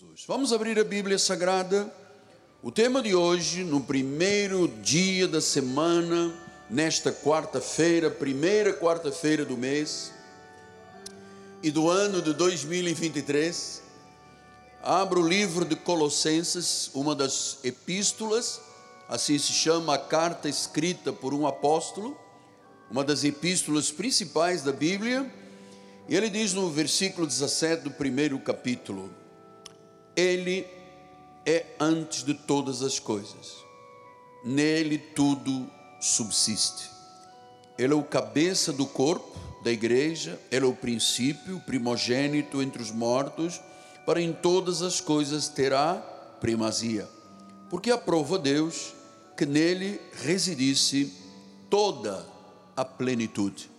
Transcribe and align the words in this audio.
Jesus. 0.00 0.24
Vamos 0.26 0.50
abrir 0.50 0.78
a 0.78 0.84
Bíblia 0.84 1.18
Sagrada. 1.18 1.92
O 2.62 2.72
tema 2.72 3.02
de 3.02 3.14
hoje, 3.14 3.62
no 3.62 3.82
primeiro 3.82 4.66
dia 4.66 5.28
da 5.28 5.42
semana, 5.42 6.34
nesta 6.70 7.12
quarta-feira, 7.12 8.10
primeira 8.10 8.72
quarta-feira 8.72 9.44
do 9.44 9.58
mês 9.58 10.10
e 11.62 11.70
do 11.70 11.90
ano 11.90 12.22
de 12.22 12.32
2023, 12.32 13.82
abro 14.82 15.20
o 15.20 15.28
livro 15.28 15.66
de 15.66 15.76
Colossenses, 15.76 16.90
uma 16.94 17.14
das 17.14 17.58
epístolas, 17.62 18.58
assim 19.06 19.38
se 19.38 19.52
chama 19.52 19.96
a 19.96 19.98
carta 19.98 20.48
escrita 20.48 21.12
por 21.12 21.34
um 21.34 21.46
apóstolo, 21.46 22.18
uma 22.90 23.04
das 23.04 23.22
epístolas 23.22 23.90
principais 23.90 24.62
da 24.62 24.72
Bíblia, 24.72 25.30
e 26.08 26.16
ele 26.16 26.30
diz 26.30 26.54
no 26.54 26.70
versículo 26.70 27.26
17 27.26 27.82
do 27.82 27.90
primeiro 27.90 28.38
capítulo: 28.38 29.19
ele 30.16 30.66
é 31.44 31.66
antes 31.78 32.22
de 32.22 32.34
todas 32.34 32.82
as 32.82 32.98
coisas, 32.98 33.56
nele 34.44 34.98
tudo 34.98 35.68
subsiste. 36.00 36.90
Ele 37.78 37.92
é 37.92 37.96
o 37.96 38.02
cabeça 38.02 38.72
do 38.72 38.86
corpo 38.86 39.38
da 39.62 39.70
igreja, 39.70 40.38
ele 40.50 40.64
é 40.64 40.68
o 40.68 40.74
princípio, 40.74 41.60
primogênito 41.60 42.62
entre 42.62 42.82
os 42.82 42.90
mortos, 42.90 43.60
para 44.06 44.20
em 44.20 44.32
todas 44.32 44.82
as 44.82 45.00
coisas 45.00 45.48
terá 45.48 45.94
primazia. 46.40 47.08
Porque 47.68 47.90
aprova 47.90 48.38
Deus 48.38 48.92
que 49.36 49.46
nele 49.46 50.00
residisse 50.22 51.14
toda 51.70 52.26
a 52.76 52.84
plenitude. 52.84 53.70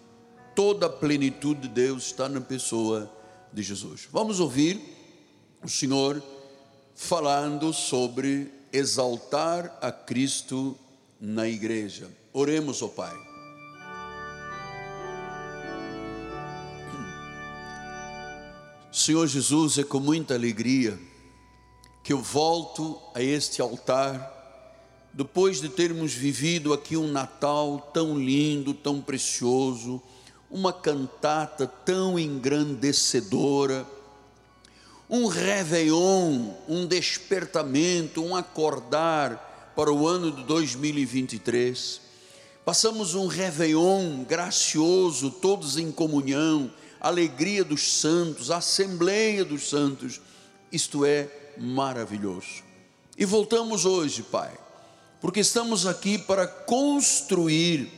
Toda 0.55 0.85
a 0.85 0.89
plenitude 0.89 1.61
de 1.61 1.67
Deus 1.67 2.05
está 2.05 2.27
na 2.29 2.41
pessoa 2.41 3.11
de 3.51 3.61
Jesus. 3.61 4.07
Vamos 4.11 4.39
ouvir 4.39 5.00
o 5.63 5.69
Senhor 5.69 6.21
falando 6.95 7.71
sobre 7.71 8.51
exaltar 8.73 9.77
a 9.81 9.91
Cristo 9.91 10.77
na 11.19 11.47
igreja. 11.47 12.09
Oremos, 12.33 12.81
ó 12.81 12.85
oh 12.85 12.89
Pai. 12.89 13.31
Senhor 18.91 19.25
Jesus, 19.27 19.77
é 19.77 19.83
com 19.83 19.99
muita 19.99 20.33
alegria 20.33 20.99
que 22.03 22.11
eu 22.11 22.21
volto 22.21 22.99
a 23.13 23.21
este 23.21 23.61
altar, 23.61 24.39
depois 25.13 25.61
de 25.61 25.69
termos 25.69 26.13
vivido 26.13 26.73
aqui 26.73 26.97
um 26.97 27.07
Natal 27.07 27.91
tão 27.93 28.17
lindo, 28.17 28.73
tão 28.73 28.99
precioso, 28.99 30.01
uma 30.49 30.73
cantata 30.73 31.67
tão 31.67 32.17
engrandecedora 32.17 33.87
um 35.11 35.27
réveillon, 35.27 36.53
um 36.69 36.87
despertamento, 36.87 38.23
um 38.23 38.33
acordar 38.33 39.73
para 39.75 39.91
o 39.91 40.07
ano 40.07 40.31
de 40.31 40.41
2023. 40.45 41.99
Passamos 42.63 43.13
um 43.13 43.27
réveillon 43.27 44.23
gracioso, 44.23 45.29
todos 45.29 45.77
em 45.77 45.91
comunhão, 45.91 46.71
alegria 46.97 47.61
dos 47.61 47.99
santos, 47.99 48.49
assembleia 48.49 49.43
dos 49.43 49.69
santos. 49.69 50.21
Isto 50.71 51.03
é 51.03 51.27
maravilhoso. 51.57 52.63
E 53.17 53.25
voltamos 53.25 53.83
hoje, 53.83 54.23
Pai, 54.23 54.57
porque 55.19 55.41
estamos 55.41 55.85
aqui 55.85 56.17
para 56.17 56.47
construir 56.47 57.91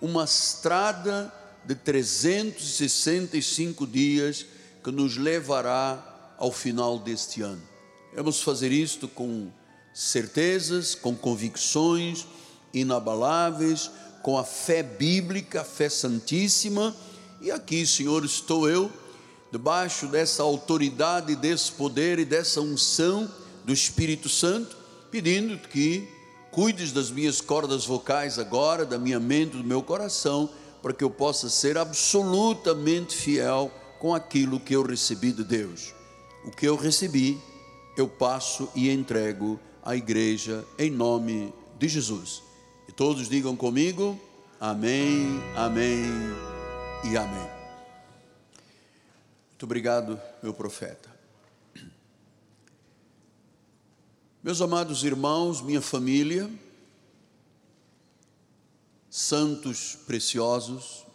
uma 0.00 0.24
estrada 0.24 1.30
de 1.62 1.74
365 1.74 3.86
dias 3.86 4.46
que 4.82 4.90
nos 4.90 5.18
levará 5.18 6.13
ao 6.44 6.52
final 6.52 6.98
deste 6.98 7.40
ano. 7.40 7.62
Vamos 8.14 8.42
fazer 8.42 8.70
isto 8.70 9.08
com 9.08 9.50
certezas, 9.94 10.94
com 10.94 11.16
convicções 11.16 12.26
inabaláveis, 12.72 13.90
com 14.22 14.36
a 14.36 14.44
fé 14.44 14.82
bíblica, 14.82 15.62
a 15.62 15.64
fé 15.64 15.88
santíssima. 15.88 16.94
E 17.40 17.50
aqui, 17.50 17.86
Senhor, 17.86 18.26
estou 18.26 18.68
eu, 18.68 18.92
debaixo 19.50 20.06
dessa 20.06 20.42
autoridade, 20.42 21.34
desse 21.34 21.72
poder 21.72 22.18
e 22.18 22.26
dessa 22.26 22.60
unção 22.60 23.30
do 23.64 23.72
Espírito 23.72 24.28
Santo, 24.28 24.76
pedindo 25.10 25.56
que 25.68 26.06
cuides 26.50 26.92
das 26.92 27.10
minhas 27.10 27.40
cordas 27.40 27.86
vocais 27.86 28.38
agora, 28.38 28.84
da 28.84 28.98
minha 28.98 29.18
mente, 29.18 29.56
do 29.56 29.64
meu 29.64 29.82
coração, 29.82 30.50
para 30.82 30.92
que 30.92 31.02
eu 31.02 31.10
possa 31.10 31.48
ser 31.48 31.78
absolutamente 31.78 33.16
fiel 33.16 33.70
com 33.98 34.14
aquilo 34.14 34.60
que 34.60 34.76
eu 34.76 34.82
recebi 34.82 35.32
de 35.32 35.42
Deus 35.42 35.93
o 36.44 36.50
que 36.50 36.66
eu 36.66 36.76
recebi, 36.76 37.40
eu 37.96 38.08
passo 38.08 38.70
e 38.74 38.90
entrego 38.90 39.58
à 39.82 39.96
igreja 39.96 40.64
em 40.78 40.90
nome 40.90 41.52
de 41.78 41.88
Jesus. 41.88 42.42
E 42.88 42.92
todos 42.92 43.28
digam 43.28 43.56
comigo: 43.56 44.20
Amém, 44.60 45.26
Amém 45.56 46.04
e 47.04 47.16
Amém. 47.16 47.48
Muito 49.50 49.62
obrigado, 49.64 50.20
meu 50.42 50.52
profeta. 50.52 51.12
Meus 54.42 54.60
amados 54.60 55.04
irmãos, 55.04 55.62
minha 55.62 55.80
família, 55.80 56.50
santos 59.08 59.96
preciosos, 60.06 61.06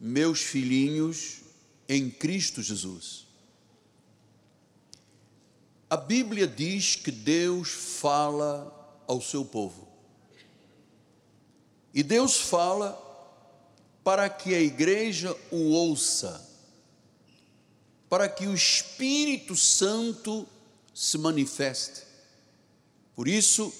meus 0.00 0.40
filhinhos 0.40 1.42
em 1.86 2.08
Cristo 2.08 2.62
Jesus. 2.62 3.29
A 5.90 5.96
Bíblia 5.96 6.46
diz 6.46 6.94
que 6.94 7.10
Deus 7.10 7.68
fala 7.70 9.02
ao 9.08 9.20
seu 9.20 9.44
povo. 9.44 9.88
E 11.92 12.00
Deus 12.04 12.36
fala 12.36 12.96
para 14.04 14.30
que 14.30 14.54
a 14.54 14.60
igreja 14.60 15.36
o 15.50 15.72
ouça, 15.72 16.48
para 18.08 18.28
que 18.28 18.46
o 18.46 18.54
Espírito 18.54 19.56
Santo 19.56 20.46
se 20.94 21.18
manifeste. 21.18 22.02
Por 23.16 23.26
isso, 23.26 23.72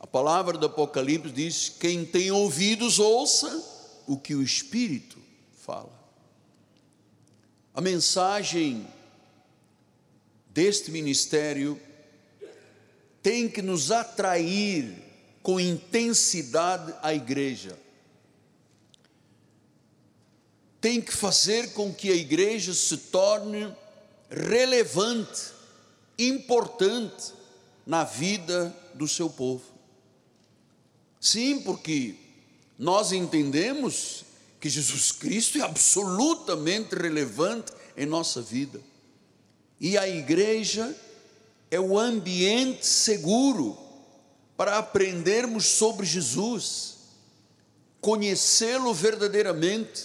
a 0.00 0.06
palavra 0.06 0.58
do 0.58 0.66
Apocalipse 0.66 1.30
diz: 1.30 1.68
quem 1.68 2.04
tem 2.04 2.32
ouvidos, 2.32 2.98
ouça 2.98 4.02
o 4.08 4.18
que 4.18 4.34
o 4.34 4.42
Espírito 4.42 5.16
fala. 5.64 5.92
A 7.72 7.80
mensagem 7.80 8.84
deste 10.52 10.90
ministério 10.90 11.80
tem 13.22 13.48
que 13.48 13.62
nos 13.62 13.90
atrair 13.90 14.92
com 15.42 15.58
intensidade 15.58 16.94
à 17.02 17.14
igreja. 17.14 17.78
Tem 20.80 21.00
que 21.00 21.12
fazer 21.12 21.72
com 21.72 21.94
que 21.94 22.10
a 22.10 22.14
igreja 22.14 22.74
se 22.74 22.96
torne 22.96 23.72
relevante, 24.28 25.52
importante 26.18 27.32
na 27.86 28.04
vida 28.04 28.74
do 28.94 29.06
seu 29.06 29.30
povo. 29.30 29.64
Sim, 31.20 31.60
porque 31.60 32.16
nós 32.78 33.12
entendemos 33.12 34.24
que 34.60 34.68
Jesus 34.68 35.12
Cristo 35.12 35.58
é 35.58 35.62
absolutamente 35.62 36.94
relevante 36.96 37.72
em 37.96 38.06
nossa 38.06 38.42
vida. 38.42 38.80
E 39.82 39.98
a 39.98 40.08
igreja 40.08 40.94
é 41.68 41.80
o 41.80 41.98
ambiente 41.98 42.86
seguro 42.86 43.76
para 44.56 44.78
aprendermos 44.78 45.66
sobre 45.66 46.06
Jesus, 46.06 46.98
conhecê-lo 48.00 48.94
verdadeiramente. 48.94 50.04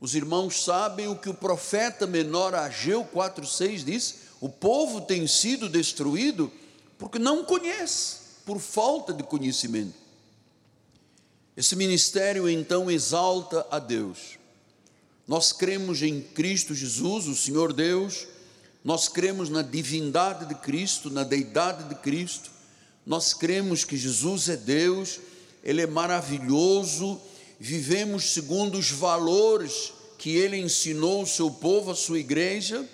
Os 0.00 0.14
irmãos 0.14 0.62
sabem 0.62 1.08
o 1.08 1.16
que 1.16 1.28
o 1.28 1.34
profeta 1.34 2.06
menor 2.06 2.54
Ageu 2.54 3.04
4,6 3.04 3.84
diz: 3.84 4.14
o 4.40 4.48
povo 4.48 5.00
tem 5.00 5.26
sido 5.26 5.68
destruído 5.68 6.52
porque 6.98 7.18
não 7.18 7.44
conhece, 7.44 8.18
por 8.46 8.60
falta 8.60 9.12
de 9.12 9.24
conhecimento. 9.24 9.94
Esse 11.56 11.74
ministério 11.74 12.48
então 12.48 12.88
exalta 12.88 13.66
a 13.72 13.80
Deus. 13.80 14.38
Nós 15.26 15.52
cremos 15.52 16.00
em 16.00 16.20
Cristo 16.20 16.76
Jesus, 16.76 17.26
o 17.26 17.34
Senhor 17.34 17.72
Deus, 17.72 18.28
nós 18.84 19.08
cremos 19.08 19.48
na 19.48 19.62
divindade 19.62 20.46
de 20.46 20.54
Cristo, 20.54 21.10
na 21.10 21.24
deidade 21.24 21.84
de 21.84 21.94
Cristo, 21.96 22.50
nós 23.04 23.32
cremos 23.32 23.84
que 23.84 23.96
Jesus 23.96 24.48
é 24.48 24.56
Deus, 24.56 25.18
Ele 25.64 25.82
é 25.82 25.86
maravilhoso, 25.86 27.20
vivemos 27.58 28.32
segundo 28.32 28.78
os 28.78 28.90
valores 28.90 29.92
que 30.18 30.36
Ele 30.36 30.58
ensinou 30.58 31.20
ao 31.20 31.26
seu 31.26 31.50
povo, 31.50 31.90
à 31.90 31.94
sua 31.94 32.18
igreja, 32.18 32.86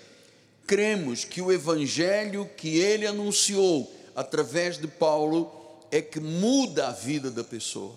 cremos 0.65 1.23
que 1.23 1.41
o 1.41 1.51
Evangelho 1.51 2.49
que 2.57 2.77
Ele 2.77 3.05
anunciou 3.05 3.93
através 4.15 4.77
de 4.77 4.87
Paulo 4.87 5.51
é 5.91 6.01
que 6.01 6.19
muda 6.19 6.87
a 6.87 6.91
vida 6.91 7.29
da 7.29 7.43
pessoa, 7.43 7.95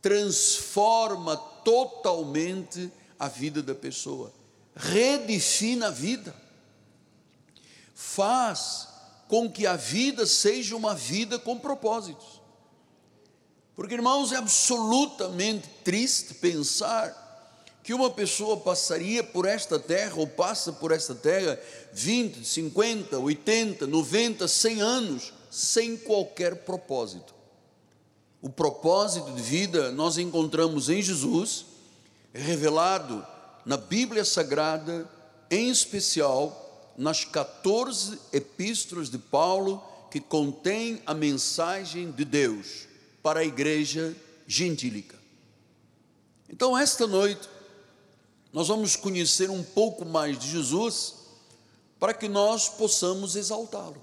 transforma 0.00 1.36
totalmente 1.36 2.90
a 3.18 3.28
vida 3.28 3.62
da 3.62 3.74
pessoa, 3.74 4.32
redefine 4.74 5.84
a 5.84 5.90
vida. 5.90 6.41
Faz 7.94 8.88
com 9.28 9.50
que 9.50 9.66
a 9.66 9.76
vida 9.76 10.26
seja 10.26 10.76
uma 10.76 10.94
vida 10.94 11.38
com 11.38 11.58
propósitos. 11.58 12.42
Porque, 13.74 13.94
irmãos, 13.94 14.32
é 14.32 14.36
absolutamente 14.36 15.68
triste 15.82 16.34
pensar 16.34 17.22
que 17.82 17.94
uma 17.94 18.10
pessoa 18.10 18.58
passaria 18.58 19.24
por 19.24 19.46
esta 19.46 19.78
terra 19.78 20.14
ou 20.16 20.26
passa 20.26 20.72
por 20.72 20.92
esta 20.92 21.14
terra 21.14 21.58
20, 21.92 22.44
50, 22.44 23.18
80, 23.18 23.86
90, 23.86 24.46
100 24.46 24.80
anos 24.80 25.32
sem 25.50 25.96
qualquer 25.96 26.64
propósito. 26.64 27.34
O 28.40 28.48
propósito 28.48 29.32
de 29.32 29.42
vida 29.42 29.90
nós 29.92 30.18
encontramos 30.18 30.88
em 30.88 31.02
Jesus, 31.02 31.66
revelado 32.32 33.26
na 33.64 33.76
Bíblia 33.76 34.24
Sagrada, 34.24 35.08
em 35.50 35.70
especial 35.70 36.61
nas 36.96 37.24
14 37.24 38.18
epístolas 38.32 39.10
de 39.10 39.18
Paulo 39.18 39.82
que 40.10 40.20
contém 40.20 41.00
a 41.06 41.14
mensagem 41.14 42.10
de 42.10 42.24
Deus 42.24 42.86
para 43.22 43.40
a 43.40 43.44
igreja 43.44 44.14
gentílica. 44.46 45.18
Então, 46.50 46.76
esta 46.76 47.06
noite, 47.06 47.48
nós 48.52 48.68
vamos 48.68 48.94
conhecer 48.94 49.48
um 49.48 49.62
pouco 49.62 50.04
mais 50.04 50.38
de 50.38 50.50
Jesus 50.50 51.14
para 51.98 52.12
que 52.12 52.28
nós 52.28 52.68
possamos 52.68 53.36
exaltá-lo. 53.36 54.02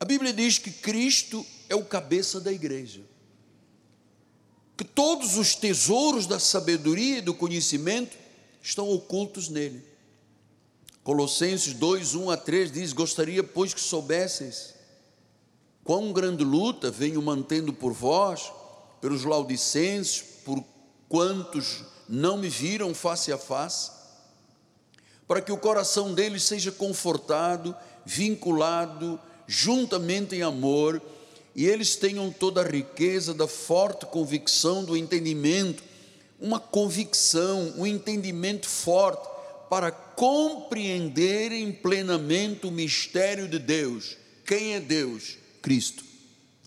A 0.00 0.04
Bíblia 0.04 0.32
diz 0.32 0.58
que 0.58 0.70
Cristo 0.70 1.44
é 1.68 1.74
o 1.74 1.84
cabeça 1.84 2.40
da 2.40 2.52
igreja, 2.52 3.02
que 4.76 4.84
todos 4.84 5.36
os 5.36 5.54
tesouros 5.54 6.26
da 6.26 6.38
sabedoria 6.38 7.18
e 7.18 7.22
do 7.22 7.34
conhecimento 7.34 8.16
estão 8.62 8.88
ocultos 8.88 9.48
nele. 9.48 9.84
Colossenses 11.06 11.72
2, 11.72 12.16
1 12.16 12.30
a 12.32 12.36
3 12.36 12.72
diz: 12.72 12.92
Gostaria, 12.92 13.44
pois, 13.44 13.72
que 13.72 13.80
soubesseis 13.80 14.74
quão 15.84 16.12
grande 16.12 16.42
luta 16.42 16.90
venho 16.90 17.22
mantendo 17.22 17.72
por 17.72 17.92
vós, 17.92 18.50
pelos 19.00 19.22
laudicenses, 19.22 20.20
por 20.44 20.64
quantos 21.08 21.84
não 22.08 22.36
me 22.36 22.48
viram 22.48 22.92
face 22.92 23.30
a 23.30 23.38
face, 23.38 23.92
para 25.28 25.40
que 25.40 25.52
o 25.52 25.56
coração 25.56 26.12
deles 26.12 26.42
seja 26.42 26.72
confortado, 26.72 27.72
vinculado, 28.04 29.20
juntamente 29.46 30.34
em 30.34 30.42
amor, 30.42 31.00
e 31.54 31.66
eles 31.66 31.94
tenham 31.94 32.32
toda 32.32 32.62
a 32.62 32.68
riqueza 32.68 33.32
da 33.32 33.46
forte 33.46 34.06
convicção 34.06 34.84
do 34.84 34.96
entendimento, 34.96 35.84
uma 36.40 36.58
convicção, 36.58 37.74
um 37.76 37.86
entendimento 37.86 38.68
forte, 38.68 39.36
para 39.70 40.05
compreenderem 40.16 41.70
plenamente 41.70 42.66
o 42.66 42.70
mistério 42.70 43.46
de 43.46 43.58
Deus. 43.58 44.16
Quem 44.44 44.74
é 44.74 44.80
Deus? 44.80 45.36
Cristo. 45.60 46.04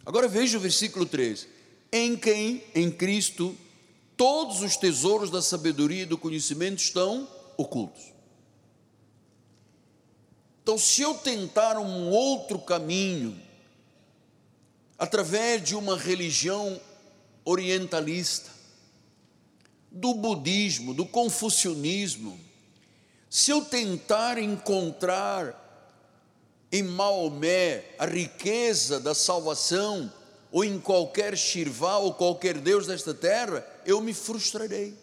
Agora 0.05 0.27
veja 0.27 0.57
o 0.57 0.61
versículo 0.61 1.05
3: 1.05 1.47
Em 1.91 2.15
quem, 2.15 2.63
em 2.75 2.91
Cristo, 2.91 3.57
todos 4.15 4.61
os 4.61 4.77
tesouros 4.77 5.31
da 5.31 5.41
sabedoria 5.41 6.03
e 6.03 6.05
do 6.05 6.17
conhecimento 6.17 6.79
estão 6.79 7.27
ocultos. 7.57 8.13
Então, 10.61 10.77
se 10.77 11.01
eu 11.01 11.15
tentar 11.15 11.79
um 11.79 12.09
outro 12.09 12.59
caminho, 12.59 13.39
através 14.97 15.63
de 15.63 15.75
uma 15.75 15.97
religião 15.97 16.79
orientalista, 17.43 18.51
do 19.91 20.13
budismo, 20.13 20.93
do 20.93 21.05
confucionismo, 21.05 22.48
se 23.29 23.51
eu 23.51 23.63
tentar 23.63 24.37
encontrar 24.37 25.67
em 26.71 26.83
Maomé 26.83 27.85
a 27.97 28.05
riqueza 28.05 28.99
da 28.99 29.13
salvação, 29.13 30.11
ou 30.51 30.63
em 30.63 30.79
qualquer 30.79 31.37
Shirvá 31.37 31.97
ou 31.97 32.13
qualquer 32.13 32.57
Deus 32.59 32.87
desta 32.87 33.13
terra, 33.13 33.65
eu 33.85 34.01
me 34.01 34.13
frustrarei. 34.13 34.97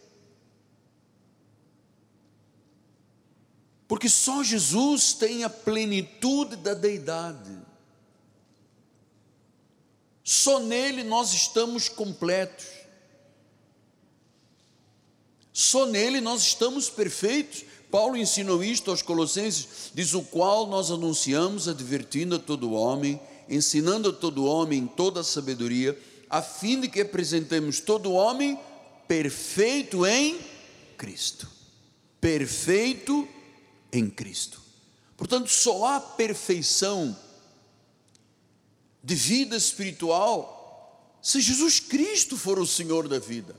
Porque 3.87 4.09
só 4.09 4.43
Jesus 4.43 5.13
tem 5.13 5.45
a 5.45 5.51
plenitude 5.51 6.57
da 6.57 6.75
deidade. 6.75 7.57
Só 10.25 10.59
nele 10.59 11.05
nós 11.05 11.33
estamos 11.33 11.89
completos. 11.89 12.67
Só 15.53 15.87
nele 15.87 16.21
nós 16.21 16.43
estamos 16.43 16.91
perfeitos. 16.91 17.65
Paulo 17.91 18.17
ensinou 18.17 18.63
isto 18.63 18.91
aos 18.91 19.03
Colossenses, 19.03 19.91
diz: 19.95 20.15
O 20.15 20.23
qual 20.23 20.67
nós 20.67 20.91
anunciamos, 20.91 21.69
advertindo 21.69 22.37
a 22.37 22.39
todo 22.39 22.73
homem 22.73 23.21
ensinando 23.49 24.11
a 24.11 24.13
todo 24.13 24.45
homem 24.45 24.87
toda 24.87 25.21
a 25.21 25.25
sabedoria, 25.25 25.99
a 26.29 26.43
fim 26.43 26.81
de 26.81 26.89
que 26.89 27.01
apresentemos 27.01 27.81
todo 27.81 28.13
homem 28.13 28.59
perfeito 29.07 30.05
em 30.05 30.39
Cristo. 30.97 31.49
Perfeito 32.21 33.29
em 33.93 34.11
Cristo. 34.11 34.61
Portanto, 35.17 35.49
só 35.49 35.85
há 35.87 36.01
perfeição 36.01 37.17
de 39.03 39.15
vida 39.15 39.57
espiritual 39.57 41.19
se 41.23 41.41
Jesus 41.41 41.81
Cristo 41.81 42.37
for 42.37 42.59
o 42.59 42.67
Senhor 42.67 43.09
da 43.09 43.19
vida. 43.19 43.55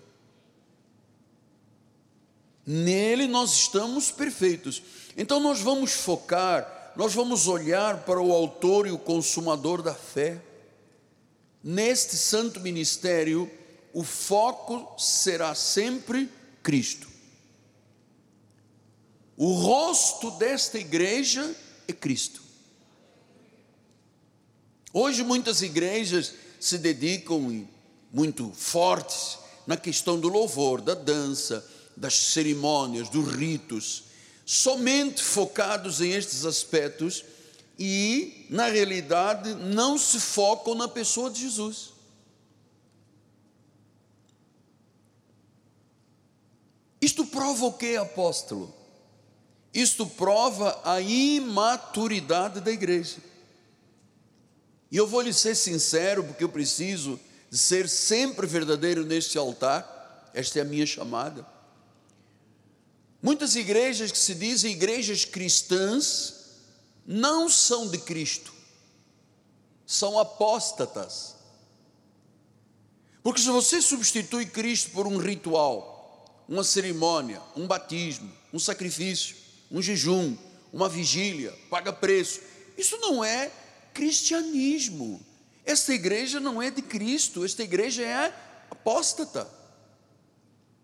Nele 2.67 3.25
nós 3.25 3.53
estamos 3.53 4.11
perfeitos. 4.11 4.83
Então 5.15 5.39
nós 5.39 5.61
vamos 5.61 5.93
focar 5.93 6.77
nós 6.97 7.13
vamos 7.13 7.47
olhar 7.47 8.05
para 8.05 8.19
o 8.19 8.33
autor 8.33 8.87
e 8.87 8.91
o 8.91 8.97
consumador 8.97 9.83
da 9.83 9.93
fé. 9.93 10.41
Neste 11.63 12.17
santo 12.17 12.59
ministério, 12.59 13.49
o 13.93 14.03
foco 14.03 14.99
será 14.99 15.53
sempre 15.53 16.27
Cristo. 16.63 17.07
O 19.37 19.53
rosto 19.53 20.31
desta 20.31 20.79
igreja 20.79 21.55
é 21.87 21.93
Cristo. 21.93 22.41
Hoje 24.91 25.23
muitas 25.23 25.61
igrejas 25.61 26.33
se 26.59 26.79
dedicam 26.79 27.67
muito 28.11 28.51
fortes 28.55 29.37
na 29.67 29.77
questão 29.77 30.19
do 30.19 30.29
louvor, 30.29 30.81
da 30.81 30.95
dança, 30.95 31.63
das 31.97 32.13
cerimônias, 32.13 33.09
dos 33.09 33.33
ritos 33.33 34.03
somente 34.45 35.21
focados 35.21 35.99
em 35.99 36.11
estes 36.11 36.45
aspectos 36.45 37.25
e, 37.77 38.45
na 38.50 38.67
realidade, 38.67 39.53
não 39.55 39.98
se 39.98 40.22
focam 40.22 40.74
na 40.74 40.88
pessoa 40.88 41.29
de 41.29 41.41
Jesus. 41.41 41.89
Isto 47.01 47.25
prova 47.25 47.65
o 47.65 47.74
que, 47.74 47.98
apóstolo? 47.98 48.74
Isto 49.74 50.07
prova 50.07 50.79
a 50.86 51.01
imaturidade 51.01 52.62
da 52.62 52.72
igreja. 52.72 53.17
E 54.89 54.95
eu 54.95 55.05
vou 55.05 55.19
lhe 55.19 55.33
ser 55.33 55.55
sincero, 55.55 56.24
porque 56.24 56.45
eu 56.45 56.50
preciso 56.50 57.19
ser 57.51 57.89
sempre 57.89 58.48
verdadeiro 58.48 59.05
neste 59.05 59.38
altar, 59.38 60.31
esta 60.33 60.60
é 60.60 60.62
a 60.62 60.65
minha 60.65 60.86
chamada. 60.86 61.56
Muitas 63.21 63.55
igrejas 63.55 64.12
que 64.12 64.17
se 64.17 64.36
dizem 64.36 64.74
igrejas 64.74 65.25
cristãs 65.25 66.36
não 67.05 67.50
são 67.50 67.89
de 67.89 67.97
Cristo, 67.97 68.53
são 69.86 70.19
apóstatas. 70.19 71.36
Porque 73.24 73.41
se 73.41 73.50
você 73.50 73.81
substitui 73.81 74.45
Cristo 74.45 74.91
por 74.91 75.07
um 75.07 75.17
ritual, 75.17 76.45
uma 76.47 76.63
cerimônia, 76.63 77.41
um 77.55 77.65
batismo, 77.67 78.31
um 78.53 78.59
sacrifício, 78.59 79.36
um 79.71 79.81
jejum, 79.81 80.38
uma 80.71 80.88
vigília, 80.88 81.53
paga 81.69 81.91
preço, 81.91 82.41
isso 82.77 82.97
não 82.97 83.24
é 83.24 83.51
cristianismo. 83.93 85.19
Esta 85.65 85.93
igreja 85.93 86.39
não 86.39 86.62
é 86.62 86.69
de 86.69 86.81
Cristo, 86.81 87.43
esta 87.43 87.63
igreja 87.63 88.03
é 88.03 88.33
apóstata. 88.69 89.56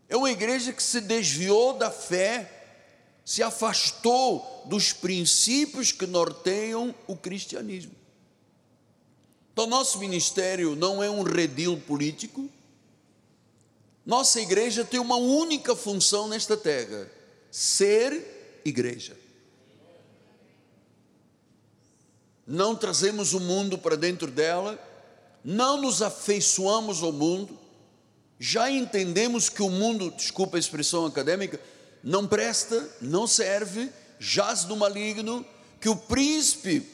É 0.09 0.17
uma 0.17 0.31
igreja 0.31 0.73
que 0.73 0.83
se 0.83 1.01
desviou 1.01 1.73
da 1.73 1.89
fé, 1.89 2.49
se 3.25 3.41
afastou 3.41 4.63
dos 4.65 4.93
princípios 4.93 5.91
que 5.91 6.05
norteiam 6.05 6.93
o 7.07 7.15
cristianismo. 7.15 7.95
Então, 9.53 9.67
nosso 9.67 9.99
ministério 9.99 10.75
não 10.75 11.01
é 11.03 11.09
um 11.09 11.21
redil 11.21 11.79
político. 11.87 12.49
Nossa 14.05 14.41
igreja 14.41 14.83
tem 14.83 14.99
uma 14.99 15.15
única 15.15 15.75
função 15.75 16.27
nesta 16.27 16.57
terra: 16.57 17.09
ser 17.51 18.61
igreja. 18.65 19.15
Não 22.45 22.75
trazemos 22.75 23.33
o 23.33 23.39
mundo 23.39 23.77
para 23.77 23.95
dentro 23.95 24.29
dela, 24.29 24.77
não 25.43 25.79
nos 25.79 26.01
afeiçoamos 26.01 27.01
ao 27.01 27.13
mundo, 27.13 27.57
já 28.45 28.69
entendemos 28.69 29.47
que 29.47 29.61
o 29.61 29.69
mundo, 29.69 30.11
desculpa 30.11 30.57
a 30.57 30.59
expressão 30.59 31.05
acadêmica, 31.05 31.57
não 32.03 32.27
presta, 32.27 32.89
não 32.99 33.25
serve, 33.25 33.89
jaz 34.19 34.65
do 34.65 34.75
maligno, 34.75 35.45
que 35.79 35.87
o 35.87 35.95
príncipe 35.95 36.85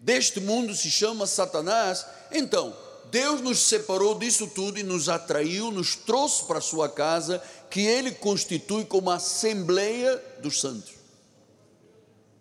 deste 0.00 0.40
mundo 0.40 0.74
se 0.74 0.90
chama 0.90 1.26
Satanás, 1.26 2.06
então 2.32 2.74
Deus 3.10 3.42
nos 3.42 3.58
separou 3.58 4.18
disso 4.18 4.46
tudo 4.46 4.78
e 4.78 4.82
nos 4.82 5.10
atraiu, 5.10 5.70
nos 5.70 5.94
trouxe 5.94 6.46
para 6.46 6.56
a 6.56 6.62
sua 6.62 6.88
casa, 6.88 7.42
que 7.68 7.80
ele 7.80 8.12
constitui 8.12 8.86
como 8.86 9.10
assembleia 9.10 10.16
dos 10.40 10.58
santos. 10.58 10.94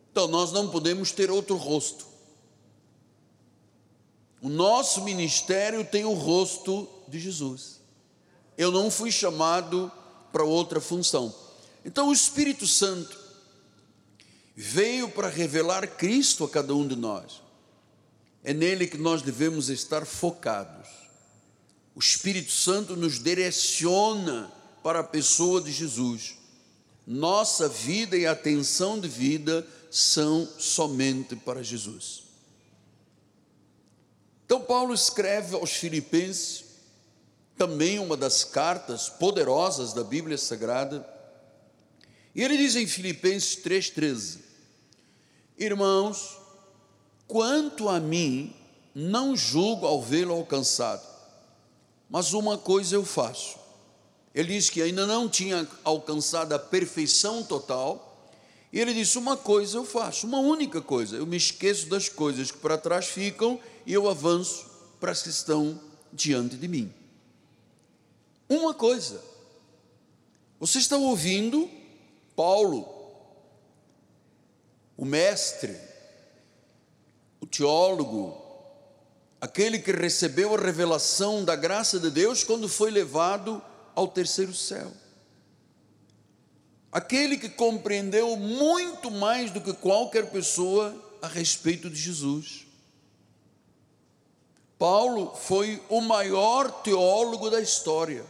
Então 0.10 0.26
nós 0.30 0.54
não 0.54 0.70
podemos 0.70 1.12
ter 1.12 1.30
outro 1.30 1.58
rosto. 1.58 2.08
O 4.42 4.48
nosso 4.48 5.04
ministério 5.04 5.84
tem 5.84 6.06
o 6.06 6.14
rosto 6.14 6.88
de 7.10 7.20
Jesus. 7.20 7.77
Eu 8.58 8.72
não 8.72 8.90
fui 8.90 9.12
chamado 9.12 9.92
para 10.32 10.44
outra 10.44 10.82
função. 10.82 11.34
Então 11.86 12.10
o 12.10 12.14
Espírito 12.14 12.66
Santo 12.66 13.18
veio 14.56 15.10
para 15.10 15.30
revelar 15.30 15.88
Cristo 15.88 16.44
a 16.44 16.50
cada 16.50 16.74
um 16.74 16.88
de 16.88 16.96
nós. 16.96 17.42
É 18.44 18.54
nele 18.54 18.88
que 18.88 18.98
nós 18.98 19.22
devemos 19.22 19.70
estar 19.70 20.06
focados. 20.06 20.88
O 21.94 22.00
Espírito 22.00 22.52
Santo 22.52 22.96
nos 22.96 23.22
direciona 23.22 24.52
para 24.84 25.00
a 25.00 25.04
pessoa 25.04 25.62
de 25.62 25.72
Jesus. 25.72 26.36
Nossa 27.06 27.70
vida 27.70 28.18
e 28.18 28.26
atenção 28.26 29.00
de 29.00 29.08
vida 29.08 29.66
são 29.90 30.48
somente 30.58 31.36
para 31.36 31.64
Jesus. 31.64 32.24
Então, 34.46 34.62
Paulo 34.62 34.94
escreve 34.94 35.56
aos 35.56 35.72
Filipenses, 35.72 36.64
também 37.58 38.00
uma 38.00 38.16
das 38.16 38.44
cartas 38.44 39.10
poderosas 39.10 39.92
da 39.92 40.04
Bíblia 40.04 40.38
Sagrada, 40.38 41.08
e 42.36 42.44
ele 42.44 42.56
diz 42.56 42.76
em 42.76 42.86
Filipenses 42.86 43.58
3,13: 43.64 44.38
Irmãos, 45.58 46.38
quanto 47.28 47.90
a 47.90 48.00
mim, 48.00 48.56
não 48.94 49.36
julgo 49.36 49.88
ao 49.88 50.02
vê-lo 50.02 50.34
alcançado, 50.34 51.06
mas 52.10 52.34
uma 52.34 52.58
coisa 52.58 52.96
eu 52.96 53.04
faço. 53.04 53.58
Ele 54.36 54.54
diz 54.54 54.70
que 54.70 54.84
ainda 54.84 55.08
não 55.08 55.28
tinha 55.28 55.68
alcançado 55.84 56.54
a 56.54 56.60
perfeição 56.60 57.44
total, 57.44 58.30
e 58.72 58.80
ele 58.80 58.94
disse: 58.94 59.18
Uma 59.18 59.36
coisa 59.36 59.78
eu 59.78 59.84
faço, 59.84 60.28
uma 60.28 60.40
única 60.40 60.80
coisa, 60.80 61.16
eu 61.16 61.26
me 61.26 61.38
esqueço 61.38 61.88
das 61.88 62.08
coisas 62.08 62.52
que 62.52 62.60
para 62.60 62.78
trás 62.78 63.08
ficam 63.08 63.60
e 63.84 63.94
eu 63.94 64.08
avanço 64.08 64.68
para 65.00 65.12
as 65.12 65.24
que 65.24 65.30
estão 65.30 65.82
diante 66.14 66.56
de 66.56 66.68
mim. 66.68 66.94
Uma 68.50 68.74
coisa, 68.74 69.22
você 70.60 70.80
está 70.80 70.96
ouvindo 70.96 71.70
Paulo, 72.36 72.88
o 74.96 75.04
mestre, 75.04 75.76
o 77.42 77.46
teólogo, 77.46 78.36
aquele 79.42 79.80
que 79.80 79.92
recebeu 79.92 80.56
a 80.56 80.60
revelação 80.60 81.44
da 81.44 81.56
graça 81.56 82.00
de 82.00 82.10
Deus 82.10 82.44
quando 82.44 82.70
foi 82.70 82.92
levado 82.92 83.62
ao 83.96 84.08
terceiro 84.08 84.54
céu. 84.54 84.92
Aquele 86.92 87.38
que 87.38 87.50
compreendeu 87.50 88.38
muito 88.38 89.12
mais 89.12 89.52
do 89.52 89.60
que 89.60 89.74
qualquer 89.74 90.32
pessoa 90.32 90.96
a 91.22 91.28
respeito 91.28 91.90
de 91.90 92.00
Jesus. 92.00 92.66
Paulo 94.80 95.36
foi 95.36 95.82
o 95.90 96.02
maior 96.02 96.72
teólogo 96.84 97.50
da 97.50 97.60
história. 97.60 98.24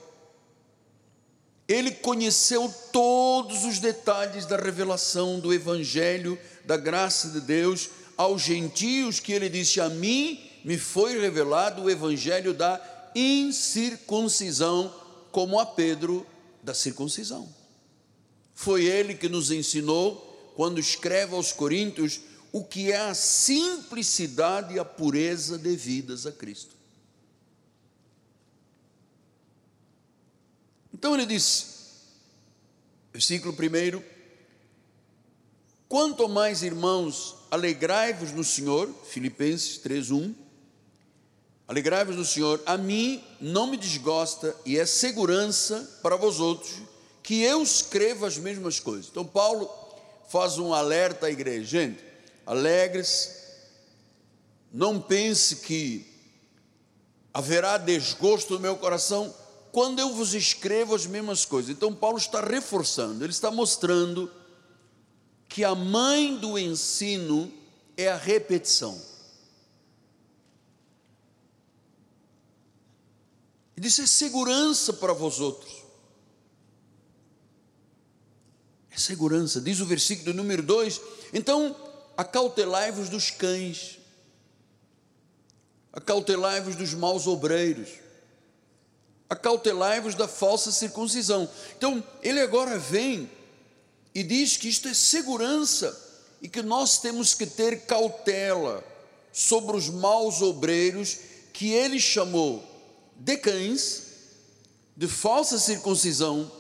Ele 1.67 1.91
conheceu 1.91 2.73
todos 2.93 3.65
os 3.65 3.79
detalhes 3.79 4.45
da 4.45 4.55
revelação 4.55 5.39
do 5.39 5.53
Evangelho, 5.53 6.39
da 6.63 6.77
graça 6.77 7.29
de 7.29 7.41
Deus 7.41 7.89
aos 8.15 8.41
gentios, 8.41 9.19
que 9.19 9.33
ele 9.33 9.49
disse: 9.49 9.81
A 9.81 9.89
mim 9.89 10.39
me 10.63 10.77
foi 10.77 11.19
revelado 11.19 11.83
o 11.83 11.89
Evangelho 11.89 12.53
da 12.53 12.81
incircuncisão, 13.13 14.93
como 15.31 15.59
a 15.59 15.65
Pedro 15.65 16.25
da 16.63 16.73
circuncisão. 16.73 17.53
Foi 18.55 18.85
ele 18.85 19.13
que 19.13 19.27
nos 19.27 19.51
ensinou, 19.51 20.53
quando 20.55 20.79
escreve 20.79 21.35
aos 21.35 21.51
Coríntios, 21.51 22.21
o 22.51 22.63
que 22.63 22.91
é 22.91 22.97
a 22.97 23.13
simplicidade 23.13 24.73
e 24.73 24.79
a 24.79 24.85
pureza 24.85 25.57
devidas 25.57 26.25
a 26.25 26.31
Cristo. 26.31 26.76
Então 30.97 31.13
ele 31.13 31.27
diz, 31.27 31.67
versículo 33.13 33.53
1: 33.53 34.01
Quanto 35.87 36.27
mais 36.27 36.63
irmãos, 36.63 37.35
alegrai-vos 37.51 38.31
no 38.31 38.43
Senhor, 38.43 38.91
Filipenses 39.05 39.77
3:1. 39.77 40.33
Alegrai-vos 41.67 42.15
no 42.15 42.25
Senhor, 42.25 42.63
a 42.65 42.77
mim 42.77 43.23
não 43.39 43.67
me 43.67 43.77
desgosta 43.77 44.55
e 44.65 44.79
é 44.79 44.87
segurança 44.87 45.99
para 46.01 46.15
vós 46.15 46.39
outros 46.39 46.81
que 47.21 47.43
eu 47.43 47.61
escreva 47.61 48.25
as 48.25 48.37
mesmas 48.37 48.79
coisas. 48.79 49.07
Então 49.11 49.25
Paulo 49.25 49.69
faz 50.29 50.57
um 50.57 50.73
alerta 50.73 51.27
à 51.27 51.29
igreja, 51.29 51.63
gente, 51.63 52.03
alegres, 52.43 53.35
não 54.73 54.99
pense 54.99 55.57
que 55.57 56.07
haverá 57.31 57.77
desgosto 57.77 58.55
no 58.55 58.59
meu 58.61 58.77
coração 58.77 59.31
quando 59.71 59.99
eu 59.99 60.13
vos 60.13 60.33
escrevo 60.33 60.95
as 60.95 61.05
mesmas 61.05 61.45
coisas. 61.45 61.69
Então, 61.69 61.93
Paulo 61.93 62.17
está 62.17 62.41
reforçando, 62.41 63.23
ele 63.23 63.31
está 63.31 63.51
mostrando 63.51 64.31
que 65.47 65.63
a 65.63 65.73
mãe 65.73 66.37
do 66.37 66.57
ensino 66.57 67.51
é 67.95 68.09
a 68.09 68.17
repetição. 68.17 68.99
Ele 73.75 73.85
disse: 73.85 74.01
é 74.01 74.07
segurança 74.07 74.93
para 74.93 75.13
vós 75.13 75.39
outros. 75.39 75.83
É 78.89 78.97
segurança, 78.97 79.61
diz 79.61 79.79
o 79.79 79.85
versículo 79.85 80.33
número 80.33 80.63
2. 80.63 80.99
Então, 81.31 81.75
acautelai-vos 82.17 83.09
dos 83.09 83.29
cães, 83.29 83.99
acautelai-vos 85.93 86.75
dos 86.75 86.95
maus 86.95 87.27
obreiros, 87.27 87.89
acautelai-vos 89.29 90.15
da 90.15 90.27
falsa 90.27 90.71
circuncisão. 90.71 91.49
Então, 91.77 92.03
ele 92.21 92.39
agora 92.39 92.77
vem 92.77 93.29
e 94.13 94.23
diz 94.23 94.57
que 94.57 94.69
isto 94.69 94.87
é 94.87 94.93
segurança 94.93 95.95
e 96.41 96.47
que 96.47 96.61
nós 96.61 96.99
temos 96.99 97.33
que 97.33 97.45
ter 97.45 97.81
cautela 97.85 98.83
sobre 99.31 99.75
os 99.75 99.89
maus 99.89 100.41
obreiros 100.41 101.17
que 101.53 101.71
ele 101.71 101.99
chamou 101.99 102.63
de 103.15 103.37
cães, 103.37 104.03
de 104.95 105.07
falsa 105.07 105.59
circuncisão, 105.59 106.51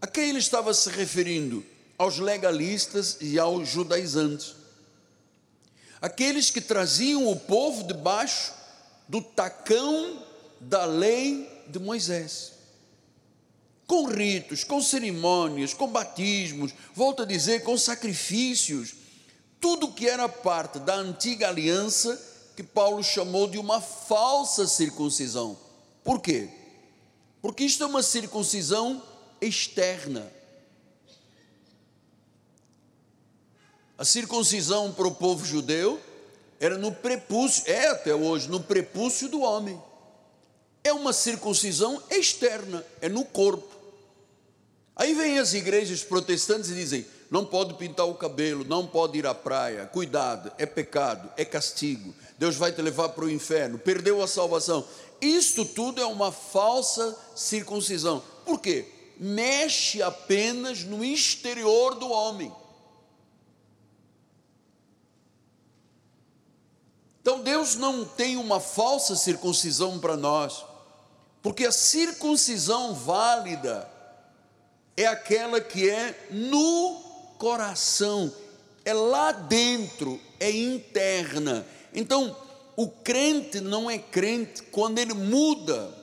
a 0.00 0.06
quem 0.06 0.30
ele 0.30 0.38
estava 0.38 0.72
se 0.74 0.90
referindo? 0.90 1.64
Aos 1.96 2.18
legalistas 2.18 3.16
e 3.20 3.38
aos 3.38 3.68
judaizantes 3.68 4.56
aqueles 6.04 6.50
que 6.50 6.60
traziam 6.60 7.26
o 7.26 7.34
povo 7.34 7.82
debaixo 7.82 8.52
do 9.08 9.22
tacão 9.22 10.22
da 10.68 10.84
lei 10.84 11.48
de 11.68 11.78
Moisés. 11.78 12.52
Com 13.86 14.06
ritos, 14.06 14.64
com 14.64 14.80
cerimônias, 14.80 15.74
com 15.74 15.86
batismos, 15.86 16.72
volto 16.94 17.22
a 17.22 17.26
dizer, 17.26 17.62
com 17.62 17.76
sacrifícios, 17.76 18.94
tudo 19.60 19.92
que 19.92 20.08
era 20.08 20.28
parte 20.28 20.78
da 20.78 20.94
antiga 20.94 21.48
aliança 21.48 22.20
que 22.56 22.62
Paulo 22.62 23.02
chamou 23.02 23.46
de 23.46 23.58
uma 23.58 23.80
falsa 23.80 24.66
circuncisão. 24.66 25.58
Por 26.02 26.20
quê? 26.20 26.48
Porque 27.42 27.64
isto 27.64 27.82
é 27.82 27.86
uma 27.86 28.02
circuncisão 28.02 29.02
externa. 29.40 30.32
A 33.98 34.04
circuncisão 34.04 34.92
para 34.92 35.06
o 35.06 35.14
povo 35.14 35.44
judeu 35.44 36.00
era 36.58 36.78
no 36.78 36.92
prepúcio, 36.92 37.64
é 37.66 37.88
até 37.88 38.14
hoje, 38.14 38.48
no 38.48 38.60
prepúcio 38.60 39.28
do 39.28 39.42
homem. 39.42 39.80
É 40.84 40.92
uma 40.92 41.12
circuncisão 41.12 42.00
externa, 42.10 42.84
é 43.00 43.08
no 43.08 43.24
corpo. 43.24 43.74
Aí 44.94 45.14
vem 45.14 45.38
as 45.38 45.54
igrejas 45.54 46.04
protestantes 46.04 46.70
e 46.70 46.74
dizem: 46.74 47.06
não 47.30 47.44
pode 47.44 47.74
pintar 47.74 48.06
o 48.06 48.14
cabelo, 48.14 48.64
não 48.64 48.86
pode 48.86 49.18
ir 49.18 49.26
à 49.26 49.34
praia, 49.34 49.86
cuidado, 49.86 50.52
é 50.56 50.66
pecado, 50.66 51.32
é 51.36 51.44
castigo, 51.44 52.14
Deus 52.38 52.56
vai 52.56 52.70
te 52.70 52.80
levar 52.80 53.08
para 53.08 53.24
o 53.24 53.30
inferno, 53.30 53.78
perdeu 53.78 54.22
a 54.22 54.28
salvação. 54.28 54.86
Isto 55.20 55.64
tudo 55.64 56.00
é 56.00 56.06
uma 56.06 56.30
falsa 56.30 57.16
circuncisão. 57.34 58.22
Por 58.44 58.60
quê? 58.60 58.86
Mexe 59.18 60.02
apenas 60.02 60.84
no 60.84 61.04
exterior 61.04 61.94
do 61.94 62.10
homem. 62.10 62.52
Então 67.22 67.40
Deus 67.40 67.74
não 67.74 68.04
tem 68.04 68.36
uma 68.36 68.60
falsa 68.60 69.16
circuncisão 69.16 69.98
para 69.98 70.16
nós, 70.16 70.62
porque 71.44 71.66
a 71.66 71.72
circuncisão 71.72 72.94
válida 72.94 73.86
é 74.96 75.04
aquela 75.04 75.60
que 75.60 75.90
é 75.90 76.28
no 76.30 76.94
coração, 77.36 78.32
é 78.82 78.94
lá 78.94 79.30
dentro, 79.30 80.18
é 80.40 80.50
interna. 80.50 81.66
Então, 81.92 82.34
o 82.74 82.88
crente 82.88 83.60
não 83.60 83.90
é 83.90 83.98
crente 83.98 84.62
quando 84.62 84.98
ele 84.98 85.12
muda 85.12 85.94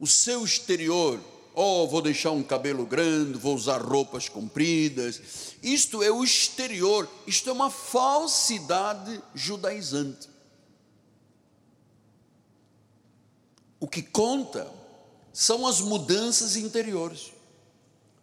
o 0.00 0.06
seu 0.06 0.42
exterior. 0.42 1.20
Oh, 1.54 1.86
vou 1.86 2.00
deixar 2.00 2.30
um 2.30 2.42
cabelo 2.42 2.86
grande, 2.86 3.38
vou 3.38 3.54
usar 3.54 3.82
roupas 3.82 4.26
compridas. 4.26 5.20
Isto 5.62 6.02
é 6.02 6.10
o 6.10 6.24
exterior, 6.24 7.06
isto 7.26 7.50
é 7.50 7.52
uma 7.52 7.68
falsidade 7.68 9.22
judaizante. 9.34 10.33
O 13.84 13.86
que 13.86 14.00
conta 14.00 14.66
são 15.30 15.66
as 15.66 15.82
mudanças 15.82 16.56
interiores. 16.56 17.34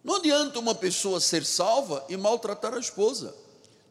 Não 0.04 0.16
adianta 0.16 0.58
uma 0.58 0.74
pessoa 0.74 1.22
ser 1.22 1.46
salva 1.46 2.04
e 2.10 2.18
maltratar 2.18 2.74
a 2.74 2.80
esposa. 2.80 3.36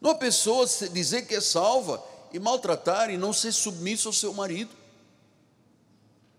Uma 0.01 0.13
pessoa 0.13 0.65
dizer 0.91 1.25
que 1.25 1.33
é 1.33 1.39
salva 1.39 2.03
e 2.33 2.39
maltratar 2.39 3.09
e 3.09 3.15
não 3.15 3.31
ser 3.31 3.53
submisso 3.53 4.09
ao 4.09 4.13
seu 4.13 4.33
marido. 4.33 4.71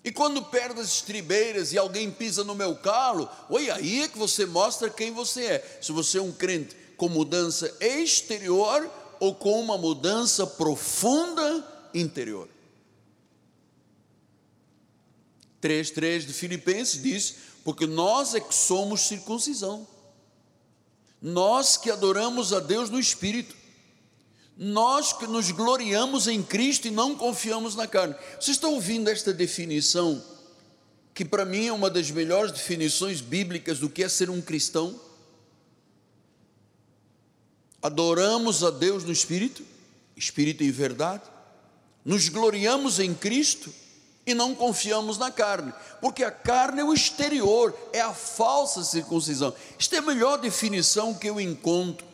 E 0.05 0.13
quando 0.13 0.43
perde 0.43 0.83
as 0.83 0.89
estribeiras 0.89 1.73
e 1.73 1.79
alguém 1.79 2.11
pisa 2.11 2.45
no 2.45 2.55
meu 2.55 2.77
calo, 2.77 3.27
oi, 3.49 3.71
aí 3.71 4.03
é 4.03 4.09
que 4.09 4.19
você 4.19 4.45
mostra 4.45 4.91
quem 4.91 5.13
você 5.13 5.47
é. 5.47 5.79
Se 5.81 5.93
você 5.93 6.19
é 6.19 6.23
um 6.23 6.31
crente 6.31 6.77
com 6.99 7.09
mudança 7.09 7.75
exterior 7.81 8.87
ou 9.19 9.35
com 9.35 9.59
uma 9.59 9.79
mudança 9.79 10.47
profunda 10.47 11.89
interior. 11.95 12.52
3,3 15.63 16.27
de 16.27 16.33
Filipenses 16.33 17.01
diz: 17.01 17.37
Porque 17.65 17.87
nós 17.87 18.35
é 18.35 18.41
que 18.41 18.55
somos 18.55 19.03
circuncisão, 19.03 19.87
nós 21.21 21.77
que 21.77 21.91
adoramos 21.91 22.53
a 22.53 22.59
Deus 22.59 22.91
no 22.91 22.99
Espírito, 22.99 23.55
nós 24.57 25.13
que 25.13 25.27
nos 25.27 25.51
gloriamos 25.53 26.27
em 26.27 26.43
Cristo 26.43 26.89
e 26.89 26.91
não 26.91 27.15
confiamos 27.15 27.77
na 27.77 27.87
carne. 27.87 28.15
Vocês 28.33 28.57
estão 28.57 28.75
ouvindo 28.75 29.09
esta 29.09 29.33
definição, 29.33 30.23
que 31.15 31.25
para 31.25 31.45
mim 31.45 31.67
é 31.69 31.73
uma 31.73 31.89
das 31.89 32.11
melhores 32.11 32.51
definições 32.51 33.21
bíblicas 33.21 33.79
do 33.79 33.89
que 33.89 34.03
é 34.03 34.09
ser 34.09 34.29
um 34.29 34.43
cristão? 34.43 35.01
Adoramos 37.81 38.63
a 38.63 38.71
Deus 38.71 39.05
no 39.05 39.13
Espírito, 39.13 39.65
Espírito 40.17 40.63
e 40.63 40.71
verdade, 40.71 41.25
nos 42.05 42.29
gloriamos 42.29 42.99
em 42.99 43.15
Cristo 43.15 43.73
e 44.25 44.35
não 44.35 44.55
confiamos 44.55 45.19
na 45.19 45.31
carne, 45.31 45.73
porque 46.01 46.23
a 46.23 46.31
carne 46.31 46.81
é 46.81 46.85
o 46.85 46.95
exterior, 46.95 47.77
é 47.93 48.01
a 48.01 48.15
falsa 48.15 48.85
circuncisão. 48.85 49.53
Isto 49.79 49.97
é 49.97 49.99
a 49.99 50.03
melhor 50.03 50.39
definição 50.39 51.13
que 51.13 51.29
eu 51.29 51.41
encontro 51.41 52.07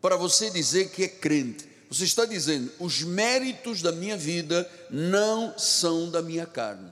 para 0.00 0.16
você 0.16 0.50
dizer 0.50 0.90
que 0.90 1.04
é 1.04 1.08
crente. 1.08 1.68
Você 1.88 2.04
está 2.04 2.24
dizendo: 2.24 2.72
os 2.80 3.02
méritos 3.02 3.80
da 3.80 3.92
minha 3.92 4.16
vida 4.16 4.68
não 4.90 5.56
são 5.56 6.10
da 6.10 6.20
minha 6.20 6.46
carne. 6.46 6.90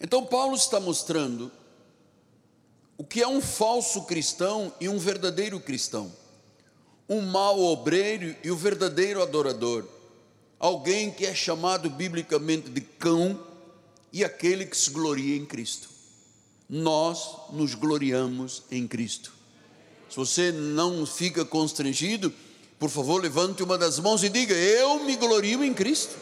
Então, 0.00 0.26
Paulo 0.26 0.56
está 0.56 0.78
mostrando 0.78 1.50
o 2.98 3.04
que 3.04 3.22
é 3.22 3.28
um 3.28 3.40
falso 3.40 4.02
cristão 4.02 4.72
e 4.80 4.88
um 4.88 4.98
verdadeiro 4.98 5.58
cristão, 5.60 6.12
um 7.08 7.22
mau 7.22 7.60
obreiro 7.60 8.34
e 8.42 8.50
o 8.50 8.56
verdadeiro 8.56 9.22
adorador 9.22 9.95
alguém 10.58 11.10
que 11.10 11.26
é 11.26 11.34
chamado 11.34 11.88
biblicamente 11.90 12.70
de 12.70 12.80
cão 12.80 13.38
e 14.12 14.24
aquele 14.24 14.64
que 14.66 14.76
se 14.76 14.90
gloria 14.90 15.36
em 15.36 15.44
Cristo. 15.44 15.88
Nós 16.68 17.36
nos 17.52 17.74
gloriamos 17.74 18.62
em 18.70 18.86
Cristo. 18.86 19.32
Se 20.08 20.16
você 20.16 20.50
não 20.50 21.04
fica 21.06 21.44
constrangido, 21.44 22.32
por 22.78 22.90
favor, 22.90 23.22
levante 23.22 23.62
uma 23.62 23.78
das 23.78 23.98
mãos 23.98 24.22
e 24.24 24.28
diga: 24.28 24.54
Eu 24.54 25.04
me 25.04 25.16
glorio 25.16 25.62
em 25.62 25.72
Cristo. 25.72 26.16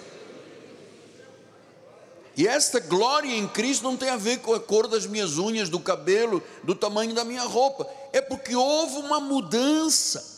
E 2.37 2.49
esta 2.49 2.81
glória 2.81 3.33
em 3.33 3.47
Cristo 3.47 3.85
não 3.85 3.97
tem 3.97 4.09
a 4.09 4.17
ver 4.17 4.39
com 4.39 4.53
a 4.55 4.61
cor 4.61 4.89
das 4.89 5.07
minhas 5.07 5.39
unhas, 5.39 5.69
do 5.69 5.79
cabelo, 5.79 6.43
do 6.65 6.75
tamanho 6.75 7.15
da 7.15 7.25
minha 7.25 7.45
roupa. 7.45 7.89
É 8.13 8.21
porque 8.21 8.57
houve 8.57 8.97
uma 8.97 9.21
mudança 9.21 10.34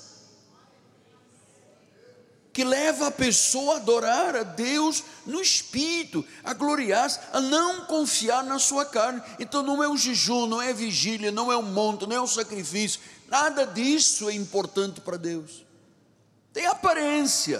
que 2.56 2.64
leva 2.64 3.08
a 3.08 3.10
pessoa 3.10 3.74
a 3.74 3.76
adorar 3.76 4.34
a 4.34 4.42
Deus 4.42 5.04
no 5.26 5.42
espírito, 5.42 6.24
a 6.42 6.54
gloriar-se, 6.54 7.20
a 7.30 7.38
não 7.38 7.84
confiar 7.84 8.42
na 8.42 8.58
sua 8.58 8.86
carne. 8.86 9.22
Então 9.38 9.62
não 9.62 9.84
é 9.84 9.88
o 9.90 9.94
jejum, 9.94 10.46
não 10.46 10.62
é 10.62 10.70
a 10.70 10.72
vigília, 10.72 11.30
não 11.30 11.52
é 11.52 11.56
o 11.56 11.62
monte, 11.62 12.06
não 12.06 12.16
é 12.16 12.20
o 12.22 12.26
sacrifício, 12.26 12.98
nada 13.28 13.66
disso 13.66 14.30
é 14.30 14.32
importante 14.32 15.02
para 15.02 15.18
Deus. 15.18 15.66
Tem 16.50 16.64
aparência 16.64 17.58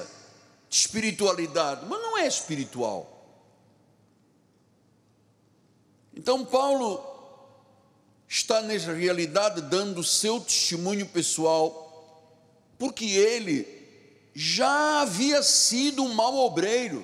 de 0.66 0.76
espiritualidade, 0.76 1.84
mas 1.86 2.00
não 2.00 2.16
é 2.16 2.26
espiritual. 2.26 3.28
Então 6.14 6.42
Paulo 6.42 7.04
está 8.26 8.62
nessa 8.62 8.94
realidade 8.94 9.60
dando 9.60 10.00
o 10.00 10.04
seu 10.04 10.40
testemunho 10.40 11.04
pessoal, 11.04 12.24
porque 12.78 13.04
ele 13.04 13.75
já 14.38 15.00
havia 15.00 15.42
sido 15.42 16.04
um 16.04 16.12
mau 16.12 16.36
obreiro. 16.36 17.02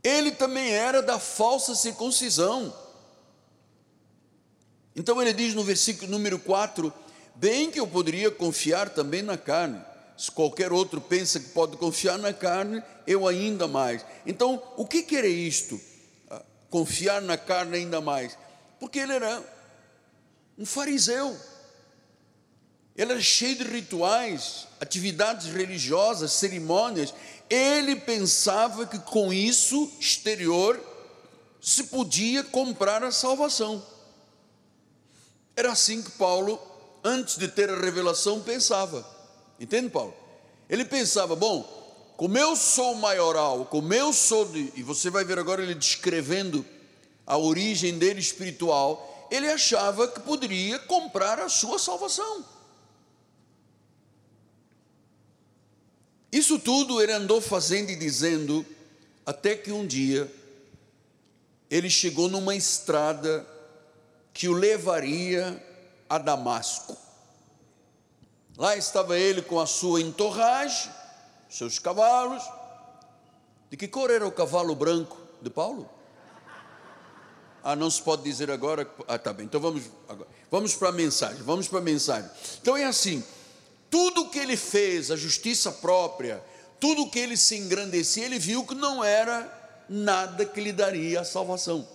Ele 0.00 0.30
também 0.30 0.70
era 0.70 1.02
da 1.02 1.18
falsa 1.18 1.74
circuncisão. 1.74 2.72
Então 4.94 5.20
ele 5.20 5.32
diz 5.32 5.52
no 5.52 5.64
versículo 5.64 6.08
número 6.08 6.38
4: 6.38 6.94
Bem 7.34 7.68
que 7.68 7.80
eu 7.80 7.86
poderia 7.88 8.30
confiar 8.30 8.90
também 8.90 9.22
na 9.22 9.36
carne. 9.36 9.82
Se 10.16 10.30
qualquer 10.30 10.72
outro 10.72 11.00
pensa 11.00 11.40
que 11.40 11.48
pode 11.48 11.76
confiar 11.78 12.16
na 12.16 12.32
carne, 12.32 12.80
eu 13.04 13.26
ainda 13.26 13.66
mais. 13.66 14.06
Então, 14.24 14.62
o 14.76 14.86
que, 14.86 15.02
que 15.02 15.16
era 15.16 15.26
isto? 15.26 15.80
Ah, 16.30 16.42
confiar 16.70 17.20
na 17.20 17.36
carne 17.36 17.78
ainda 17.78 18.00
mais. 18.00 18.38
Porque 18.78 19.00
ele 19.00 19.14
era 19.14 19.42
um 20.56 20.64
fariseu. 20.64 21.36
Ele 22.96 23.12
era 23.12 23.20
cheio 23.20 23.56
de 23.56 23.64
rituais, 23.64 24.68
atividades 24.80 25.46
religiosas, 25.46 26.32
cerimônias. 26.32 27.12
Ele 27.50 27.96
pensava 27.96 28.86
que 28.86 28.98
com 29.00 29.32
isso 29.32 29.90
exterior 29.98 30.80
se 31.60 31.84
podia 31.84 32.44
comprar 32.44 33.02
a 33.02 33.10
salvação. 33.10 33.84
Era 35.56 35.72
assim 35.72 36.02
que 36.02 36.12
Paulo, 36.12 36.60
antes 37.02 37.36
de 37.36 37.48
ter 37.48 37.68
a 37.68 37.80
revelação, 37.80 38.40
pensava. 38.40 39.04
Entende, 39.58 39.88
Paulo? 39.88 40.14
Ele 40.68 40.84
pensava: 40.84 41.34
bom, 41.34 41.62
como 42.16 42.38
eu 42.38 42.54
sou 42.54 42.94
maioral, 42.94 43.66
como 43.66 43.92
eu 43.92 44.12
sou 44.12 44.44
de. 44.44 44.72
E 44.76 44.82
você 44.82 45.10
vai 45.10 45.24
ver 45.24 45.38
agora 45.38 45.62
ele 45.62 45.74
descrevendo 45.74 46.64
a 47.26 47.36
origem 47.36 47.98
dele 47.98 48.20
espiritual. 48.20 49.28
Ele 49.30 49.48
achava 49.48 50.06
que 50.06 50.20
poderia 50.20 50.78
comprar 50.78 51.40
a 51.40 51.48
sua 51.48 51.78
salvação. 51.78 52.53
Isso 56.34 56.58
tudo 56.58 57.00
ele 57.00 57.12
andou 57.12 57.40
fazendo 57.40 57.90
e 57.90 57.94
dizendo, 57.96 58.66
até 59.24 59.54
que 59.54 59.70
um 59.70 59.86
dia 59.86 60.28
ele 61.70 61.88
chegou 61.88 62.28
numa 62.28 62.56
estrada 62.56 63.46
que 64.32 64.48
o 64.48 64.52
levaria 64.52 65.64
a 66.08 66.18
Damasco. 66.18 66.98
Lá 68.56 68.76
estava 68.76 69.16
ele 69.16 69.42
com 69.42 69.60
a 69.60 69.66
sua 69.66 70.00
entorragem, 70.00 70.90
seus 71.48 71.78
cavalos. 71.78 72.42
De 73.70 73.76
que 73.76 73.86
cor 73.86 74.10
era 74.10 74.26
o 74.26 74.32
cavalo 74.32 74.74
branco 74.74 75.16
de 75.40 75.50
Paulo? 75.50 75.88
Ah, 77.62 77.76
não 77.76 77.88
se 77.88 78.02
pode 78.02 78.24
dizer 78.24 78.50
agora. 78.50 78.92
Ah, 79.06 79.18
tá 79.18 79.32
bem. 79.32 79.46
Então 79.46 79.60
vamos 79.60 79.84
agora. 80.08 80.28
Vamos 80.50 80.74
para 80.74 80.88
a 80.88 80.92
mensagem. 80.92 81.44
Vamos 81.44 81.68
para 81.68 81.78
a 81.78 81.82
mensagem. 81.82 82.28
Então 82.60 82.76
é 82.76 82.84
assim: 82.84 83.22
tudo 83.94 84.28
que 84.28 84.40
ele 84.40 84.56
fez, 84.56 85.12
a 85.12 85.16
justiça 85.16 85.70
própria, 85.70 86.44
tudo 86.80 87.08
que 87.08 87.16
ele 87.16 87.36
se 87.36 87.54
engrandecia, 87.54 88.24
ele 88.24 88.40
viu 88.40 88.66
que 88.66 88.74
não 88.74 89.04
era 89.04 89.84
nada 89.88 90.44
que 90.44 90.60
lhe 90.60 90.72
daria 90.72 91.20
a 91.20 91.24
salvação. 91.24 91.86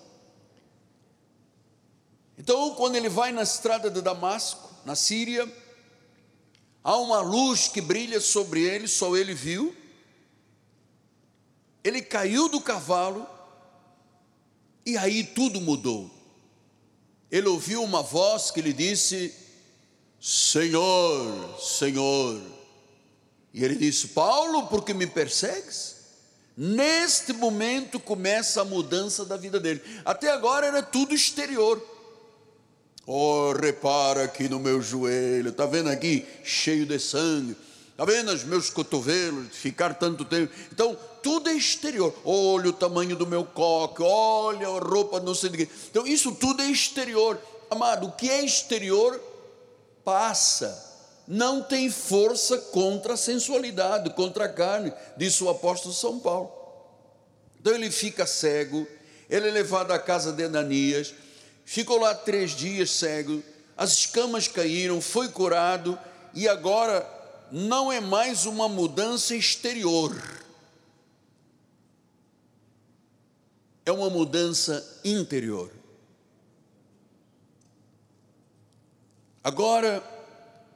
Então, 2.38 2.74
quando 2.76 2.96
ele 2.96 3.10
vai 3.10 3.34
na 3.34 3.42
estrada 3.42 3.92
de 3.92 4.02
Damasco, 4.02 4.74
na 4.86 4.96
Síria, 4.96 5.46
há 6.82 6.96
uma 6.96 7.20
luz 7.20 7.68
que 7.68 7.82
brilha 7.82 8.22
sobre 8.22 8.62
ele, 8.62 8.88
só 8.88 9.18
ele 9.18 9.34
viu. 9.34 9.76
Ele 11.84 12.02
caiu 12.02 12.48
do 12.48 12.62
cavalo 12.62 13.28
e 14.86 14.96
aí 14.96 15.26
tudo 15.26 15.60
mudou. 15.60 16.10
Ele 17.30 17.50
ouviu 17.50 17.84
uma 17.84 18.02
voz 18.02 18.52
que 18.52 18.62
lhe 18.62 18.72
disse: 18.72 19.36
Senhor, 20.20 21.58
Senhor. 21.60 22.42
E 23.54 23.64
ele 23.64 23.76
disse: 23.76 24.10
Paulo, 24.10 24.68
por 24.68 24.84
que 24.84 24.94
me 24.94 25.08
persegues? 25.08 25.96
Neste 26.56 27.32
momento 27.32 28.00
começa 28.00 28.62
a 28.62 28.66
mudança 28.66 29.24
da 29.24 29.38
vida 29.38 29.60
dele. 29.60 29.82
Até 30.04 30.30
agora 30.30 30.68
era 30.68 30.84
tudo 30.84 31.16
exterior. 31.16 31.82
Oh, 33.08 33.54
repara 33.54 34.26
aqui 34.26 34.50
no 34.50 34.60
meu 34.60 34.82
joelho, 34.82 35.50
está 35.50 35.66
vendo 35.66 35.90
aqui 35.90 36.26
cheio 36.44 36.86
de 36.86 37.00
sangue, 37.00 37.56
está 37.90 38.06
vendo 38.06 38.32
os 38.32 38.44
meus 38.44 38.70
cotovelos, 38.70 39.48
ficar 39.56 39.96
tanto 39.96 40.24
tempo. 40.26 40.54
Então, 40.72 40.96
tudo 41.24 41.50
é 41.50 41.54
exterior. 41.54 42.14
Olha 42.24 42.70
o 42.70 42.74
tamanho 42.74 43.16
do 43.16 43.26
meu 43.26 43.44
coque, 43.46 44.04
olha 44.04 44.68
a 44.68 44.80
roupa, 44.80 45.20
não 45.20 45.34
sei 45.34 45.50
de 45.50 45.58
quê. 45.58 45.70
Então, 45.90 46.06
isso 46.06 46.34
tudo 46.34 46.62
é 46.62 46.70
exterior. 46.70 47.40
Amado, 47.72 48.08
o 48.08 48.12
que 48.12 48.30
é 48.30 48.44
exterior 48.44 49.20
passa, 50.04 50.88
não 51.28 51.62
tem 51.62 51.90
força 51.90 52.58
contra 52.58 53.14
a 53.14 53.18
sensualidade, 53.18 54.10
contra 54.12 54.46
a 54.46 54.50
carne, 54.50 54.92
disse 55.16 55.44
o 55.44 55.50
apóstolo 55.50 55.94
São 55.94 56.20
Paulo. 56.20 56.52
Então 57.60 57.74
ele 57.74 57.92
fica 57.92 58.26
cego, 58.26 58.88
ele 59.30 59.48
é 59.48 59.52
levado 59.52 59.92
à 59.92 60.00
casa 60.00 60.32
de 60.32 60.44
Ananias, 60.44 61.14
ficou 61.66 62.00
lá 62.00 62.16
três 62.16 62.52
dias 62.52 62.90
cego, 62.92 63.44
as 63.78 63.92
escamas 63.92 64.48
caíram, 64.48 65.00
foi 65.00 65.30
curado, 65.30 65.98
e 66.34 66.48
agora 66.48 67.08
não 67.52 67.92
é 67.92 68.00
mais 68.00 68.46
uma 68.46 68.68
mudança 68.68 69.36
exterior, 69.36 70.16
é 73.86 73.92
uma 73.92 74.10
mudança 74.10 74.86
interior. 75.04 75.79
Agora, 79.50 80.04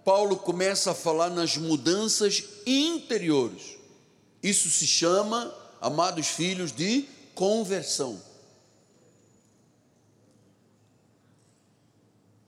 Paulo 0.04 0.36
começa 0.36 0.90
a 0.90 0.96
falar 0.96 1.30
nas 1.30 1.58
mudanças 1.58 2.44
interiores. 2.66 3.78
Isso 4.42 4.68
se 4.68 4.88
chama, 4.88 5.54
amados 5.80 6.26
filhos, 6.30 6.72
de 6.72 7.08
conversão. 7.36 8.20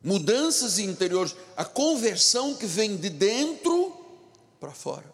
Mudanças 0.04 0.80
interiores, 0.80 1.36
a 1.56 1.64
conversão 1.64 2.56
que 2.56 2.66
vem 2.66 2.98
de 2.98 3.12
dentro 3.12 3.96
para 4.60 4.72
fora. 4.72 5.06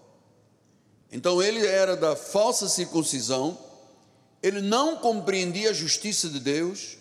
Então 1.12 1.44
ele 1.44 1.68
era 1.68 1.98
da 1.98 2.16
falsa 2.16 2.70
circuncisão, 2.70 3.60
ele 4.42 4.62
não 4.62 4.96
compreendia 4.96 5.72
a 5.72 5.74
justiça 5.74 6.30
de 6.30 6.40
Deus, 6.40 7.01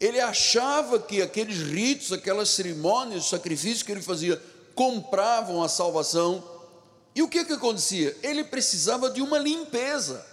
ele 0.00 0.20
achava 0.20 0.98
que 0.98 1.20
aqueles 1.20 1.58
ritos, 1.58 2.12
aquelas 2.12 2.50
cerimônias, 2.50 3.28
sacrifícios 3.28 3.82
que 3.82 3.90
ele 3.90 4.02
fazia, 4.02 4.40
compravam 4.74 5.62
a 5.62 5.68
salvação. 5.68 6.42
E 7.14 7.22
o 7.22 7.28
que, 7.28 7.44
que 7.44 7.54
acontecia? 7.54 8.16
Ele 8.22 8.44
precisava 8.44 9.10
de 9.10 9.20
uma 9.20 9.38
limpeza. 9.38 10.24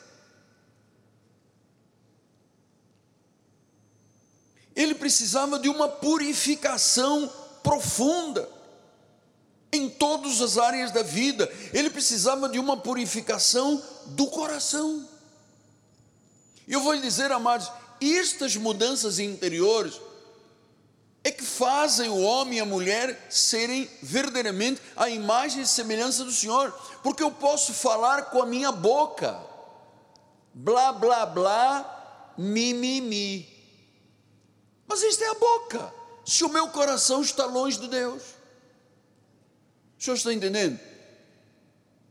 Ele 4.76 4.94
precisava 4.94 5.58
de 5.58 5.68
uma 5.68 5.88
purificação 5.88 7.32
profunda 7.64 8.48
em 9.72 9.90
todas 9.90 10.42
as 10.42 10.60
áreas 10.60 10.92
da 10.92 11.02
vida. 11.02 11.52
Ele 11.74 11.90
precisava 11.90 12.48
de 12.48 12.60
uma 12.60 12.78
purificação 12.78 13.82
do 14.08 14.28
coração. 14.28 15.10
E 16.68 16.74
eu 16.74 16.82
vou 16.82 16.94
lhe 16.94 17.02
dizer, 17.02 17.32
amados, 17.32 17.72
estas 18.14 18.56
mudanças 18.56 19.20
interiores 19.20 20.02
é 21.24 21.32
que 21.32 21.44
fazem 21.44 22.10
o 22.10 22.22
homem 22.22 22.58
e 22.58 22.62
a 22.62 22.66
mulher 22.66 23.28
serem 23.30 23.90
verdadeiramente 24.04 24.82
a 24.96 25.10
imagem 25.10 25.64
e 25.64 25.68
semelhança 25.68 26.24
do 26.24 26.32
Senhor, 26.32 26.72
porque 27.02 27.24
eu 27.24 27.32
posso 27.32 27.74
falar 27.74 28.26
com 28.26 28.42
a 28.42 28.46
minha 28.46 28.72
boca, 28.72 29.40
blá, 30.54 30.92
blá, 30.92 31.26
blá, 31.26 32.34
mi, 32.38 32.74
mi, 32.74 33.02
mi, 33.02 33.56
mas 34.88 35.02
isto 35.02 35.24
é 35.24 35.30
a 35.30 35.34
boca, 35.34 35.94
se 36.26 36.44
o 36.44 36.50
meu 36.50 36.68
coração 36.70 37.22
está 37.22 37.46
longe 37.46 37.80
de 37.80 37.88
Deus, 37.88 38.22
o 39.98 40.04
senhor 40.04 40.16
está 40.16 40.34
entendendo? 40.34 40.80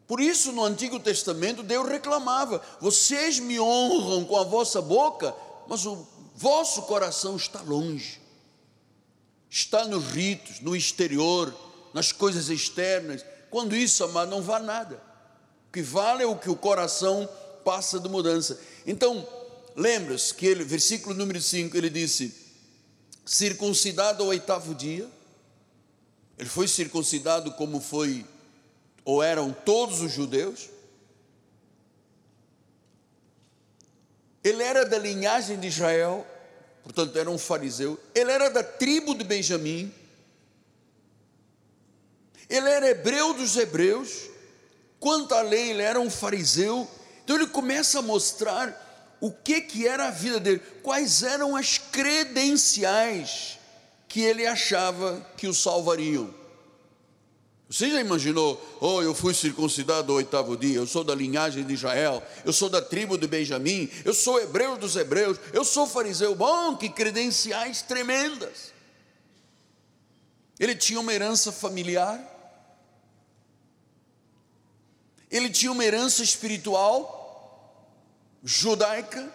Por 0.06 0.20
isso, 0.20 0.52
no 0.52 0.64
Antigo 0.64 0.98
Testamento, 1.00 1.62
Deus 1.62 1.88
reclamava: 1.88 2.60
vocês 2.80 3.38
me 3.38 3.58
honram 3.60 4.24
com 4.24 4.36
a 4.36 4.44
vossa 4.44 4.82
boca, 4.82 5.34
mas 5.68 5.86
o 5.86 6.06
vosso 6.34 6.82
coração 6.82 7.36
está 7.36 7.60
longe, 7.62 8.20
está 9.48 9.84
nos 9.86 10.04
ritos, 10.06 10.60
no 10.60 10.74
exterior, 10.74 11.54
nas 11.92 12.12
coisas 12.12 12.48
externas. 12.48 13.24
Quando 13.50 13.76
isso, 13.76 14.02
amado, 14.02 14.30
não 14.30 14.42
vale 14.42 14.66
nada. 14.66 15.02
O 15.68 15.72
que 15.72 15.82
vale 15.82 16.22
é 16.22 16.26
o 16.26 16.36
que 16.36 16.50
o 16.50 16.56
coração 16.56 17.28
passa 17.64 17.98
de 18.00 18.08
mudança. 18.08 18.60
Então, 18.86 19.26
lembra-se 19.76 20.34
que 20.34 20.46
ele, 20.46 20.64
versículo 20.64 21.14
número 21.14 21.40
5, 21.40 21.76
ele 21.76 21.88
disse: 21.88 22.34
circuncidado 23.24 24.22
ao 24.22 24.30
oitavo 24.30 24.74
dia, 24.74 25.08
ele 26.36 26.48
foi 26.48 26.66
circuncidado 26.66 27.52
como 27.52 27.80
foi, 27.80 28.26
ou 29.04 29.22
eram 29.22 29.52
todos 29.52 30.00
os 30.00 30.12
judeus, 30.12 30.68
Ele 34.44 34.62
era 34.62 34.84
da 34.84 34.98
linhagem 34.98 35.58
de 35.58 35.68
Israel, 35.68 36.26
portanto 36.82 37.18
era 37.18 37.30
um 37.30 37.38
fariseu. 37.38 37.98
Ele 38.14 38.30
era 38.30 38.50
da 38.50 38.62
tribo 38.62 39.14
de 39.14 39.24
Benjamim. 39.24 39.92
Ele 42.48 42.68
era 42.68 42.90
hebreu 42.90 43.32
dos 43.32 43.56
hebreus. 43.56 44.28
Quanto 45.00 45.34
à 45.34 45.40
lei, 45.40 45.70
ele 45.70 45.82
era 45.82 45.98
um 45.98 46.10
fariseu. 46.10 46.86
Então 47.24 47.36
ele 47.36 47.46
começa 47.46 48.00
a 48.00 48.02
mostrar 48.02 49.16
o 49.18 49.32
que 49.32 49.62
que 49.62 49.88
era 49.88 50.08
a 50.08 50.10
vida 50.10 50.38
dele, 50.38 50.60
quais 50.82 51.22
eram 51.22 51.56
as 51.56 51.78
credenciais 51.78 53.58
que 54.06 54.20
ele 54.20 54.46
achava 54.46 55.26
que 55.38 55.48
o 55.48 55.54
salvariam. 55.54 56.43
Você 57.74 57.90
já 57.90 58.00
imaginou, 58.00 58.64
oh, 58.80 59.02
eu 59.02 59.12
fui 59.12 59.34
circuncidado 59.34 60.06
no 60.06 60.14
oitavo 60.14 60.56
dia, 60.56 60.76
eu 60.76 60.86
sou 60.86 61.02
da 61.02 61.12
linhagem 61.12 61.64
de 61.64 61.74
Israel, 61.74 62.22
eu 62.44 62.52
sou 62.52 62.68
da 62.70 62.80
tribo 62.80 63.18
de 63.18 63.26
Benjamim, 63.26 63.90
eu 64.04 64.14
sou 64.14 64.40
hebreu 64.40 64.76
dos 64.76 64.94
hebreus, 64.94 65.40
eu 65.52 65.64
sou 65.64 65.84
fariseu, 65.84 66.36
bom, 66.36 66.76
que 66.76 66.88
credenciais 66.88 67.82
tremendas. 67.82 68.72
Ele 70.60 70.76
tinha 70.76 71.00
uma 71.00 71.12
herança 71.12 71.50
familiar, 71.50 72.16
ele 75.28 75.50
tinha 75.50 75.72
uma 75.72 75.84
herança 75.84 76.22
espiritual, 76.22 77.90
judaica, 78.40 79.28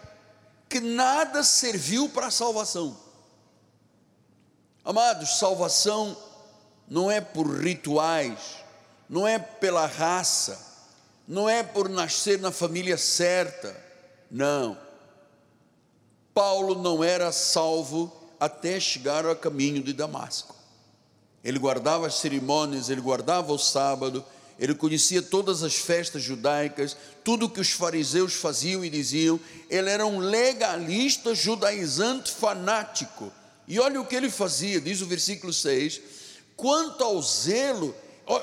que 0.69 0.79
nada 0.79 1.43
serviu 1.43 2.07
para 2.07 2.27
a 2.27 2.31
salvação. 2.31 2.97
Amados, 4.85 5.37
salvação 5.39 6.28
não 6.89 7.09
é 7.09 7.21
por 7.21 7.47
rituais, 7.59 8.57
não 9.09 9.27
é 9.27 9.37
pela 9.37 9.85
raça, 9.85 10.59
não 11.27 11.47
é 11.47 11.61
por 11.61 11.87
nascer 11.87 12.39
na 12.39 12.51
família 12.51 12.97
certa, 12.97 13.75
não. 14.31 14.77
Paulo 16.33 16.81
não 16.81 17.03
era 17.03 17.31
salvo 17.31 18.11
até 18.39 18.79
chegar 18.79 19.25
ao 19.25 19.35
caminho 19.35 19.83
de 19.83 19.93
Damasco. 19.93 20.55
Ele 21.43 21.59
guardava 21.59 22.07
as 22.07 22.15
cerimônias, 22.15 22.89
ele 22.89 23.01
guardava 23.01 23.53
o 23.53 23.57
sábado, 23.57 24.25
ele 24.57 24.75
conhecia 24.75 25.21
todas 25.21 25.63
as 25.63 25.75
festas 25.75 26.21
judaicas, 26.21 26.97
tudo 27.23 27.49
que 27.49 27.61
os 27.61 27.71
fariseus 27.71 28.33
faziam 28.33 28.83
e 28.83 28.89
diziam. 28.89 29.39
Ele 29.69 29.89
era 29.89 30.05
um 30.05 30.19
legalista 30.19 31.33
judaizante 31.33 32.31
fanático. 32.31 33.31
E 33.67 33.79
olha 33.79 34.01
o 34.01 34.05
que 34.05 34.15
ele 34.15 34.29
fazia, 34.29 34.81
diz 34.81 35.01
o 35.01 35.05
versículo 35.05 35.53
6: 35.53 36.01
Quanto 36.59 37.05
ao 37.05 37.21
zelo, 37.21 37.95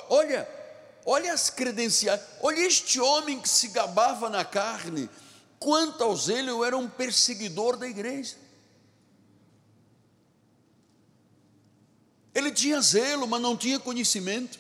olha, 0.09 0.49
olha 1.05 1.35
as 1.35 1.51
credenciais, 1.51 2.19
olha 2.41 2.61
este 2.61 2.99
homem 2.99 3.39
que 3.39 3.49
se 3.49 3.69
gabava 3.69 4.31
na 4.31 4.43
carne. 4.43 5.07
Quanto 5.59 6.03
ao 6.03 6.17
zelo, 6.17 6.49
eu 6.49 6.65
era 6.65 6.79
um 6.79 6.89
perseguidor 6.89 7.77
da 7.77 7.87
igreja. 7.87 8.37
Ele 12.35 12.51
tinha 12.51 12.81
zelo, 12.81 13.29
mas 13.29 13.43
não 13.43 13.55
tinha 13.55 13.79
conhecimento. 13.79 14.59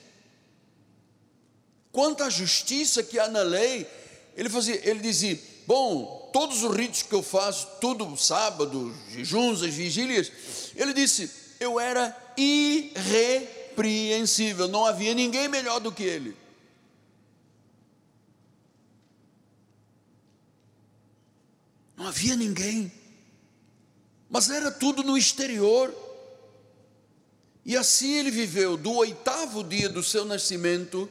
Quanto 1.91 2.25
à 2.25 2.29
justiça 2.29 3.03
que 3.03 3.19
há 3.19 3.27
na 3.27 3.41
lei, 3.41 3.91
ele 4.37 4.51
fazia, 4.51 4.87
ele 4.87 5.01
dizia: 5.01 5.41
Bom, 5.67 6.29
todos 6.31 6.63
os 6.63 6.77
ritos 6.77 7.03
que 7.03 7.15
eu 7.15 7.23
faço, 7.23 7.67
tudo 7.81 8.15
sábado, 8.19 8.95
jejuns, 9.09 9.63
as 9.63 9.73
vigílias, 9.73 10.31
ele 10.75 10.93
disse: 10.93 11.31
Eu 11.59 11.81
era 11.81 12.26
irrepreensível, 12.37 14.69
não 14.69 14.85
havia 14.85 15.15
ninguém 15.15 15.49
melhor 15.49 15.81
do 15.81 15.93
que 15.93 16.03
ele. 16.03 16.37
Não 21.97 22.07
havia 22.07 22.37
ninguém, 22.37 22.93
mas 24.29 24.51
era 24.51 24.71
tudo 24.71 25.03
no 25.03 25.17
exterior. 25.17 25.95
E 27.65 27.77
assim 27.77 28.15
ele 28.15 28.31
viveu 28.31 28.77
do 28.77 28.93
oitavo 28.93 29.65
dia 29.65 29.89
do 29.89 30.03
seu 30.03 30.25
nascimento 30.25 31.11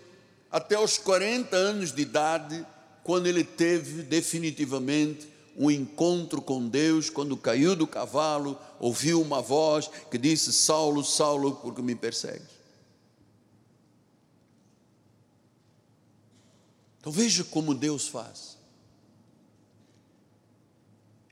até 0.52 0.80
os 0.80 0.98
40 0.98 1.56
anos 1.56 1.92
de 1.92 2.02
idade, 2.02 2.66
quando 3.04 3.28
ele 3.28 3.44
teve 3.44 4.04
definitivamente 4.04 5.28
um 5.56 5.72
encontro 5.72 6.42
com 6.42 6.68
Deus 6.68 7.10
quando 7.10 7.38
caiu 7.38 7.76
do 7.76 7.88
cavalo, 7.88 8.60
ouviu 8.80 9.22
uma 9.22 9.42
voz 9.42 9.90
que 10.12 10.18
disse: 10.18 10.52
Saulo, 10.52 11.04
Saulo, 11.04 11.56
por 11.56 11.74
que 11.74 11.82
me 11.82 11.96
persegues? 11.96 12.56
Então 17.00 17.12
veja 17.12 17.44
como 17.44 17.74
Deus 17.74 18.08
faz. 18.08 18.58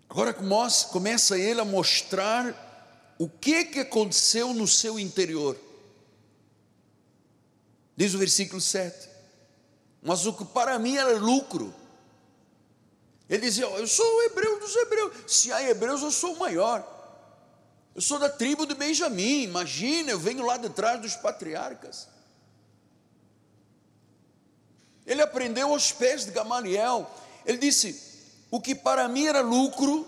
Agora 0.08 0.32
começa 0.92 1.38
ele 1.38 1.60
a 1.60 1.66
mostrar 1.66 3.16
o 3.18 3.28
que, 3.28 3.66
que 3.66 3.80
aconteceu 3.80 4.54
no 4.54 4.68
seu 4.68 5.00
interior. 5.00 5.58
Diz 7.98 8.14
o 8.14 8.20
versículo 8.20 8.62
7. 8.62 9.10
Mas 10.04 10.26
o 10.28 10.34
que 10.34 10.46
para 10.46 10.78
mim 10.78 10.98
era 10.98 11.18
lucro. 11.18 11.74
Ele 13.30 13.42
dizia: 13.42 13.66
Eu 13.66 13.88
sou 13.88 14.06
o 14.06 14.22
hebreu 14.24 14.60
dos 14.60 14.76
hebreus. 14.76 15.14
Se 15.28 15.52
há 15.52 15.62
hebreus, 15.64 16.02
eu 16.02 16.12
sou 16.12 16.34
o 16.34 16.40
maior. 16.40 16.88
Eu 17.96 18.02
sou 18.02 18.18
da 18.20 18.30
tribo 18.30 18.66
de 18.66 18.74
Benjamim. 18.74 19.44
Imagina, 19.44 20.12
eu 20.12 20.20
venho 20.20 20.46
lá 20.46 20.58
de 20.58 20.70
trás 20.70 21.00
dos 21.02 21.16
patriarcas. 21.16 22.08
Ele 25.06 25.22
aprendeu 25.22 25.70
aos 25.70 25.92
pés 25.92 26.26
de 26.26 26.32
Gamaliel. 26.32 27.10
Ele 27.46 27.58
disse: 27.58 28.00
O 28.50 28.60
que 28.60 28.74
para 28.74 29.08
mim 29.08 29.26
era 29.26 29.42
lucro, 29.42 30.08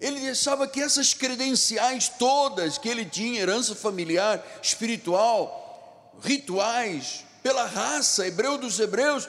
ele 0.00 0.28
achava 0.28 0.66
que 0.66 0.80
essas 0.80 1.14
credenciais 1.14 2.08
todas 2.08 2.78
que 2.78 2.88
ele 2.88 3.04
tinha, 3.04 3.40
herança 3.40 3.74
familiar, 3.74 4.44
espiritual, 4.62 6.12
rituais, 6.22 7.24
pela 7.42 7.66
raça, 7.66 8.26
hebreu 8.26 8.58
dos 8.58 8.78
hebreus. 8.78 9.28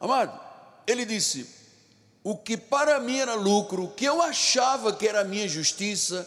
Amado, 0.00 0.38
ele 0.86 1.04
disse: 1.04 1.63
o 2.24 2.34
que 2.34 2.56
para 2.56 2.98
mim 2.98 3.18
era 3.18 3.34
lucro, 3.34 3.84
o 3.84 3.92
que 3.92 4.06
eu 4.06 4.22
achava 4.22 4.96
que 4.96 5.06
era 5.06 5.20
a 5.20 5.24
minha 5.24 5.46
justiça, 5.46 6.26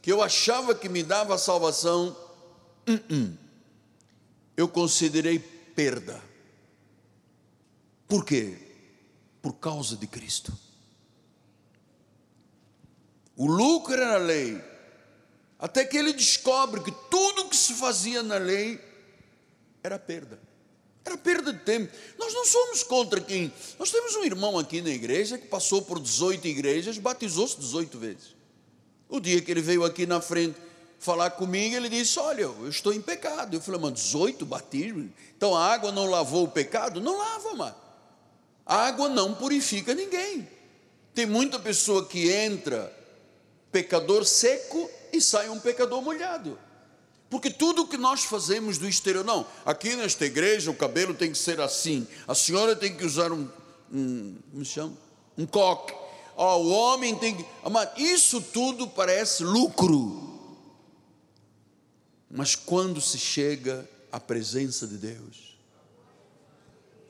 que 0.00 0.10
eu 0.10 0.22
achava 0.22 0.72
que 0.72 0.88
me 0.88 1.02
dava 1.02 1.36
salvação, 1.36 2.16
uh 2.88 2.92
-uh, 2.92 3.36
eu 4.56 4.68
considerei 4.68 5.40
perda. 5.40 6.22
Por 8.06 8.24
quê? 8.24 8.56
Por 9.42 9.54
causa 9.54 9.96
de 9.96 10.06
Cristo. 10.06 10.56
O 13.36 13.46
lucro 13.46 13.94
era 13.94 14.14
a 14.14 14.18
lei, 14.18 14.62
até 15.58 15.84
que 15.84 15.96
ele 15.96 16.12
descobre 16.12 16.82
que 16.84 16.92
tudo 17.10 17.48
que 17.48 17.56
se 17.56 17.74
fazia 17.74 18.22
na 18.22 18.36
lei 18.36 18.80
era 19.82 19.98
perda. 19.98 20.38
Era 21.04 21.16
perda 21.16 21.52
de 21.52 21.58
tempo. 21.60 21.92
Nós 22.18 22.32
não 22.32 22.44
somos 22.44 22.82
contra 22.82 23.20
quem. 23.20 23.52
Nós 23.78 23.90
temos 23.90 24.14
um 24.16 24.24
irmão 24.24 24.58
aqui 24.58 24.80
na 24.80 24.90
igreja 24.90 25.36
que 25.36 25.46
passou 25.46 25.82
por 25.82 25.98
18 25.98 26.46
igrejas, 26.46 26.98
batizou-se 26.98 27.58
18 27.58 27.98
vezes. 27.98 28.36
O 29.08 29.20
dia 29.20 29.40
que 29.40 29.50
ele 29.50 29.60
veio 29.60 29.84
aqui 29.84 30.06
na 30.06 30.20
frente 30.20 30.56
falar 30.98 31.30
comigo, 31.30 31.74
ele 31.74 31.88
disse: 31.88 32.18
Olha, 32.18 32.42
eu 32.42 32.68
estou 32.68 32.92
em 32.92 33.00
pecado. 33.00 33.54
Eu 33.54 33.60
falei, 33.60 33.80
mas 33.80 33.94
18 33.94 34.46
batismos? 34.46 35.10
Então 35.36 35.56
a 35.56 35.66
água 35.66 35.90
não 35.90 36.06
lavou 36.06 36.44
o 36.44 36.48
pecado? 36.48 37.00
Não 37.00 37.18
lava, 37.18 37.54
mano. 37.54 37.76
A 38.64 38.86
água 38.86 39.08
não 39.08 39.34
purifica 39.34 39.94
ninguém. 39.94 40.48
Tem 41.14 41.26
muita 41.26 41.58
pessoa 41.58 42.06
que 42.06 42.30
entra 42.30 42.96
pecador 43.70 44.24
seco 44.24 44.88
e 45.12 45.20
sai 45.20 45.48
um 45.48 45.58
pecador 45.58 46.00
molhado. 46.00 46.58
Porque 47.32 47.48
tudo 47.48 47.86
que 47.86 47.96
nós 47.96 48.24
fazemos 48.24 48.76
do 48.76 48.86
exterior, 48.86 49.24
não, 49.24 49.46
aqui 49.64 49.96
nesta 49.96 50.26
igreja 50.26 50.70
o 50.70 50.74
cabelo 50.74 51.14
tem 51.14 51.32
que 51.32 51.38
ser 51.38 51.62
assim, 51.62 52.06
a 52.28 52.34
senhora 52.34 52.76
tem 52.76 52.94
que 52.94 53.06
usar 53.06 53.32
um, 53.32 53.48
um 53.90 54.36
como 54.50 54.62
se 54.66 54.72
chama? 54.72 54.92
Um 55.38 55.46
coque, 55.46 55.94
oh, 56.36 56.56
o 56.56 56.68
homem 56.68 57.16
tem 57.16 57.34
que. 57.34 57.46
Amado, 57.64 57.98
isso 57.98 58.38
tudo 58.38 58.86
parece 58.86 59.44
lucro. 59.44 60.60
Mas 62.30 62.54
quando 62.54 63.00
se 63.00 63.16
chega 63.16 63.88
à 64.12 64.20
presença 64.20 64.86
de 64.86 64.98
Deus, 64.98 65.56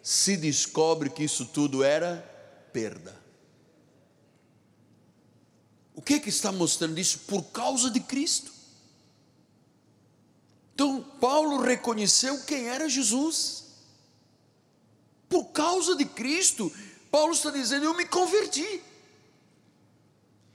se 0.01 0.37
descobre 0.37 1.11
que 1.11 1.25
isso 1.25 1.47
tudo 1.47 1.83
era 1.83 2.19
perda. 2.73 3.21
O 5.97 6.01
que, 6.01 6.21
que 6.21 6.29
está 6.29 6.53
mostrando 6.53 7.01
isso? 7.01 7.19
Por 7.27 7.43
causa 7.47 7.91
de 7.91 7.99
Cristo. 7.99 8.52
Então, 10.75 11.03
Paulo 11.21 11.61
reconheceu 11.61 12.43
quem 12.45 12.69
era 12.69 12.89
Jesus. 12.89 13.65
Por 15.29 15.47
causa 15.47 15.97
de 15.97 16.05
Cristo, 16.05 16.73
Paulo 17.11 17.33
está 17.33 17.51
dizendo: 17.51 17.85
Eu 17.85 17.95
me 17.95 18.07
converti. 18.07 18.83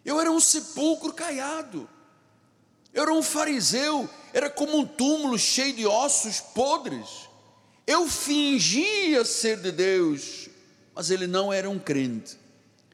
Eu 0.04 0.20
era 0.20 0.32
um 0.32 0.40
sepulcro 0.40 1.14
caiado. 1.14 1.90
Eu 2.94 3.04
era 3.04 3.14
um 3.14 3.22
fariseu. 3.22 4.10
Era 4.34 4.50
como 4.50 4.78
um 4.78 4.86
túmulo 4.86 5.38
cheio 5.38 5.74
de 5.74 5.86
ossos 5.86 6.40
podres. 6.40 7.28
Eu 7.86 8.08
fingia 8.08 9.24
ser 9.24 9.62
de 9.62 9.72
Deus, 9.72 10.50
mas 10.94 11.10
ele 11.10 11.28
não 11.28 11.54
era 11.54 11.70
um 11.70 11.80
crente. 11.80 12.38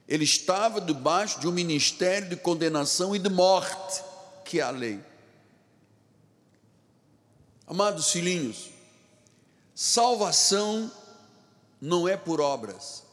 Ele 0.07 0.23
estava 0.23 0.79
debaixo 0.81 1.39
de 1.39 1.47
um 1.47 1.51
ministério 1.51 2.29
de 2.29 2.35
condenação 2.35 3.15
e 3.15 3.19
de 3.19 3.29
morte, 3.29 4.03
que 4.45 4.59
é 4.59 4.63
a 4.63 4.69
lei. 4.69 4.99
Amados 7.65 8.11
filhinhos, 8.11 8.69
salvação 9.73 10.91
não 11.79 12.07
é 12.07 12.17
por 12.17 12.41
obras. 12.41 13.03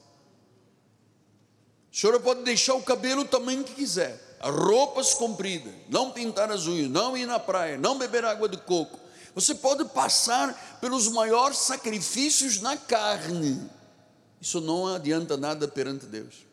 A 1.92 1.96
senhora 1.96 2.20
pode 2.20 2.42
deixar 2.42 2.74
o 2.74 2.82
cabelo 2.82 3.22
o 3.22 3.28
tamanho 3.28 3.64
que 3.64 3.74
quiser, 3.74 4.38
as 4.40 4.54
roupas 4.54 5.14
compridas, 5.14 5.72
não 5.88 6.10
pintar 6.10 6.50
as 6.50 6.66
unhas, 6.66 6.90
não 6.90 7.16
ir 7.16 7.26
na 7.26 7.38
praia, 7.38 7.78
não 7.78 7.98
beber 7.98 8.24
água 8.24 8.48
de 8.48 8.56
coco. 8.56 8.98
Você 9.34 9.54
pode 9.54 9.84
passar 9.86 10.78
pelos 10.80 11.08
maiores 11.08 11.58
sacrifícios 11.58 12.60
na 12.60 12.76
carne. 12.76 13.70
Isso 14.40 14.60
não 14.60 14.88
adianta 14.88 15.36
nada 15.36 15.68
perante 15.68 16.06
Deus. 16.06 16.46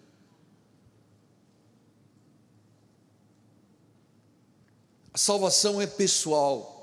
A 5.13 5.17
salvação 5.17 5.81
é 5.81 5.88
pessoal 5.88 6.76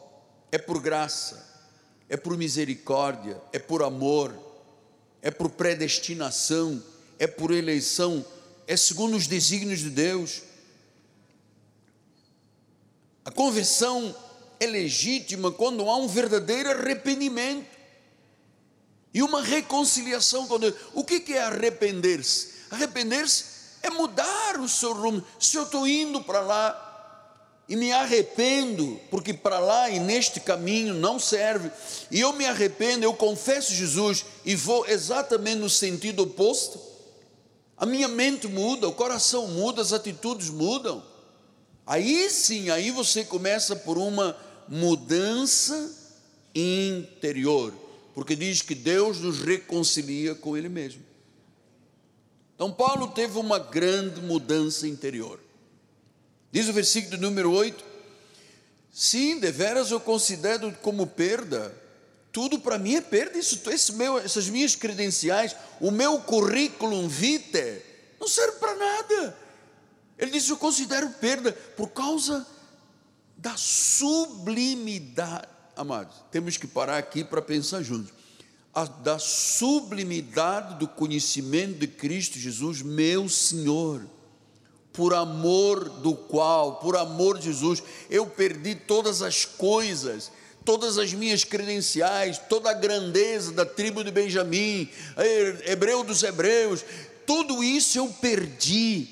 é 0.54 0.58
por 0.58 0.80
graça, 0.80 1.44
é 2.08 2.16
por 2.16 2.36
misericórdia, 2.36 3.42
é 3.52 3.58
por 3.58 3.82
amor, 3.82 4.32
é 5.20 5.28
por 5.28 5.50
predestinação, 5.50 6.80
é 7.18 7.26
por 7.26 7.50
eleição, 7.50 8.24
é 8.64 8.76
segundo 8.76 9.16
os 9.16 9.26
desígnios 9.26 9.80
de 9.80 9.90
Deus. 9.90 10.42
A 13.24 13.32
conversão 13.32 14.14
é 14.60 14.66
legítima 14.66 15.50
quando 15.50 15.90
há 15.90 15.96
um 15.96 16.06
verdadeiro 16.06 16.70
arrependimento 16.70 17.66
e 19.12 19.24
uma 19.24 19.42
reconciliação 19.42 20.46
com 20.46 20.60
Deus. 20.60 20.76
O 20.92 21.02
que 21.02 21.32
é 21.32 21.40
arrepender-se? 21.40 22.50
Arrepender-se 22.70 23.44
é 23.82 23.90
mudar 23.90 24.60
o 24.60 24.68
seu 24.68 24.92
rumo. 24.92 25.20
Se 25.36 25.56
eu 25.56 25.64
estou 25.64 25.84
indo 25.84 26.22
para 26.22 26.42
lá, 26.42 26.83
e 27.68 27.76
me 27.76 27.92
arrependo, 27.92 29.00
porque 29.10 29.32
para 29.32 29.58
lá 29.58 29.88
e 29.88 29.98
neste 29.98 30.40
caminho 30.40 30.94
não 30.94 31.18
serve, 31.18 31.70
e 32.10 32.20
eu 32.20 32.32
me 32.32 32.44
arrependo, 32.44 33.04
eu 33.04 33.14
confesso 33.14 33.72
Jesus 33.72 34.24
e 34.44 34.54
vou 34.54 34.86
exatamente 34.86 35.60
no 35.60 35.70
sentido 35.70 36.24
oposto, 36.24 36.78
a 37.76 37.86
minha 37.86 38.08
mente 38.08 38.46
muda, 38.46 38.88
o 38.88 38.92
coração 38.92 39.48
muda, 39.48 39.82
as 39.82 39.92
atitudes 39.92 40.48
mudam. 40.48 41.02
Aí 41.86 42.30
sim, 42.30 42.70
aí 42.70 42.90
você 42.90 43.24
começa 43.24 43.74
por 43.74 43.98
uma 43.98 44.36
mudança 44.68 45.92
interior, 46.54 47.74
porque 48.14 48.36
diz 48.36 48.62
que 48.62 48.74
Deus 48.74 49.20
nos 49.20 49.40
reconcilia 49.40 50.34
com 50.34 50.56
Ele 50.56 50.68
mesmo. 50.68 51.02
Então, 52.54 52.70
Paulo 52.70 53.08
teve 53.08 53.36
uma 53.38 53.58
grande 53.58 54.20
mudança 54.20 54.86
interior. 54.86 55.40
Diz 56.54 56.68
o 56.68 56.72
versículo 56.72 57.20
número 57.20 57.50
8: 57.50 57.84
Sim, 58.92 59.40
deveras 59.40 59.90
eu 59.90 59.98
considero 59.98 60.70
como 60.82 61.04
perda. 61.04 61.74
Tudo 62.30 62.60
para 62.60 62.78
mim 62.78 62.94
é 62.94 63.00
perda. 63.00 63.36
Isso, 63.36 63.60
esse 63.68 63.92
meu, 63.94 64.18
essas 64.18 64.48
minhas 64.48 64.76
credenciais, 64.76 65.56
o 65.80 65.90
meu 65.90 66.20
currículo 66.20 67.08
vitae, 67.08 67.82
não 68.20 68.28
serve 68.28 68.58
para 68.58 68.76
nada. 68.76 69.36
Ele 70.16 70.30
diz: 70.30 70.48
Eu 70.48 70.56
considero 70.56 71.10
perda 71.10 71.50
por 71.76 71.88
causa 71.88 72.46
da 73.36 73.56
sublimidade. 73.56 75.48
Amados, 75.74 76.14
temos 76.30 76.56
que 76.56 76.68
parar 76.68 76.98
aqui 76.98 77.24
para 77.24 77.42
pensar 77.42 77.82
juntos. 77.82 78.12
A, 78.72 78.84
da 78.84 79.18
sublimidade 79.18 80.78
do 80.78 80.86
conhecimento 80.86 81.80
de 81.80 81.88
Cristo 81.88 82.38
Jesus, 82.38 82.80
meu 82.80 83.28
Senhor 83.28 84.08
por 84.94 85.12
amor 85.12 85.88
do 85.88 86.14
qual, 86.14 86.76
por 86.76 86.96
amor 86.96 87.36
de 87.36 87.46
Jesus, 87.46 87.82
eu 88.08 88.24
perdi 88.26 88.76
todas 88.76 89.22
as 89.22 89.44
coisas, 89.44 90.30
todas 90.64 90.98
as 90.98 91.12
minhas 91.12 91.42
credenciais, 91.42 92.38
toda 92.48 92.70
a 92.70 92.74
grandeza 92.74 93.52
da 93.52 93.66
tribo 93.66 94.04
de 94.04 94.12
Benjamim, 94.12 94.88
hebreu 95.66 96.04
dos 96.04 96.22
hebreus, 96.22 96.84
tudo 97.26 97.62
isso 97.62 97.98
eu 97.98 98.08
perdi. 98.20 99.08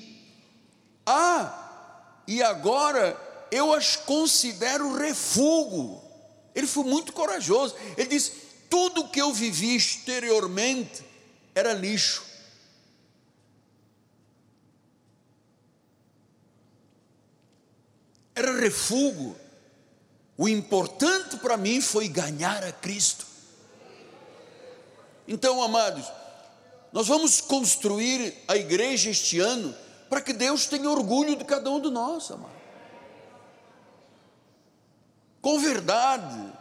Ah, 1.05 2.21
e 2.25 2.41
agora 2.41 3.19
eu 3.51 3.73
as 3.73 3.97
considero 3.97 4.95
refúgio. 4.95 6.01
Ele 6.55 6.65
foi 6.65 6.85
muito 6.85 7.11
corajoso. 7.11 7.75
Ele 7.97 8.07
disse: 8.07 8.31
tudo 8.69 9.09
que 9.09 9.21
eu 9.21 9.33
vivi 9.33 9.75
exteriormente 9.75 11.03
era 11.53 11.73
lixo. 11.73 12.32
Era 18.35 18.59
refúgio. 18.59 19.35
O 20.37 20.47
importante 20.49 21.37
para 21.37 21.57
mim 21.57 21.79
foi 21.79 22.07
ganhar 22.07 22.63
a 22.63 22.71
Cristo. 22.71 23.25
Então, 25.27 25.61
amados, 25.61 26.05
nós 26.91 27.07
vamos 27.07 27.39
construir 27.39 28.33
a 28.47 28.55
igreja 28.55 29.09
este 29.09 29.39
ano 29.39 29.75
para 30.09 30.21
que 30.21 30.33
Deus 30.33 30.65
tenha 30.65 30.89
orgulho 30.89 31.35
de 31.35 31.43
cada 31.43 31.69
um 31.69 31.79
de 31.79 31.89
nós, 31.89 32.29
amado. 32.29 32.53
Com 35.41 35.59
verdade, 35.59 36.53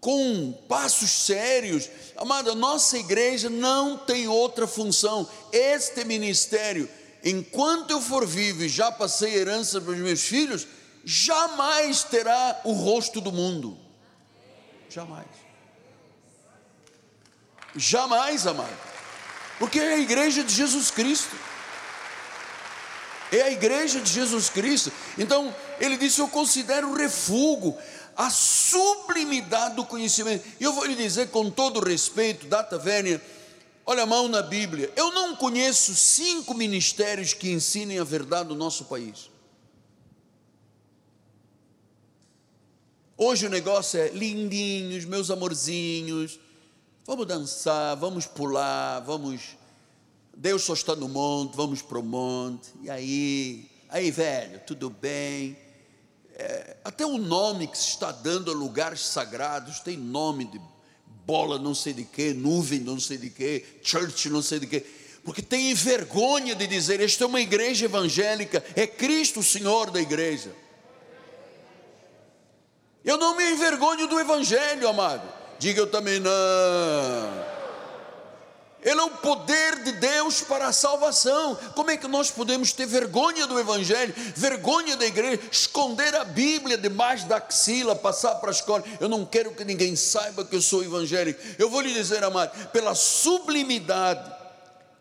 com 0.00 0.52
passos 0.68 1.10
sérios. 1.10 1.88
Amada, 2.16 2.54
nossa 2.54 2.98
igreja 2.98 3.50
não 3.50 3.98
tem 3.98 4.28
outra 4.28 4.66
função. 4.66 5.28
Este 5.52 6.04
ministério, 6.04 6.88
enquanto 7.26 7.90
eu 7.90 8.00
for 8.00 8.24
vivo 8.24 8.62
e 8.62 8.68
já 8.68 8.92
passei 8.92 9.34
herança 9.34 9.80
para 9.80 9.90
os 9.90 9.98
meus 9.98 10.22
filhos, 10.22 10.66
jamais 11.04 12.04
terá 12.04 12.60
o 12.64 12.72
rosto 12.72 13.20
do 13.20 13.32
mundo. 13.32 13.76
Jamais. 14.88 15.26
Jamais, 17.74 18.46
amado. 18.46 18.76
Porque 19.58 19.80
é 19.80 19.94
a 19.94 19.98
igreja 19.98 20.44
de 20.44 20.54
Jesus 20.54 20.90
Cristo. 20.90 21.36
É 23.32 23.42
a 23.42 23.50
igreja 23.50 24.00
de 24.00 24.12
Jesus 24.12 24.48
Cristo. 24.48 24.92
Então, 25.18 25.54
ele 25.80 25.96
disse: 25.96 26.20
Eu 26.20 26.28
considero 26.28 26.94
refúgio, 26.94 27.76
a 28.16 28.30
sublimidade 28.30 29.74
do 29.74 29.84
conhecimento. 29.84 30.46
E 30.60 30.64
eu 30.64 30.72
vou 30.72 30.84
lhe 30.84 30.94
dizer 30.94 31.30
com 31.30 31.50
todo 31.50 31.80
respeito, 31.80 32.46
data 32.46 32.78
vênia, 32.78 33.20
olha 33.86 34.02
a 34.02 34.06
mão 34.06 34.26
na 34.26 34.42
Bíblia. 34.42 34.92
Eu 34.96 35.12
não 35.12 35.36
conheço 35.36 35.94
cinco 35.94 36.52
ministérios 36.52 37.32
que 37.32 37.50
ensinem 37.50 37.98
a 37.98 38.04
verdade 38.04 38.48
do 38.48 38.54
nosso 38.54 38.86
país. 38.86 39.30
Hoje 43.16 43.46
o 43.46 43.50
negócio 43.50 43.98
é 43.98 44.08
lindinhos, 44.08 45.06
meus 45.06 45.30
amorzinhos. 45.30 46.38
Vamos 47.06 47.26
dançar, 47.26 47.96
vamos 47.96 48.26
pular, 48.26 49.00
vamos 49.00 49.56
Deus 50.36 50.64
só 50.64 50.74
está 50.74 50.94
no 50.94 51.08
monte, 51.08 51.56
vamos 51.56 51.80
para 51.80 51.98
o 51.98 52.02
monte. 52.02 52.70
E 52.82 52.90
aí, 52.90 53.70
aí 53.88 54.10
velho, 54.10 54.60
tudo 54.66 54.90
bem? 54.90 55.56
É, 56.34 56.76
até 56.84 57.06
o 57.06 57.16
nome 57.16 57.66
que 57.66 57.78
se 57.78 57.88
está 57.88 58.12
dando 58.12 58.50
a 58.50 58.54
lugares 58.54 59.00
sagrados 59.00 59.80
tem 59.80 59.96
nome 59.96 60.44
de 60.44 60.60
bola 61.26 61.58
não 61.58 61.74
sei 61.74 61.92
de 61.92 62.04
quê, 62.04 62.32
nuvem 62.32 62.78
não 62.78 63.00
sei 63.00 63.18
de 63.18 63.28
quê, 63.28 63.64
church 63.82 64.30
não 64.30 64.40
sei 64.40 64.60
de 64.60 64.66
quê. 64.66 64.86
Porque 65.24 65.42
tem 65.42 65.74
vergonha 65.74 66.54
de 66.54 66.68
dizer, 66.68 67.00
esta 67.00 67.24
é 67.24 67.26
uma 67.26 67.40
igreja 67.40 67.86
evangélica, 67.86 68.64
é 68.76 68.86
Cristo 68.86 69.40
o 69.40 69.42
Senhor 69.42 69.90
da 69.90 70.00
igreja. 70.00 70.54
Eu 73.04 73.16
não 73.16 73.36
me 73.36 73.52
envergonho 73.52 74.08
do 74.08 74.18
Evangelho, 74.18 74.88
amado. 74.88 75.22
Diga 75.60 75.80
eu 75.80 75.86
também 75.86 76.18
não. 76.18 77.55
Ele 78.86 79.00
é 79.00 79.02
o 79.02 79.10
poder 79.10 79.82
de 79.82 79.90
Deus 79.90 80.42
para 80.42 80.68
a 80.68 80.72
salvação. 80.72 81.56
Como 81.74 81.90
é 81.90 81.96
que 81.96 82.06
nós 82.06 82.30
podemos 82.30 82.72
ter 82.72 82.86
vergonha 82.86 83.44
do 83.44 83.58
Evangelho, 83.58 84.14
vergonha 84.36 84.96
da 84.96 85.04
igreja, 85.04 85.42
esconder 85.50 86.14
a 86.14 86.22
Bíblia 86.22 86.78
debaixo 86.78 87.26
da 87.26 87.38
axila, 87.38 87.96
passar 87.96 88.36
para 88.36 88.50
a 88.50 88.52
escola? 88.52 88.84
Eu 89.00 89.08
não 89.08 89.26
quero 89.26 89.50
que 89.50 89.64
ninguém 89.64 89.96
saiba 89.96 90.44
que 90.44 90.54
eu 90.54 90.62
sou 90.62 90.84
evangélico. 90.84 91.42
Eu 91.58 91.68
vou 91.68 91.80
lhe 91.80 91.92
dizer, 91.92 92.22
amado, 92.22 92.68
pela 92.68 92.94
sublimidade 92.94 94.32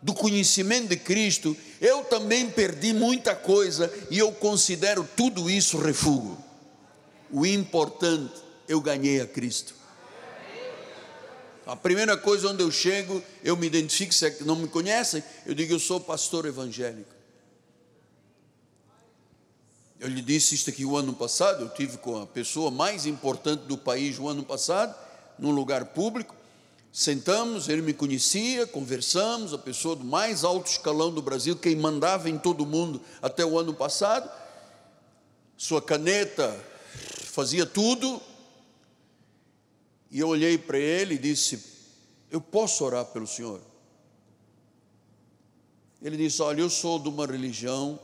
do 0.01 0.15
conhecimento 0.15 0.87
de 0.87 0.97
Cristo, 0.97 1.55
eu 1.79 2.03
também 2.05 2.49
perdi 2.49 2.91
muita 2.91 3.35
coisa 3.35 3.93
e 4.09 4.17
eu 4.17 4.31
considero 4.31 5.07
tudo 5.15 5.47
isso 5.47 5.77
refúgio. 5.77 6.35
O 7.29 7.45
importante, 7.45 8.33
eu 8.67 8.81
ganhei 8.81 9.21
a 9.21 9.27
Cristo. 9.27 9.75
A 11.65 11.75
primeira 11.75 12.15
coisa 12.15 12.49
onde 12.49 12.61
eu 12.61 12.69
chego, 12.69 13.23
eu 13.43 13.57
me 13.57 13.65
identifico, 13.65 14.13
se 14.13 14.27
é 14.27 14.37
não 14.41 14.55
me 14.55 14.67
conhecem, 14.67 15.23
eu 15.47 15.55
digo 15.55 15.73
eu 15.73 15.79
sou 15.79 15.99
pastor 15.99 16.45
evangélico. 16.45 17.15
Eu 19.99 20.07
lhe 20.07 20.21
disse 20.21 20.53
isto 20.53 20.69
aqui 20.69 20.85
o 20.85 20.95
ano 20.95 21.13
passado, 21.13 21.63
eu 21.63 21.69
tive 21.69 21.97
com 21.97 22.21
a 22.21 22.27
pessoa 22.27 22.69
mais 22.69 23.07
importante 23.07 23.61
do 23.61 23.77
país 23.77 24.19
o 24.19 24.27
ano 24.27 24.43
passado, 24.43 24.95
num 25.39 25.49
lugar 25.49 25.85
público. 25.85 26.35
Sentamos, 26.91 27.67
ele 27.67 27.81
me 27.81 27.93
conhecia, 27.93 28.67
conversamos, 28.67 29.51
a 29.51 29.57
pessoa 29.57 29.95
do 29.95 30.03
mais 30.03 30.43
alto 30.43 30.69
escalão 30.69 31.11
do 31.11 31.21
Brasil, 31.21 31.55
quem 31.55 31.75
mandava 31.75 32.29
em 32.29 32.37
todo 32.37 32.65
mundo 32.65 33.01
até 33.21 33.43
o 33.43 33.57
ano 33.57 33.73
passado. 33.73 34.29
Sua 35.57 35.81
caneta 35.81 36.55
fazia 37.25 37.65
tudo, 37.65 38.21
e 40.15 40.19
eu 40.21 40.29
olhei 40.29 40.57
para 40.57 40.77
ele 40.77 41.15
e 41.15 41.17
disse: 41.17 41.61
Eu 42.31 42.39
posso 42.39 42.85
orar 42.85 43.03
pelo 43.03 43.27
senhor? 43.27 43.59
Ele 46.01 46.15
disse: 46.15 46.41
Olha, 46.41 46.61
eu 46.61 46.69
sou 46.69 46.97
de 46.97 47.09
uma 47.09 47.25
religião 47.25 47.99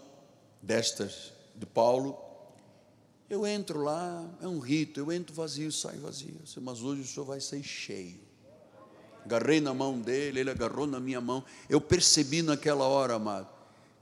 destas, 0.62 1.32
de 1.56 1.66
Paulo. 1.66 2.20
Eu 3.30 3.48
entro 3.48 3.82
lá, 3.82 4.30
é 4.42 4.46
um 4.46 4.60
rito, 4.60 5.00
eu 5.00 5.10
entro 5.10 5.34
vazio, 5.34 5.72
saio 5.72 6.02
vazio. 6.02 6.36
Mas 6.58 6.82
hoje 6.82 7.04
o 7.04 7.08
senhor 7.08 7.26
vai 7.26 7.40
sair 7.40 7.64
cheio. 7.64 8.20
Agarrei 9.24 9.62
na 9.62 9.74
mão 9.74 9.98
dele, 9.98 10.42
ele 10.42 10.50
agarrou 10.50 10.86
na 10.86 11.00
minha 11.00 11.22
mão. 11.22 11.42
Eu 11.70 11.80
percebi 11.80 12.42
naquela 12.42 12.84
hora, 12.84 13.14
amado, 13.14 13.48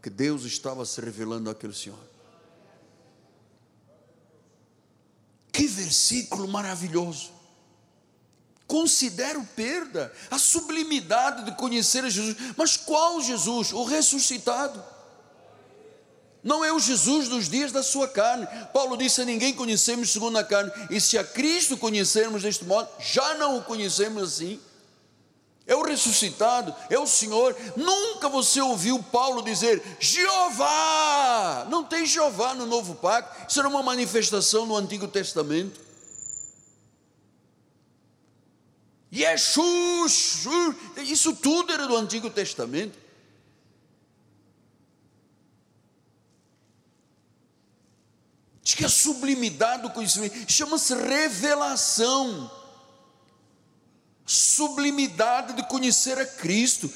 que 0.02 0.10
Deus 0.10 0.46
estava 0.46 0.84
se 0.84 1.00
revelando 1.00 1.48
àquele 1.48 1.76
senhor. 1.76 2.00
Que 5.52 5.68
versículo 5.68 6.48
maravilhoso 6.48 7.38
considero 8.70 9.44
perda 9.56 10.14
a 10.30 10.38
sublimidade 10.38 11.44
de 11.44 11.52
conhecer 11.58 12.06
a 12.06 12.10
Jesus. 12.10 12.38
Mas 12.56 12.78
qual 12.78 13.20
Jesus? 13.20 13.74
O 13.74 13.84
ressuscitado. 13.84 14.82
Não 16.42 16.64
é 16.64 16.72
o 16.72 16.80
Jesus 16.80 17.28
dos 17.28 17.50
dias 17.50 17.72
da 17.72 17.84
sua 17.84 18.08
carne. 18.08 18.48
Paulo 18.72 18.96
disse: 18.96 19.22
a 19.22 19.26
ninguém 19.26 19.54
conhecemos 19.54 20.12
segundo 20.12 20.38
a 20.38 20.44
carne. 20.44 20.72
E 20.90 21.02
se 21.02 21.18
a 21.18 21.24
Cristo 21.24 21.76
conhecermos 21.76 22.44
deste 22.44 22.64
modo, 22.64 22.88
já 23.00 23.34
não 23.34 23.58
o 23.58 23.64
conhecemos 23.64 24.24
assim. 24.24 24.60
É 25.66 25.76
o 25.76 25.84
ressuscitado, 25.84 26.74
é 26.90 26.98
o 26.98 27.06
Senhor. 27.06 27.56
Nunca 27.76 28.30
você 28.30 28.62
ouviu 28.62 29.04
Paulo 29.04 29.42
dizer 29.42 29.82
Jeová. 30.00 31.68
Não 31.70 31.84
tem 31.84 32.06
Jeová 32.06 32.54
no 32.54 32.66
novo 32.66 32.96
pacto. 32.96 33.48
Isso 33.48 33.60
era 33.60 33.68
uma 33.68 33.84
manifestação 33.84 34.66
no 34.66 34.76
Antigo 34.76 35.08
Testamento. 35.08 35.89
Yeshus, 39.12 40.46
isso 40.98 41.36
tudo 41.36 41.74
era 41.74 41.88
do 41.88 41.98
Antigo 41.98 42.30
Testamento. 42.30 42.98
Diz 48.62 48.76
que 48.76 48.86
a 48.86 48.90
sublimidade 48.90 49.82
do 49.82 49.90
conhecimento 49.90 50.52
chama-se 50.52 50.94
revelação. 50.94 52.52
Sublimidade 54.28 55.54
de 55.54 55.68
conhecer 55.68 56.20
a 56.20 56.26
Cristo, 56.26 56.88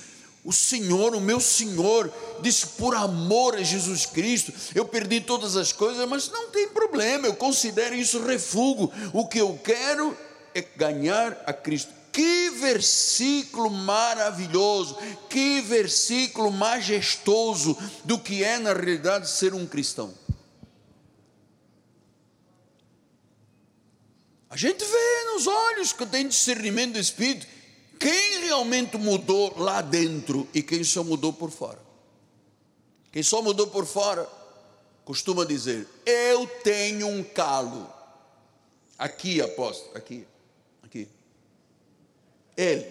o 0.46 0.54
Senhor, 0.54 1.16
o 1.16 1.20
meu 1.20 1.40
Senhor. 1.40 2.14
Diz 2.42 2.64
que 2.64 2.78
por 2.78 2.94
amor 2.94 3.56
a 3.56 3.64
Jesus 3.64 4.06
Cristo 4.06 4.54
eu 4.76 4.86
perdi 4.86 5.20
todas 5.20 5.58
as 5.58 5.72
coisas, 5.72 6.08
mas 6.08 6.30
não 6.30 6.52
tem 6.52 6.70
problema, 6.70 7.26
eu 7.26 7.36
considero 7.36 7.96
isso 7.96 8.24
refúgio. 8.24 8.92
O 9.12 9.28
que 9.28 9.40
eu 9.40 9.60
quero 9.64 10.16
é 10.54 10.62
ganhar 10.62 11.42
a 11.48 11.52
Cristo 11.52 12.03
que 12.14 12.52
versículo 12.52 13.72
maravilhoso, 13.72 14.96
que 15.28 15.60
versículo 15.62 16.52
majestoso 16.52 17.76
do 18.06 18.20
que 18.20 18.44
é 18.44 18.60
na 18.60 18.72
realidade 18.72 19.28
ser 19.28 19.56
um 19.56 19.66
cristão. 19.66 20.14
A 24.48 24.56
gente 24.56 24.86
vê 24.86 25.34
nos 25.34 25.48
olhos 25.48 25.92
que 25.92 26.06
tem 26.06 26.28
discernimento 26.28 26.94
do 26.94 27.00
Espírito 27.00 27.48
quem 28.00 28.42
realmente 28.42 28.98
mudou 28.98 29.58
lá 29.58 29.82
dentro 29.82 30.48
e 30.54 30.62
quem 30.62 30.84
só 30.84 31.04
mudou 31.04 31.34
por 31.34 31.50
fora. 31.50 31.80
Quem 33.12 33.24
só 33.24 33.42
mudou 33.42 33.68
por 33.68 33.86
fora 33.86 34.30
costuma 35.04 35.46
dizer: 35.46 35.88
Eu 36.06 36.46
tenho 36.64 37.08
um 37.08 37.24
calo. 37.24 37.92
Aqui, 39.00 39.42
apóstolo, 39.42 39.98
aqui. 39.98 40.28
Ele, 42.56 42.86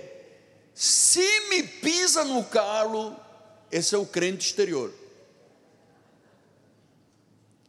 se 0.75 1.49
me 1.49 1.63
pisa 1.63 2.25
no 2.25 2.45
calo, 2.45 3.17
esse 3.71 3.95
é 3.95 3.99
o 3.99 4.07
crente 4.07 4.47
exterior. 4.47 4.93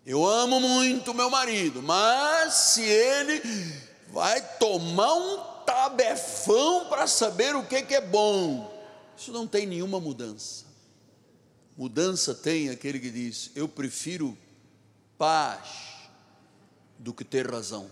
Eu 0.05 0.25
amo 0.25 0.59
muito 0.59 1.13
meu 1.13 1.29
marido, 1.29 1.81
mas 1.81 2.53
se 2.53 2.81
ele 2.83 3.41
vai 4.09 4.41
tomar 4.57 5.13
um 5.13 5.37
tabefão 5.65 6.89
para 6.89 7.07
saber 7.07 7.55
o 7.55 7.63
que, 7.65 7.81
que 7.83 7.95
é 7.95 8.01
bom, 8.01 8.69
isso 9.17 9.31
não 9.31 9.47
tem 9.47 9.65
nenhuma 9.65 9.99
mudança. 9.99 10.65
Mudança 11.77 12.35
tem 12.35 12.69
aquele 12.69 12.99
que 12.99 13.09
diz: 13.09 13.51
Eu 13.55 13.67
prefiro 13.67 14.37
paz 15.17 15.69
do 16.99 17.13
que 17.13 17.23
ter 17.23 17.49
razão. 17.49 17.89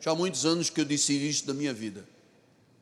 Já 0.00 0.12
há 0.12 0.14
muitos 0.14 0.44
anos 0.44 0.70
que 0.70 0.80
eu 0.80 0.84
decidi 0.84 1.28
isso 1.28 1.46
da 1.46 1.54
minha 1.54 1.72
vida. 1.72 2.06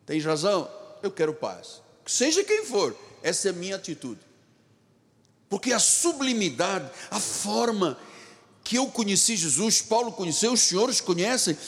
Tens 0.09 0.25
razão? 0.25 0.67
Eu 1.03 1.11
quero 1.11 1.35
paz. 1.35 1.83
Seja 2.07 2.43
quem 2.43 2.65
for, 2.65 2.97
essa 3.23 3.49
é 3.49 3.51
a 3.51 3.55
minha 3.55 3.77
atitude. 3.77 4.19
Porque 5.51 5.71
a 5.71 5.79
sublimidade, 5.79 6.91
a 7.11 7.21
forma 7.21 7.99
que 8.65 8.77
eu 8.77 8.87
conheci 8.87 9.37
Jesus, 9.37 9.83
Paulo 9.83 10.11
conheceu, 10.13 10.55
os 10.55 10.61
senhores 10.61 10.99
conhecem, 10.99 11.59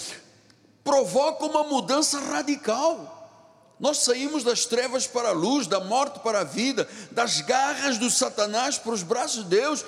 provoca 0.82 1.45
uma 1.45 1.64
mudança 1.64 2.18
radical. 2.18 3.18
Nós 3.78 3.99
saímos 3.99 4.43
das 4.43 4.64
trevas 4.64 5.07
para 5.07 5.28
a 5.28 5.32
luz, 5.32 5.66
da 5.66 5.80
morte 5.80 6.20
para 6.20 6.41
a 6.41 6.45
vida, 6.45 6.88
das 7.11 7.43
garras 7.43 7.99
do 7.99 8.11
Satanás 8.11 8.78
para 8.78 8.93
os 8.93 9.03
braços 9.03 9.45
de 9.45 9.51
Deus. 9.51 9.84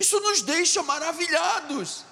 Isso 0.00 0.18
nos 0.18 0.42
deixa 0.42 0.82
maravilhados. 0.82 2.04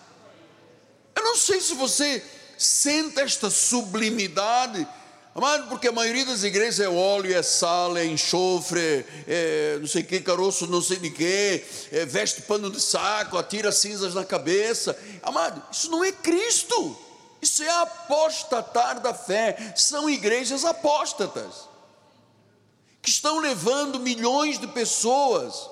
Eu 1.16 1.24
não 1.24 1.36
sei 1.36 1.60
se 1.60 1.74
você 1.74 2.24
sente 2.56 3.18
esta 3.18 3.50
sublimidade 3.50 4.86
Amado, 5.34 5.68
porque 5.68 5.88
a 5.88 5.92
maioria 5.92 6.24
das 6.24 6.44
igrejas 6.44 6.78
é 6.78 6.88
óleo, 6.88 7.36
é 7.36 7.42
sal, 7.42 7.96
é 7.96 8.04
enxofre, 8.04 9.04
é 9.26 9.78
não 9.80 9.86
sei 9.88 10.02
o 10.02 10.06
que, 10.06 10.20
caroço 10.20 10.64
não 10.68 10.80
sei 10.80 10.96
de 10.98 11.10
que, 11.10 11.64
é 11.90 12.06
veste 12.06 12.42
pano 12.42 12.70
de 12.70 12.80
saco, 12.80 13.36
atira 13.36 13.72
cinzas 13.72 14.14
na 14.14 14.24
cabeça. 14.24 14.96
Amado, 15.20 15.60
isso 15.72 15.90
não 15.90 16.04
é 16.04 16.12
Cristo, 16.12 16.96
isso 17.42 17.64
é 17.64 17.68
apostatar 17.68 19.00
da 19.00 19.12
fé, 19.12 19.74
são 19.74 20.08
igrejas 20.08 20.64
apóstatas, 20.64 21.68
que 23.02 23.10
estão 23.10 23.40
levando 23.40 23.98
milhões 23.98 24.56
de 24.56 24.68
pessoas 24.68 25.68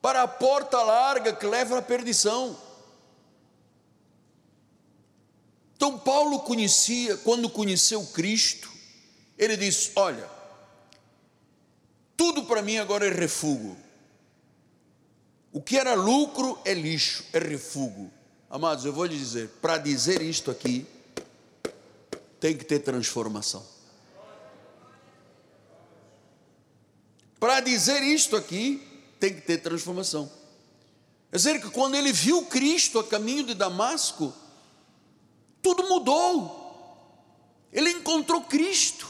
para 0.00 0.22
a 0.22 0.28
porta 0.28 0.80
larga 0.80 1.32
que 1.32 1.44
leva 1.44 1.78
à 1.78 1.82
perdição. 1.82 2.56
Então 5.80 5.98
Paulo 5.98 6.40
conhecia, 6.40 7.16
quando 7.16 7.48
conheceu 7.48 8.04
Cristo, 8.08 8.70
ele 9.38 9.56
disse: 9.56 9.92
Olha, 9.96 10.28
tudo 12.14 12.44
para 12.44 12.60
mim 12.60 12.76
agora 12.76 13.06
é 13.06 13.08
refúgio. 13.08 13.74
O 15.50 15.62
que 15.62 15.78
era 15.78 15.94
lucro 15.94 16.60
é 16.66 16.74
lixo, 16.74 17.24
é 17.32 17.38
refúgio. 17.38 18.10
Amados, 18.50 18.84
eu 18.84 18.92
vou 18.92 19.06
lhe 19.06 19.16
dizer, 19.16 19.48
para 19.62 19.78
dizer 19.78 20.20
isto 20.20 20.50
aqui, 20.50 20.86
tem 22.38 22.54
que 22.54 22.66
ter 22.66 22.80
transformação. 22.80 23.66
Para 27.38 27.60
dizer 27.60 28.02
isto 28.02 28.36
aqui, 28.36 28.86
tem 29.18 29.32
que 29.32 29.40
ter 29.40 29.56
transformação. 29.62 30.30
Quer 31.30 31.38
dizer 31.38 31.58
que 31.58 31.70
quando 31.70 31.94
ele 31.94 32.12
viu 32.12 32.44
Cristo 32.44 32.98
a 32.98 33.04
caminho 33.04 33.44
de 33.44 33.54
Damasco, 33.54 34.34
tudo 35.62 35.88
mudou. 35.88 36.58
Ele 37.72 37.90
encontrou 37.90 38.42
Cristo. 38.42 39.08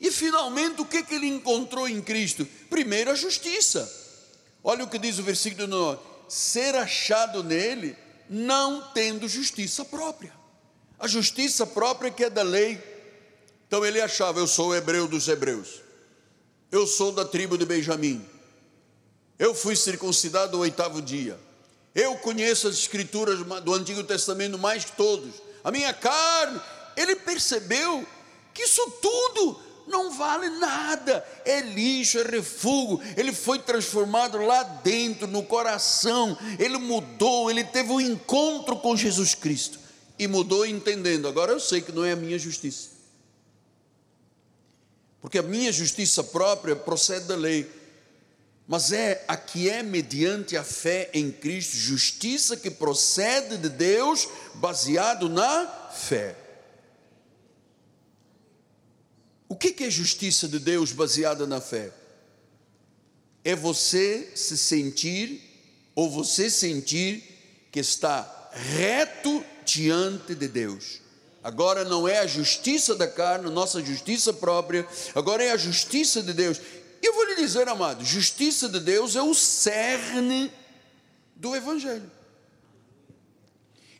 E 0.00 0.10
finalmente, 0.10 0.80
o 0.80 0.84
que, 0.84 1.02
que 1.02 1.14
ele 1.14 1.26
encontrou 1.26 1.88
em 1.88 2.00
Cristo? 2.00 2.46
Primeiro, 2.70 3.10
a 3.10 3.14
justiça. 3.14 3.90
Olha 4.62 4.84
o 4.84 4.88
que 4.88 4.98
diz 4.98 5.18
o 5.18 5.22
versículo 5.22 5.66
9: 5.66 6.00
ser 6.28 6.74
achado 6.74 7.42
nele, 7.42 7.96
não 8.28 8.92
tendo 8.92 9.28
justiça 9.28 9.84
própria. 9.84 10.32
A 10.98 11.06
justiça 11.06 11.66
própria 11.66 12.10
que 12.10 12.24
é 12.24 12.30
da 12.30 12.42
lei. 12.42 12.80
Então 13.66 13.84
ele 13.84 14.00
achava: 14.00 14.38
eu 14.38 14.46
sou 14.46 14.68
o 14.68 14.74
hebreu 14.74 15.08
dos 15.08 15.28
hebreus, 15.28 15.80
eu 16.70 16.86
sou 16.86 17.12
da 17.12 17.24
tribo 17.24 17.58
de 17.58 17.66
Benjamim, 17.66 18.24
eu 19.38 19.54
fui 19.54 19.76
circuncidado 19.76 20.56
no 20.56 20.62
oitavo 20.62 21.02
dia, 21.02 21.38
eu 21.94 22.16
conheço 22.16 22.68
as 22.68 22.76
escrituras 22.76 23.40
do 23.62 23.74
Antigo 23.74 24.02
Testamento 24.04 24.58
mais 24.58 24.84
que 24.84 24.92
todos 24.92 25.47
a 25.62 25.70
minha 25.70 25.92
carne. 25.92 26.60
Ele 26.96 27.16
percebeu 27.16 28.06
que 28.52 28.62
isso 28.62 28.90
tudo 29.00 29.60
não 29.88 30.10
vale 30.12 30.48
nada, 30.50 31.24
é 31.44 31.60
lixo, 31.60 32.18
é 32.18 32.22
refúgio. 32.22 33.00
Ele 33.16 33.32
foi 33.32 33.58
transformado 33.58 34.38
lá 34.38 34.62
dentro, 34.62 35.26
no 35.26 35.42
coração, 35.42 36.36
ele 36.58 36.78
mudou, 36.78 37.50
ele 37.50 37.64
teve 37.64 37.90
um 37.90 38.00
encontro 38.00 38.76
com 38.76 38.96
Jesus 38.96 39.34
Cristo 39.34 39.78
e 40.18 40.26
mudou 40.26 40.66
entendendo. 40.66 41.26
Agora 41.26 41.52
eu 41.52 41.60
sei 41.60 41.80
que 41.80 41.92
não 41.92 42.04
é 42.04 42.12
a 42.12 42.16
minha 42.16 42.38
justiça, 42.38 42.90
porque 45.20 45.38
a 45.38 45.42
minha 45.42 45.72
justiça 45.72 46.22
própria 46.22 46.76
procede 46.76 47.26
da 47.26 47.36
lei, 47.36 47.70
mas 48.68 48.92
é 48.92 49.24
a 49.26 49.34
que 49.34 49.70
é 49.70 49.82
mediante 49.82 50.54
a 50.54 50.62
fé 50.62 51.08
em 51.14 51.32
Cristo, 51.32 51.74
justiça 51.74 52.54
que 52.54 52.70
procede 52.70 53.56
de 53.56 53.70
Deus, 53.70 54.28
baseado 54.56 55.26
na 55.26 55.66
fé. 55.90 56.36
O 59.48 59.56
que 59.56 59.82
é 59.82 59.90
justiça 59.90 60.46
de 60.46 60.58
Deus 60.58 60.92
baseada 60.92 61.46
na 61.46 61.62
fé? 61.62 61.90
É 63.42 63.56
você 63.56 64.32
se 64.34 64.58
sentir, 64.58 65.40
ou 65.94 66.10
você 66.10 66.50
sentir, 66.50 67.24
que 67.72 67.80
está 67.80 68.50
reto 68.52 69.42
diante 69.64 70.34
de 70.34 70.46
Deus. 70.46 71.00
Agora 71.42 71.84
não 71.84 72.06
é 72.06 72.18
a 72.18 72.26
justiça 72.26 72.94
da 72.94 73.06
carne, 73.06 73.48
nossa 73.50 73.82
justiça 73.82 74.32
própria, 74.34 74.86
agora 75.14 75.42
é 75.42 75.52
a 75.52 75.56
justiça 75.56 76.22
de 76.22 76.34
Deus. 76.34 76.60
Eu 77.02 77.14
vou 77.14 77.24
lhe 77.24 77.36
dizer, 77.36 77.68
amado, 77.68 78.04
justiça 78.04 78.68
de 78.68 78.80
Deus 78.80 79.16
é 79.16 79.22
o 79.22 79.34
cerne 79.34 80.52
do 81.34 81.54
Evangelho. 81.54 82.10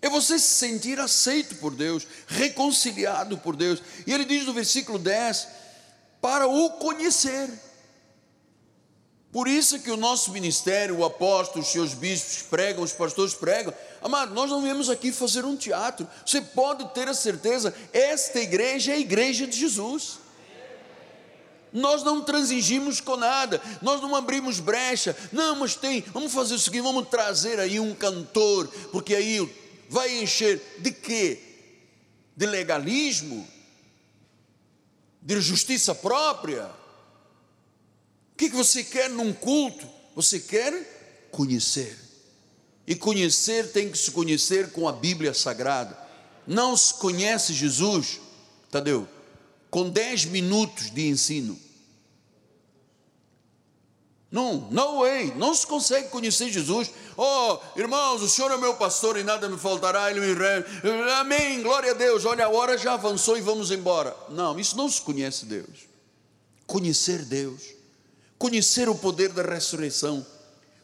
É 0.01 0.09
você 0.09 0.39
se 0.39 0.55
sentir 0.55 0.99
aceito 1.01 1.57
por 1.57 1.75
Deus, 1.75 2.07
reconciliado 2.27 3.39
por 3.39 3.57
Deus. 3.57 3.83
E 4.07 4.13
ele 4.13 4.25
diz 4.25 4.47
no 4.47 4.53
versículo 4.53 4.99
10: 4.99 5.49
para 6.21 6.47
o 6.47 6.71
conhecer. 6.71 7.51
Por 9.31 9.47
isso 9.47 9.81
que 9.81 9.91
o 9.91 9.97
nosso 9.97 10.33
ministério, 10.33 10.99
o 10.99 11.05
apóstolo, 11.05 11.63
os 11.63 11.71
seus 11.71 11.93
bispos 11.93 12.43
pregam, 12.43 12.83
os 12.83 12.93
pastores 12.93 13.35
pregam. 13.35 13.75
Amado, 14.01 14.33
nós 14.33 14.51
não 14.51 14.63
viemos 14.63 14.89
aqui 14.89 15.13
fazer 15.13 15.45
um 15.45 15.57
teatro. 15.57 16.09
Você 16.25 16.41
pode 16.41 16.89
ter 16.95 17.09
a 17.09 17.15
certeza, 17.15 17.75
esta 17.93 18.41
igreja 18.41 18.93
é 18.93 18.95
a 18.95 18.99
igreja 18.99 19.47
de 19.47 19.57
Jesus. 19.57 20.19
Nós 21.73 22.03
não 22.03 22.23
transigimos 22.23 23.01
com 23.01 23.17
nada, 23.17 23.61
nós 23.83 24.01
não 24.01 24.15
abrimos 24.15 24.61
brecha. 24.61 25.17
Não, 25.33 25.57
mas 25.57 25.75
tem, 25.75 26.01
vamos 26.13 26.33
fazer 26.33 26.55
o 26.55 26.59
seguinte: 26.59 26.83
vamos 26.83 27.09
trazer 27.09 27.61
aí 27.61 27.79
um 27.79 27.95
cantor, 27.95 28.69
porque 28.91 29.15
aí 29.15 29.49
vai 29.89 30.23
encher 30.23 30.61
de 30.79 30.91
quê? 30.93 31.41
De 32.37 32.47
legalismo? 32.47 33.47
De 35.21 35.41
justiça 35.41 35.95
própria? 35.95 36.71
O 38.33 38.37
que 38.37 38.49
você 38.49 38.85
quer 38.85 39.11
num 39.11 39.33
culto? 39.33 39.87
Você 40.15 40.41
quer 40.41 41.29
conhecer. 41.31 41.99
E 42.87 42.95
conhecer 42.95 43.71
tem 43.73 43.91
que 43.91 43.99
se 43.99 44.11
conhecer 44.11 44.71
com 44.71 44.89
a 44.89 44.93
Bíblia 44.93 45.35
Sagrada. 45.35 45.97
Não 46.47 46.75
se 46.75 46.95
conhece 46.95 47.53
Jesus, 47.53 48.19
Tadeu, 48.71 49.07
com 49.71 49.89
10 49.89 50.27
minutos 50.27 50.91
de 50.91 51.09
ensino. 51.09 51.59
Não, 54.31 54.69
no 54.71 55.01
way, 55.01 55.33
não 55.37 55.55
se 55.55 55.67
consegue 55.67 56.09
conhecer 56.09 56.51
Jesus. 56.51 56.91
Oh, 57.17 57.59
irmãos, 57.77 58.21
o 58.21 58.29
Senhor 58.29 58.51
é 58.53 58.59
meu 58.59 58.75
pastor 58.75 59.17
e 59.17 59.25
nada 59.25 59.49
me 59.49 59.57
faltará, 59.57 60.11
Ele 60.11 60.21
me 60.21 61.11
Amém, 61.19 61.63
glória 61.63 61.93
a 61.93 61.95
Deus. 61.95 62.27
Olha, 62.27 62.45
a 62.45 62.51
hora 62.51 62.77
já 62.77 62.93
avançou 62.93 63.39
e 63.39 63.41
vamos 63.41 63.71
embora. 63.71 64.15
Não, 64.29 64.59
isso 64.61 64.77
não 64.77 64.89
se 64.89 65.01
conhece 65.01 65.47
Deus. 65.47 65.89
Conhecer 66.67 67.25
Deus, 67.25 67.63
conhecer 68.39 68.87
o 68.91 68.95
poder 68.95 69.31
da 69.31 69.43
ressurreição, 69.43 70.27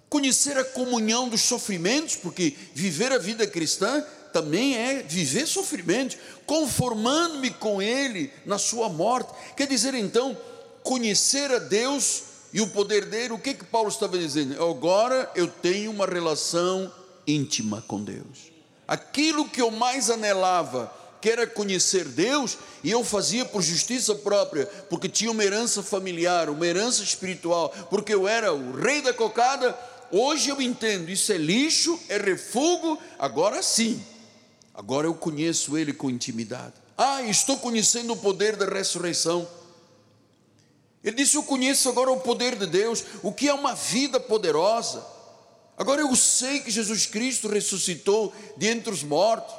conhecer 0.09 0.57
a 0.57 0.65
comunhão 0.65 1.29
dos 1.29 1.43
sofrimentos, 1.43 2.17
porque 2.17 2.57
viver 2.73 3.13
a 3.13 3.19
vida 3.19 3.47
cristã 3.47 4.03
também 4.35 4.77
é 4.77 5.05
viver 5.05 5.47
sofrimentos, 5.47 6.19
conformando-me 6.45 7.51
com 7.51 7.81
Ele 7.81 8.33
na 8.45 8.59
Sua 8.59 8.89
morte. 8.89 9.33
Quer 9.57 9.69
dizer 9.69 9.95
então, 9.95 10.37
conhecer 10.83 11.53
a 11.53 11.61
Deus 11.61 12.25
e 12.53 12.61
o 12.61 12.67
poder 12.67 13.05
dele, 13.05 13.33
o 13.33 13.39
que 13.39 13.55
que 13.55 13.65
Paulo 13.65 13.89
estava 13.89 14.19
dizendo? 14.19 14.61
Agora 14.61 15.31
eu 15.37 15.47
tenho 15.47 15.93
uma 15.93 16.05
relação 16.05 16.93
íntima 17.25 17.85
com 17.87 18.03
Deus. 18.03 18.53
Aquilo 18.89 19.49
que 19.49 19.63
eu 19.63 19.71
mais 19.71 20.11
anelava, 20.11 20.93
que 21.21 21.31
era 21.31 21.47
conhecer 21.47 22.05
Deus, 22.05 22.59
e 22.83 22.91
eu 22.91 23.05
fazia 23.05 23.45
por 23.45 23.63
justiça 23.63 24.17
própria, 24.17 24.67
porque 24.91 25.09
tinha 25.09 25.31
uma 25.31 25.45
herança 25.45 25.81
familiar, 25.81 26.51
uma 26.51 26.67
herança 26.67 27.05
espiritual, 27.05 27.73
porque 27.89 28.13
eu 28.13 28.27
era 28.27 28.53
o 28.53 28.73
rei 28.73 29.01
da 29.01 29.15
cocada. 29.15 29.79
Hoje 30.11 30.51
eu 30.51 30.61
entendo, 30.61 31.09
isso 31.09 31.33
é 31.33 31.39
lixo, 31.39 31.99
é 32.09 32.19
refúgio, 32.19 32.99
agora 33.19 33.63
sim, 33.63 34.05
agora 34.75 35.07
eu 35.07 35.15
conheço 35.15 35.79
Ele 35.79 35.93
com 35.93 36.11
intimidade. 36.11 36.75
Ah, 36.99 37.23
estou 37.23 37.57
conhecendo 37.59 38.13
o 38.13 38.17
poder 38.17 38.57
da 38.57 38.67
ressurreição. 38.67 39.49
Ele 41.03 41.17
disse: 41.17 41.37
Eu 41.37 41.43
conheço 41.43 41.89
agora 41.89 42.11
o 42.11 42.21
poder 42.21 42.57
de 42.57 42.67
Deus, 42.67 43.05
o 43.23 43.33
que 43.33 43.49
é 43.49 43.55
uma 43.55 43.75
vida 43.75 44.19
poderosa. 44.19 45.05
Agora 45.77 46.01
eu 46.01 46.15
sei 46.15 46.61
que 46.61 46.71
Jesus 46.71 47.07
Cristo 47.07 47.49
ressuscitou 47.49 48.33
de 48.57 48.69
entre 48.69 48.93
os 48.93 49.03
mortos. 49.03 49.55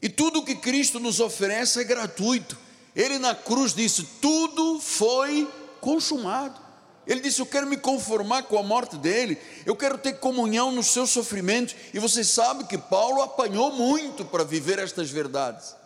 E 0.00 0.08
tudo 0.08 0.40
o 0.40 0.44
que 0.44 0.54
Cristo 0.54 0.98
nos 0.98 1.20
oferece 1.20 1.80
é 1.80 1.84
gratuito. 1.84 2.56
Ele 2.94 3.18
na 3.18 3.34
cruz 3.34 3.74
disse: 3.74 4.02
tudo 4.20 4.80
foi 4.80 5.48
consumado. 5.80 6.65
Ele 7.06 7.20
disse: 7.20 7.40
Eu 7.40 7.46
quero 7.46 7.66
me 7.66 7.76
conformar 7.76 8.42
com 8.44 8.58
a 8.58 8.62
morte 8.62 8.96
dele, 8.96 9.38
eu 9.64 9.76
quero 9.76 9.96
ter 9.96 10.14
comunhão 10.14 10.72
nos 10.72 10.88
seus 10.88 11.10
sofrimentos. 11.10 11.76
E 11.94 11.98
você 11.98 12.24
sabe 12.24 12.64
que 12.64 12.76
Paulo 12.76 13.22
apanhou 13.22 13.72
muito 13.72 14.24
para 14.24 14.44
viver 14.44 14.78
estas 14.78 15.10
verdades. 15.10 15.76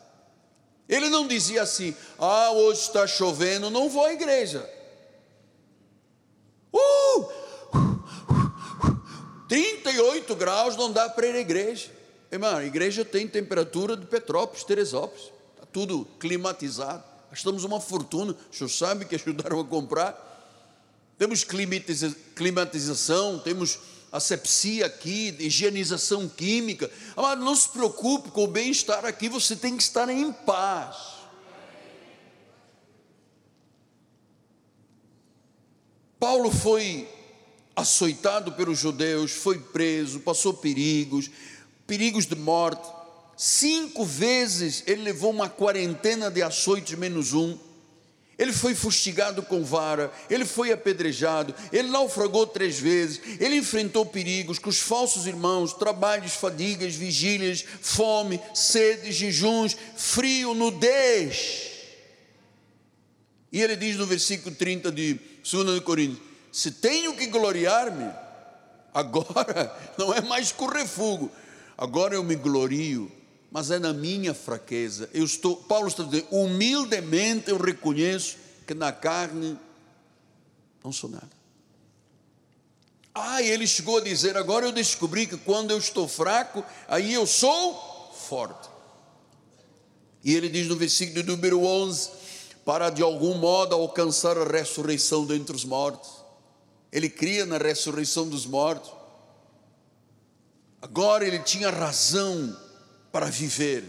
Ele 0.89 1.09
não 1.09 1.29
dizia 1.29 1.62
assim: 1.62 1.95
Ah, 2.18 2.51
hoje 2.53 2.81
está 2.81 3.07
chovendo, 3.07 3.71
não 3.71 3.89
vou 3.89 4.05
à 4.05 4.12
igreja. 4.12 4.68
Uh! 6.73 7.41
38 9.49 10.35
graus 10.37 10.77
não 10.77 10.93
dá 10.93 11.09
para 11.09 11.27
ir 11.27 11.35
à 11.35 11.41
igreja. 11.41 11.91
Irmão, 12.31 12.57
a 12.57 12.64
igreja 12.64 13.05
tem 13.05 13.27
temperatura 13.27 13.97
de 13.97 14.07
Petrópolis, 14.07 14.62
Teresópolis, 14.62 15.33
está 15.55 15.66
tudo 15.73 16.07
climatizado. 16.18 17.03
Gastamos 17.31 17.64
uma 17.64 17.81
fortuna, 17.81 18.37
o 18.51 18.55
senhor 18.55 18.68
sabe 18.68 19.05
que 19.05 19.16
ajudaram 19.16 19.61
a 19.61 19.64
comprar. 19.64 20.30
Temos 21.21 21.45
climatização, 22.35 23.39
temos 23.41 23.79
asepsia 24.11 24.87
aqui, 24.87 25.37
higienização 25.39 26.27
química. 26.27 26.91
Amado, 27.14 27.45
não 27.45 27.55
se 27.55 27.68
preocupe 27.68 28.31
com 28.31 28.45
o 28.45 28.47
bem-estar 28.47 29.05
aqui, 29.05 29.29
você 29.29 29.55
tem 29.55 29.77
que 29.77 29.83
estar 29.83 30.09
em 30.09 30.33
paz. 30.33 30.97
Paulo 36.18 36.51
foi 36.51 37.07
açoitado 37.77 38.53
pelos 38.53 38.79
judeus, 38.79 39.31
foi 39.31 39.59
preso, 39.59 40.21
passou 40.21 40.55
perigos, 40.55 41.31
perigos 41.87 42.25
de 42.25 42.35
morte. 42.35 42.91
Cinco 43.37 44.07
vezes 44.07 44.83
ele 44.87 45.03
levou 45.03 45.31
uma 45.31 45.51
quarentena 45.51 46.31
de 46.31 46.43
açoites 46.43 46.99
menos 46.99 47.35
um. 47.35 47.59
Ele 48.41 48.55
foi 48.55 48.74
fustigado 48.74 49.43
com 49.43 49.62
vara, 49.62 50.11
ele 50.30 50.47
foi 50.47 50.72
apedrejado, 50.72 51.55
ele 51.70 51.88
naufragou 51.88 52.47
três 52.47 52.78
vezes, 52.78 53.20
ele 53.38 53.57
enfrentou 53.57 54.07
perigos 54.07 54.59
com 54.59 54.70
os 54.70 54.80
falsos 54.80 55.26
irmãos, 55.26 55.74
trabalhos, 55.74 56.32
fadigas, 56.32 56.95
vigílias, 56.95 57.62
fome, 57.82 58.41
sede, 58.55 59.12
jejuns, 59.12 59.76
frio, 59.95 60.55
nudez. 60.55 61.70
E 63.53 63.61
ele 63.61 63.76
diz 63.76 63.97
no 63.97 64.07
versículo 64.07 64.55
30 64.55 64.91
de 64.91 65.20
2 65.49 65.80
Coríntios: 65.80 66.20
Se 66.51 66.70
tenho 66.70 67.14
que 67.14 67.26
gloriar-me, 67.26 68.11
agora 68.95 69.76
não 69.99 70.14
é 70.14 70.22
mais 70.22 70.51
com 70.51 70.64
refúgio, 70.64 71.30
Agora 71.80 72.14
eu 72.14 72.22
me 72.22 72.34
glorio, 72.34 73.11
mas 73.51 73.70
é 73.70 73.78
na 73.78 73.92
minha 73.92 74.32
fraqueza. 74.32 75.11
Eu 75.12 75.24
estou, 75.24 75.57
Paulo 75.57 75.88
está 75.88 76.05
dizendo, 76.05 76.28
humildemente 76.30 77.51
eu 77.51 77.59
reconheço 77.59 78.36
que 78.66 78.74
na 78.74 78.92
carne 78.92 79.59
não 80.82 80.92
sou 80.92 81.11
nada. 81.11 81.30
Ah, 83.14 83.42
ele 83.42 83.66
chegou 83.66 83.98
a 83.98 84.01
dizer: 84.01 84.36
agora 84.36 84.66
eu 84.66 84.72
descobri 84.72 85.26
que 85.26 85.36
quando 85.36 85.72
eu 85.72 85.78
estou 85.78 86.07
fraco, 86.07 86.64
aí 86.86 87.12
eu 87.12 87.26
sou 87.26 88.12
forte. 88.14 88.68
E 90.22 90.34
ele 90.34 90.48
diz 90.48 90.68
no 90.68 90.76
versículo 90.76 91.24
número 91.24 91.64
11: 91.64 92.11
para 92.64 92.88
de 92.88 93.03
algum 93.03 93.34
modo 93.34 93.74
alcançar 93.74 94.38
a 94.38 94.44
ressurreição 94.44 95.26
dentre 95.26 95.55
os 95.55 95.64
mortos. 95.64 96.09
Ele 96.92 97.09
cria 97.09 97.44
na 97.44 97.59
ressurreição 97.59 98.28
dos 98.28 98.46
mortos. 98.46 98.92
Agora 100.80 101.26
ele 101.26 101.40
tinha 101.40 101.68
razão 101.68 102.57
para 103.12 103.26
viver. 103.26 103.84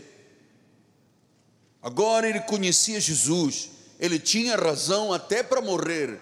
Agora 1.82 2.28
ele 2.28 2.42
conhecia 2.42 3.00
Jesus. 3.00 3.70
Ele 4.00 4.20
tinha 4.20 4.56
razão 4.56 5.14
até 5.14 5.44
para 5.44 5.62
morrer. 5.62 6.20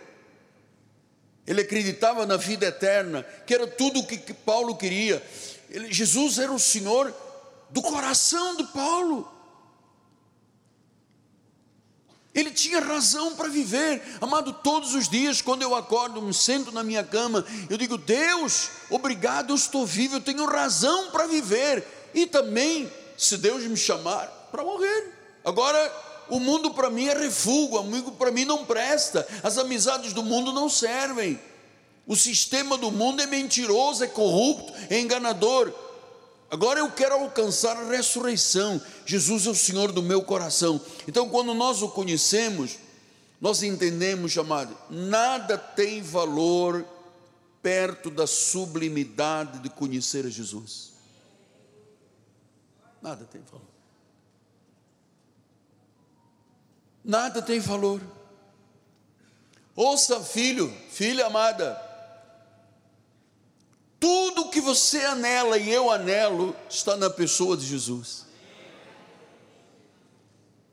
Ele 1.46 1.62
acreditava 1.62 2.26
na 2.26 2.38
vida 2.38 2.68
eterna, 2.68 3.24
que 3.46 3.54
era 3.54 3.66
tudo 3.66 4.02
o 4.02 4.06
que 4.06 4.34
Paulo 4.34 4.76
queria. 4.76 5.26
Ele, 5.70 5.92
Jesus 5.92 6.38
era 6.38 6.52
o 6.52 6.60
Senhor 6.60 7.14
do 7.70 7.82
coração 7.82 8.56
de 8.56 8.66
Paulo. 8.66 9.40
Ele 12.34 12.52
tinha 12.52 12.80
razão 12.80 13.36
para 13.36 13.50
viver, 13.50 14.02
amado, 14.22 14.54
todos 14.54 14.94
os 14.94 15.10
dias, 15.10 15.42
quando 15.42 15.64
eu 15.64 15.74
acordo, 15.74 16.22
me 16.22 16.34
sento 16.34 16.72
na 16.72 16.84
minha 16.84 17.04
cama, 17.04 17.44
eu 17.70 17.78
digo: 17.78 17.98
Deus, 17.98 18.70
obrigado, 18.90 19.50
eu 19.50 19.56
estou 19.56 19.86
vivo, 19.86 20.18
eu 20.18 20.22
tenho 20.22 20.46
razão 20.46 21.10
para 21.10 21.26
viver, 21.26 21.86
e 22.14 22.26
também, 22.26 22.92
se 23.18 23.38
Deus 23.38 23.64
me 23.64 23.78
chamar, 23.78 24.50
para 24.52 24.64
morrer. 24.64 25.14
Agora, 25.44 25.94
o 26.30 26.40
mundo 26.40 26.72
para 26.72 26.90
mim 26.90 27.08
é 27.08 27.18
refúgio, 27.18 27.74
o 27.74 27.78
amigo 27.78 28.12
para 28.14 28.32
mim 28.32 28.46
não 28.46 28.66
presta, 28.66 29.28
as 29.44 29.58
amizades 29.58 30.14
do 30.14 30.24
mundo 30.24 30.52
não 30.54 30.70
servem, 30.70 31.40
o 32.06 32.16
sistema 32.16 32.78
do 32.78 32.92
mundo 32.92 33.22
é 33.22 33.28
mentiroso, 33.28 34.04
é 34.04 34.08
corrupto, 34.08 34.74
é 34.90 35.00
enganador, 35.00 35.74
Agora 36.52 36.80
eu 36.80 36.92
quero 36.92 37.14
alcançar 37.14 37.78
a 37.78 37.90
ressurreição. 37.90 38.82
Jesus 39.06 39.46
é 39.46 39.50
o 39.52 39.56
Senhor 39.56 39.92
do 39.92 40.02
meu 40.02 40.24
coração. 40.24 40.82
Então, 41.08 41.30
quando 41.30 41.54
nós 41.54 41.84
o 41.84 41.90
conhecemos, 41.90 42.78
nós 43.40 43.62
entendemos, 43.62 44.32
chamado, 44.32 44.76
nada 44.90 45.58
tem 45.58 46.02
valor 46.02 46.84
perto 47.62 48.10
da 48.10 48.26
sublimidade 48.26 49.60
de 49.60 49.70
conhecer 49.70 50.26
a 50.26 50.30
Jesus. 50.30 50.89
Nada 53.02 53.26
tem 53.26 53.42
valor. 53.42 53.68
Nada 57.04 57.42
tem 57.42 57.60
valor. 57.60 58.02
Ouça, 59.76 60.22
filho, 60.22 60.74
filha 60.92 61.26
amada, 61.28 61.82
tudo 64.00 64.50
que 64.50 64.62
você 64.62 65.00
anela 65.06 65.58
e 65.58 65.70
eu 65.70 65.92
anelo 65.92 66.56
está 66.70 66.96
na 66.96 67.10
pessoa 67.10 67.58
de 67.58 67.66
Jesus. 67.66 68.26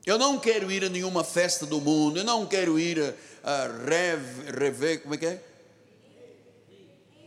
Eu 0.05 0.17
não 0.17 0.39
quero 0.39 0.71
ir 0.71 0.85
a 0.85 0.89
nenhuma 0.89 1.23
festa 1.23 1.65
do 1.65 1.81
mundo, 1.81 2.19
eu 2.19 2.23
não 2.23 2.45
quero 2.45 2.79
ir 2.79 3.15
a, 3.43 3.51
a 3.51 3.67
rev, 3.67 4.57
reve, 4.57 4.97
como 4.99 5.15
é 5.15 5.17
que 5.17 5.25
é? 5.25 5.43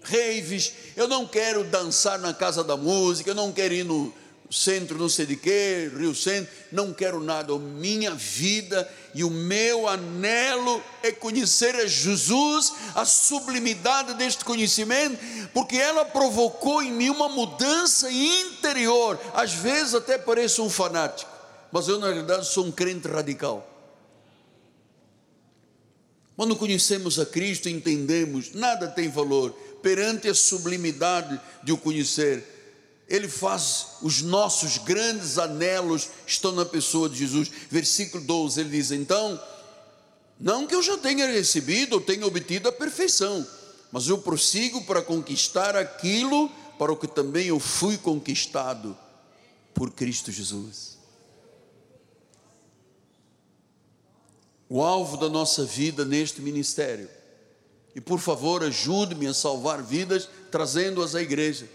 Raves, 0.03 0.73
eu 0.97 1.07
não 1.07 1.27
quero 1.27 1.63
dançar 1.65 2.19
na 2.19 2.33
casa 2.33 2.65
da 2.65 2.77
música, 2.77 3.31
eu 3.31 3.35
não 3.35 3.53
quero 3.53 3.75
ir 3.75 3.85
no, 3.85 4.13
centro 4.51 4.99
não 4.99 5.09
sei 5.09 5.27
de 5.27 5.37
quê, 5.37 5.91
Rio 5.97 6.15
Centro, 6.15 6.53
não 6.73 6.93
quero 6.93 7.21
nada, 7.21 7.53
a 7.53 7.59
minha 7.59 8.13
vida 8.15 8.91
e 9.15 9.23
o 9.23 9.31
meu 9.31 9.89
anelo 9.89 10.83
é 11.03 11.13
conhecer 11.13 11.75
a 11.77 11.87
Jesus, 11.87 12.73
a 12.95 13.05
sublimidade 13.05 14.15
deste 14.15 14.45
conhecimento, 14.45 15.19
porque 15.55 15.77
ela 15.77 16.05
provocou 16.05 16.83
em 16.83 16.93
mim 16.93 17.11
uma 17.11 17.29
mudança 17.29 18.11
interior, 18.11 19.19
às 19.35 19.53
vezes 19.53 19.95
até 19.95 20.19
pareço 20.19 20.65
um 20.65 20.71
fanático, 20.71 21.31
mas 21.71 21.87
eu 21.87 21.99
na 21.99 22.09
realidade 22.09 22.47
sou 22.47 22.67
um 22.67 22.73
crente 22.73 23.07
radical. 23.07 23.67
Quando 26.37 26.57
conhecemos 26.57 27.21
a 27.21 27.27
Cristo, 27.27 27.69
entendemos, 27.69 28.55
nada 28.55 28.89
tem 28.89 29.11
valor. 29.11 29.51
Perante 29.83 30.27
a 30.27 30.35
sublimidade 30.35 31.39
de 31.63 31.71
o 31.71 31.77
conhecer 31.77 32.60
ele 33.11 33.29
faz 33.29 33.97
os 34.01 34.23
nossos 34.23 34.79
grandes 34.79 35.37
anelos 35.37 36.09
estão 36.25 36.53
na 36.53 36.65
pessoa 36.65 37.09
de 37.09 37.19
Jesus. 37.19 37.51
Versículo 37.69 38.23
12, 38.23 38.61
ele 38.61 38.71
diz: 38.71 38.93
Então, 38.93 39.43
não 40.39 40.65
que 40.65 40.77
eu 40.77 40.83
já 40.83 40.97
tenha 40.97 41.27
recebido 41.27 41.95
ou 41.95 42.01
tenha 42.01 42.25
obtido 42.25 42.69
a 42.69 42.73
perfeição, 42.73 43.45
mas 43.91 44.07
eu 44.07 44.19
prossigo 44.19 44.85
para 44.85 45.03
conquistar 45.03 45.75
aquilo 45.75 46.49
para 46.79 46.93
o 46.93 46.97
que 46.97 47.09
também 47.09 47.49
eu 47.49 47.59
fui 47.59 47.99
conquistado 47.99 48.97
por 49.75 49.91
Cristo 49.91 50.31
Jesus. 50.31 50.97
O 54.69 54.81
alvo 54.81 55.17
da 55.17 55.29
nossa 55.29 55.65
vida 55.65 56.05
neste 56.05 56.41
ministério. 56.41 57.11
E 57.93 58.01
por 58.01 58.21
favor, 58.21 58.63
ajude-me 58.63 59.27
a 59.27 59.35
salvar 59.35 59.83
vidas, 59.83 60.29
trazendo-as 60.49 61.17
à 61.17 61.21
igreja 61.21 61.69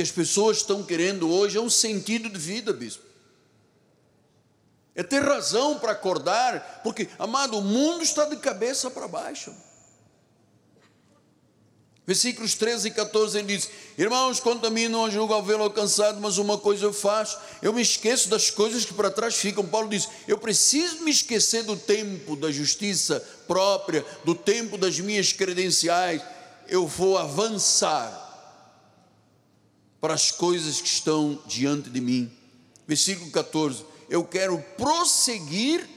que 0.00 0.02
as 0.02 0.10
pessoas 0.10 0.56
estão 0.56 0.82
querendo 0.82 1.30
hoje 1.30 1.58
é 1.58 1.60
um 1.60 1.68
sentido 1.68 2.30
de 2.30 2.38
vida, 2.38 2.72
bispo. 2.72 3.04
é 4.94 5.02
ter 5.02 5.22
razão 5.22 5.78
para 5.78 5.92
acordar, 5.92 6.80
porque, 6.82 7.06
amado, 7.18 7.58
o 7.58 7.60
mundo 7.60 8.02
está 8.02 8.24
de 8.24 8.36
cabeça 8.36 8.90
para 8.90 9.06
baixo. 9.06 9.54
Versículos 12.06 12.54
13 12.54 12.88
e 12.88 12.90
14 12.92 13.38
ele 13.38 13.48
diz: 13.48 13.68
Irmãos, 13.98 14.40
quanto 14.40 14.66
a 14.66 14.70
mim 14.70 14.88
não 14.88 15.10
julgo 15.10 15.34
havê-lo 15.34 15.64
alcançado, 15.64 16.18
mas 16.18 16.38
uma 16.38 16.56
coisa 16.56 16.86
eu 16.86 16.94
faço, 16.94 17.38
eu 17.60 17.74
me 17.74 17.82
esqueço 17.82 18.30
das 18.30 18.48
coisas 18.48 18.86
que 18.86 18.94
para 18.94 19.10
trás 19.10 19.34
ficam. 19.34 19.66
Paulo 19.66 19.90
diz: 19.90 20.08
Eu 20.26 20.38
preciso 20.38 21.04
me 21.04 21.10
esquecer 21.10 21.62
do 21.62 21.76
tempo 21.76 22.36
da 22.36 22.50
justiça 22.50 23.22
própria, 23.46 24.02
do 24.24 24.34
tempo 24.34 24.78
das 24.78 24.98
minhas 24.98 25.34
credenciais, 25.34 26.22
eu 26.68 26.86
vou 26.86 27.18
avançar 27.18 28.29
para 30.00 30.14
as 30.14 30.30
coisas 30.30 30.80
que 30.80 30.88
estão 30.88 31.42
diante 31.46 31.90
de 31.90 32.00
mim. 32.00 32.30
Versículo 32.86 33.30
14: 33.30 33.84
Eu 34.08 34.24
quero 34.24 34.58
prosseguir 34.76 35.88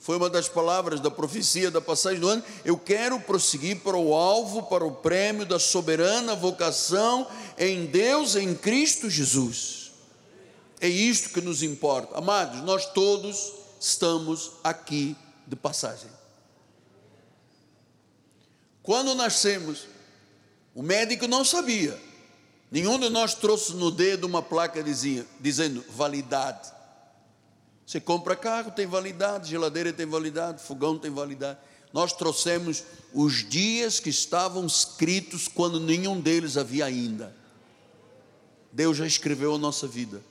foi 0.00 0.16
uma 0.16 0.30
das 0.30 0.48
palavras 0.48 1.00
da 1.00 1.10
profecia 1.10 1.70
da 1.70 1.80
passagem 1.80 2.20
do 2.20 2.28
ano. 2.28 2.42
Eu 2.64 2.78
quero 2.78 3.20
prosseguir 3.20 3.80
para 3.80 3.96
o 3.96 4.14
alvo, 4.14 4.62
para 4.62 4.84
o 4.84 4.92
prêmio 4.92 5.44
da 5.44 5.58
soberana 5.58 6.34
vocação 6.34 7.26
em 7.58 7.84
Deus, 7.86 8.36
em 8.36 8.54
Cristo 8.54 9.10
Jesus. 9.10 9.92
É 10.80 10.88
isto 10.88 11.30
que 11.30 11.40
nos 11.40 11.62
importa. 11.62 12.16
Amados, 12.16 12.62
nós 12.62 12.86
todos 12.92 13.52
estamos 13.80 14.52
aqui 14.62 15.16
de 15.46 15.56
passagem. 15.56 16.08
Quando 18.82 19.14
nascemos, 19.14 19.86
o 20.74 20.82
médico 20.82 21.26
não 21.26 21.44
sabia. 21.44 22.00
Nenhum 22.70 22.98
de 22.98 23.08
nós 23.08 23.34
trouxe 23.34 23.74
no 23.74 23.90
dedo 23.90 24.26
uma 24.26 24.42
placa 24.42 24.82
dizia, 24.82 25.26
dizendo 25.40 25.84
validade. 25.90 26.70
Você 27.86 27.98
compra 27.98 28.36
carro, 28.36 28.70
tem 28.70 28.86
validade, 28.86 29.48
geladeira 29.48 29.92
tem 29.92 30.04
validade, 30.04 30.62
fogão 30.62 30.98
tem 30.98 31.10
validade. 31.10 31.58
Nós 31.92 32.12
trouxemos 32.12 32.84
os 33.14 33.48
dias 33.48 33.98
que 33.98 34.10
estavam 34.10 34.66
escritos 34.66 35.48
quando 35.48 35.80
nenhum 35.80 36.20
deles 36.20 36.58
havia 36.58 36.84
ainda. 36.84 37.34
Deus 38.70 38.98
já 38.98 39.06
escreveu 39.06 39.54
a 39.54 39.58
nossa 39.58 39.86
vida. 39.86 40.22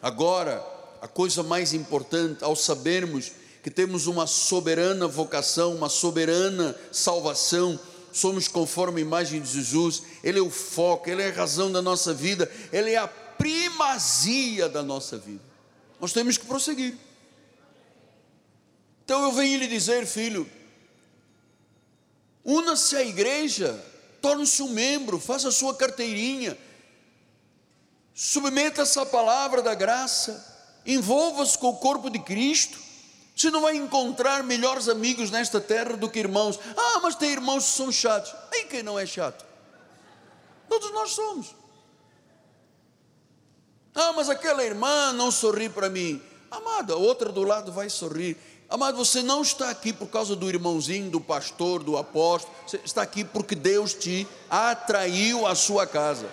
Agora, 0.00 0.64
a 1.02 1.08
coisa 1.08 1.42
mais 1.42 1.74
importante, 1.74 2.44
ao 2.44 2.54
sabermos 2.54 3.32
que 3.62 3.70
temos 3.70 4.06
uma 4.06 4.26
soberana 4.26 5.08
vocação, 5.08 5.74
uma 5.74 5.88
soberana 5.88 6.76
salvação, 6.92 7.80
somos 8.14 8.46
conforme 8.46 9.00
a 9.00 9.04
imagem 9.04 9.42
de 9.42 9.50
Jesus, 9.50 10.04
Ele 10.22 10.38
é 10.38 10.42
o 10.42 10.48
foco, 10.48 11.10
Ele 11.10 11.20
é 11.20 11.28
a 11.28 11.32
razão 11.32 11.70
da 11.70 11.82
nossa 11.82 12.14
vida, 12.14 12.50
Ele 12.72 12.92
é 12.92 12.96
a 12.96 13.08
primazia 13.08 14.68
da 14.68 14.82
nossa 14.82 15.18
vida. 15.18 15.42
Nós 16.00 16.12
temos 16.12 16.38
que 16.38 16.46
prosseguir. 16.46 16.96
Então 19.04 19.22
eu 19.24 19.32
venho 19.32 19.58
lhe 19.58 19.66
dizer, 19.66 20.06
filho, 20.06 20.48
una-se 22.44 22.94
à 22.94 23.02
igreja, 23.02 23.84
torne-se 24.22 24.62
um 24.62 24.68
membro, 24.68 25.18
faça 25.18 25.48
a 25.48 25.52
sua 25.52 25.74
carteirinha, 25.74 26.56
submeta-se 28.14 28.98
à 28.98 29.04
palavra 29.04 29.60
da 29.60 29.74
graça, 29.74 30.80
envolva-se 30.86 31.58
com 31.58 31.70
o 31.70 31.76
corpo 31.76 32.08
de 32.08 32.20
Cristo. 32.20 32.78
Você 33.34 33.50
não 33.50 33.62
vai 33.62 33.74
encontrar 33.76 34.44
melhores 34.44 34.88
amigos 34.88 35.30
nesta 35.30 35.60
terra 35.60 35.96
do 35.96 36.08
que 36.08 36.20
irmãos. 36.20 36.58
Ah, 36.76 37.00
mas 37.02 37.16
tem 37.16 37.32
irmãos 37.32 37.64
que 37.64 37.70
são 37.70 37.90
chatos. 37.90 38.32
E 38.52 38.64
quem 38.64 38.82
não 38.82 38.98
é 38.98 39.04
chato? 39.04 39.44
Todos 40.68 40.92
nós 40.92 41.10
somos. 41.10 41.54
Ah, 43.94 44.12
mas 44.12 44.28
aquela 44.28 44.64
irmã 44.64 45.12
não 45.12 45.30
sorri 45.30 45.68
para 45.68 45.88
mim. 45.88 46.22
Amada, 46.50 46.94
a 46.94 46.96
outra 46.96 47.32
do 47.32 47.42
lado 47.42 47.72
vai 47.72 47.90
sorrir. 47.90 48.36
Amado, 48.68 48.96
você 48.96 49.22
não 49.22 49.42
está 49.42 49.70
aqui 49.70 49.92
por 49.92 50.08
causa 50.08 50.34
do 50.34 50.48
irmãozinho, 50.48 51.10
do 51.10 51.20
pastor, 51.20 51.82
do 51.82 51.96
apóstolo. 51.96 52.54
Você 52.66 52.80
está 52.84 53.02
aqui 53.02 53.24
porque 53.24 53.54
Deus 53.54 53.94
te 53.94 54.26
atraiu 54.48 55.46
à 55.46 55.54
sua 55.54 55.86
casa. 55.86 56.28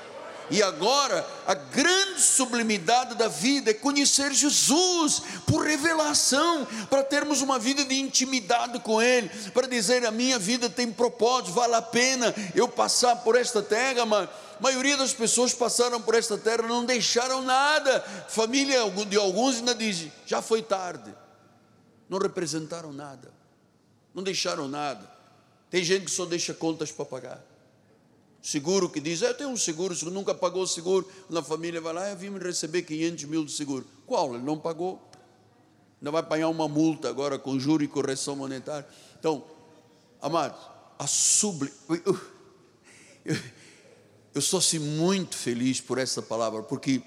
E 0.51 0.61
agora, 0.61 1.25
a 1.47 1.53
grande 1.53 2.21
sublimidade 2.21 3.15
da 3.15 3.29
vida 3.29 3.71
é 3.71 3.73
conhecer 3.73 4.33
Jesus 4.33 5.21
por 5.47 5.65
revelação, 5.65 6.67
para 6.89 7.01
termos 7.01 7.41
uma 7.41 7.57
vida 7.57 7.85
de 7.85 7.97
intimidade 7.97 8.77
com 8.79 9.01
Ele, 9.01 9.29
para 9.51 9.65
dizer: 9.65 10.05
a 10.05 10.11
minha 10.11 10.37
vida 10.37 10.69
tem 10.69 10.91
propósito, 10.91 11.53
vale 11.53 11.75
a 11.75 11.81
pena 11.81 12.35
eu 12.53 12.67
passar 12.67 13.15
por 13.23 13.37
esta 13.37 13.61
terra, 13.61 14.05
mas 14.05 14.27
a 14.27 14.61
maioria 14.61 14.97
das 14.97 15.13
pessoas 15.13 15.53
passaram 15.53 16.01
por 16.01 16.15
esta 16.15 16.37
terra, 16.37 16.67
não 16.67 16.83
deixaram 16.83 17.41
nada. 17.41 18.01
Família 18.27 18.81
de 19.07 19.15
alguns 19.15 19.55
ainda 19.55 19.73
diz: 19.73 20.07
já 20.25 20.41
foi 20.41 20.61
tarde, 20.61 21.15
não 22.09 22.19
representaram 22.19 22.91
nada, 22.91 23.31
não 24.13 24.21
deixaram 24.21 24.67
nada. 24.67 25.09
Tem 25.69 25.81
gente 25.81 26.03
que 26.03 26.11
só 26.11 26.25
deixa 26.25 26.53
contas 26.53 26.91
para 26.91 27.05
pagar. 27.05 27.50
Seguro 28.41 28.89
que 28.89 28.99
diz, 28.99 29.21
eu 29.21 29.33
tenho 29.35 29.49
um 29.51 29.57
seguro, 29.57 29.95
se 29.95 30.03
nunca 30.05 30.33
pagou 30.33 30.63
o 30.63 30.67
seguro, 30.67 31.07
na 31.29 31.43
família 31.43 31.79
vai 31.79 31.93
lá, 31.93 32.09
eu 32.09 32.17
vim 32.17 32.35
receber 32.39 32.81
500 32.81 33.25
mil 33.25 33.45
de 33.45 33.51
seguro. 33.51 33.85
Qual? 34.07 34.33
Ele 34.33 34.43
não 34.43 34.57
pagou. 34.57 34.99
Ainda 36.01 36.09
vai 36.09 36.23
pagar 36.23 36.47
uma 36.47 36.67
multa 36.67 37.07
agora 37.07 37.37
com 37.37 37.59
juro 37.59 37.83
e 37.83 37.87
correção 37.87 38.35
monetária. 38.35 38.87
Então, 39.19 39.45
amados, 40.19 40.59
a 40.97 41.05
sublime. 41.05 41.71
Eu, 41.87 42.19
eu, 43.25 43.37
eu 44.33 44.57
assim 44.57 44.79
muito 44.79 45.37
feliz 45.37 45.79
por 45.79 45.99
essa 45.99 46.23
palavra, 46.23 46.63
porque 46.63 47.03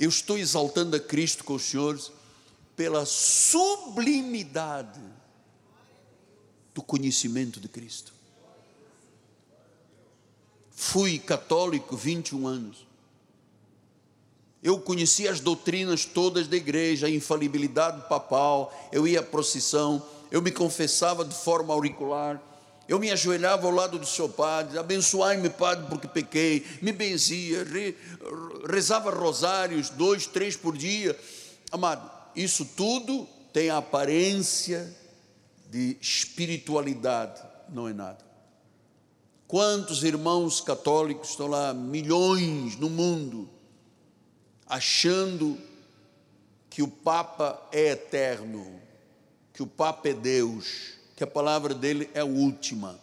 eu 0.00 0.08
estou 0.08 0.36
exaltando 0.36 0.96
a 0.96 1.00
Cristo 1.00 1.44
com 1.44 1.54
os 1.54 1.62
senhores 1.62 2.10
pela 2.74 3.06
sublimidade 3.06 5.00
do 6.74 6.82
conhecimento 6.82 7.60
de 7.60 7.68
Cristo. 7.68 8.15
Fui 10.78 11.18
católico 11.18 11.96
21 11.96 12.46
anos. 12.46 12.86
Eu 14.62 14.78
conhecia 14.78 15.30
as 15.30 15.40
doutrinas 15.40 16.04
todas 16.04 16.46
da 16.46 16.56
igreja, 16.56 17.06
a 17.06 17.10
infalibilidade 17.10 18.06
papal, 18.10 18.70
eu 18.92 19.08
ia 19.08 19.20
à 19.20 19.22
procissão, 19.22 20.04
eu 20.30 20.42
me 20.42 20.52
confessava 20.52 21.24
de 21.24 21.34
forma 21.34 21.72
auricular, 21.72 22.42
eu 22.86 22.98
me 22.98 23.10
ajoelhava 23.10 23.66
ao 23.66 23.72
lado 23.72 23.98
do 23.98 24.04
seu 24.04 24.28
padre, 24.28 24.78
abençoai-me, 24.78 25.48
padre, 25.48 25.86
porque 25.88 26.06
pequei, 26.06 26.66
me 26.82 26.92
benzia, 26.92 27.64
re, 27.64 27.96
rezava 28.68 29.10
rosários, 29.10 29.88
dois, 29.88 30.26
três 30.26 30.56
por 30.56 30.76
dia. 30.76 31.18
Amado, 31.72 32.10
isso 32.34 32.66
tudo 32.76 33.26
tem 33.50 33.70
a 33.70 33.78
aparência 33.78 34.94
de 35.70 35.96
espiritualidade, 36.02 37.40
não 37.70 37.88
é 37.88 37.94
nada. 37.94 38.25
Quantos 39.48 40.02
irmãos 40.02 40.60
católicos 40.60 41.30
estão 41.30 41.46
lá, 41.46 41.72
milhões 41.72 42.76
no 42.76 42.90
mundo, 42.90 43.48
achando 44.66 45.56
que 46.68 46.82
o 46.82 46.88
Papa 46.88 47.62
é 47.70 47.90
eterno, 47.90 48.80
que 49.52 49.62
o 49.62 49.66
Papa 49.66 50.08
é 50.08 50.12
Deus, 50.12 50.94
que 51.16 51.22
a 51.22 51.26
palavra 51.26 51.72
dele 51.74 52.10
é 52.12 52.20
a 52.20 52.24
última. 52.24 52.98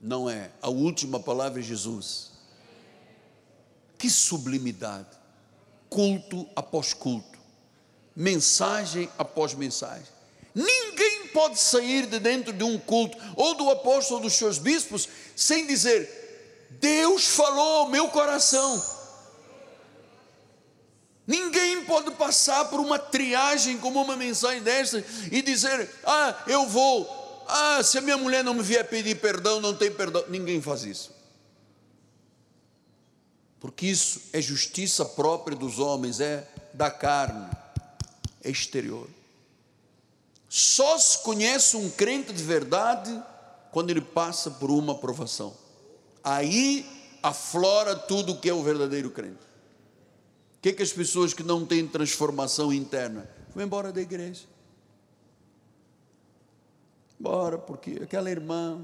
Não 0.00 0.28
é. 0.28 0.50
A 0.60 0.68
última 0.68 1.20
palavra 1.20 1.60
é 1.60 1.62
Jesus. 1.62 2.32
Que 3.98 4.10
sublimidade. 4.10 5.16
Culto 5.88 6.48
após 6.56 6.94
culto, 6.94 7.38
mensagem 8.16 9.08
após 9.18 9.54
mensagem. 9.54 10.06
Ninguém 10.54 11.01
pode 11.32 11.58
sair 11.58 12.06
de 12.06 12.18
dentro 12.18 12.52
de 12.52 12.64
um 12.64 12.78
culto, 12.78 13.16
ou 13.36 13.54
do 13.54 13.70
apóstolo 13.70 14.16
ou 14.16 14.22
dos 14.22 14.34
seus 14.34 14.58
bispos, 14.58 15.08
sem 15.34 15.66
dizer: 15.66 16.68
Deus 16.80 17.26
falou 17.26 17.80
ao 17.80 17.88
meu 17.88 18.08
coração. 18.08 18.82
Ninguém 21.26 21.84
pode 21.84 22.10
passar 22.12 22.64
por 22.66 22.80
uma 22.80 22.98
triagem 22.98 23.78
como 23.78 24.02
uma 24.02 24.16
mensagem 24.16 24.62
dessa 24.62 25.04
e 25.30 25.40
dizer: 25.40 25.88
Ah, 26.04 26.42
eu 26.46 26.66
vou. 26.66 27.44
Ah, 27.48 27.82
se 27.82 27.98
a 27.98 28.00
minha 28.00 28.16
mulher 28.16 28.42
não 28.42 28.54
me 28.54 28.62
vier 28.62 28.88
pedir 28.88 29.20
perdão, 29.20 29.60
não 29.60 29.74
tem 29.74 29.90
perdão. 29.90 30.24
Ninguém 30.28 30.60
faz 30.60 30.84
isso. 30.84 31.12
Porque 33.60 33.86
isso 33.86 34.20
é 34.32 34.40
justiça 34.40 35.04
própria 35.04 35.56
dos 35.56 35.78
homens, 35.78 36.18
é 36.18 36.46
da 36.74 36.90
carne, 36.90 37.48
é 38.42 38.50
exterior. 38.50 39.08
Só 40.54 40.98
se 40.98 41.20
conhece 41.20 41.78
um 41.78 41.88
crente 41.88 42.30
de 42.30 42.42
verdade 42.42 43.10
quando 43.70 43.88
ele 43.88 44.02
passa 44.02 44.50
por 44.50 44.70
uma 44.70 44.94
provação. 44.94 45.56
Aí 46.22 46.84
aflora 47.22 47.96
tudo 47.96 48.32
o 48.32 48.38
que 48.38 48.50
é 48.50 48.52
o 48.52 48.62
verdadeiro 48.62 49.10
crente. 49.10 49.40
O 50.58 50.60
que, 50.60 50.68
é 50.68 50.72
que 50.74 50.82
as 50.82 50.92
pessoas 50.92 51.32
que 51.32 51.42
não 51.42 51.64
têm 51.64 51.88
transformação 51.88 52.70
interna 52.70 53.26
vão 53.54 53.64
embora 53.64 53.90
da 53.90 54.02
igreja? 54.02 54.42
Bora, 57.18 57.56
porque 57.56 58.00
aquela 58.02 58.30
irmã. 58.30 58.78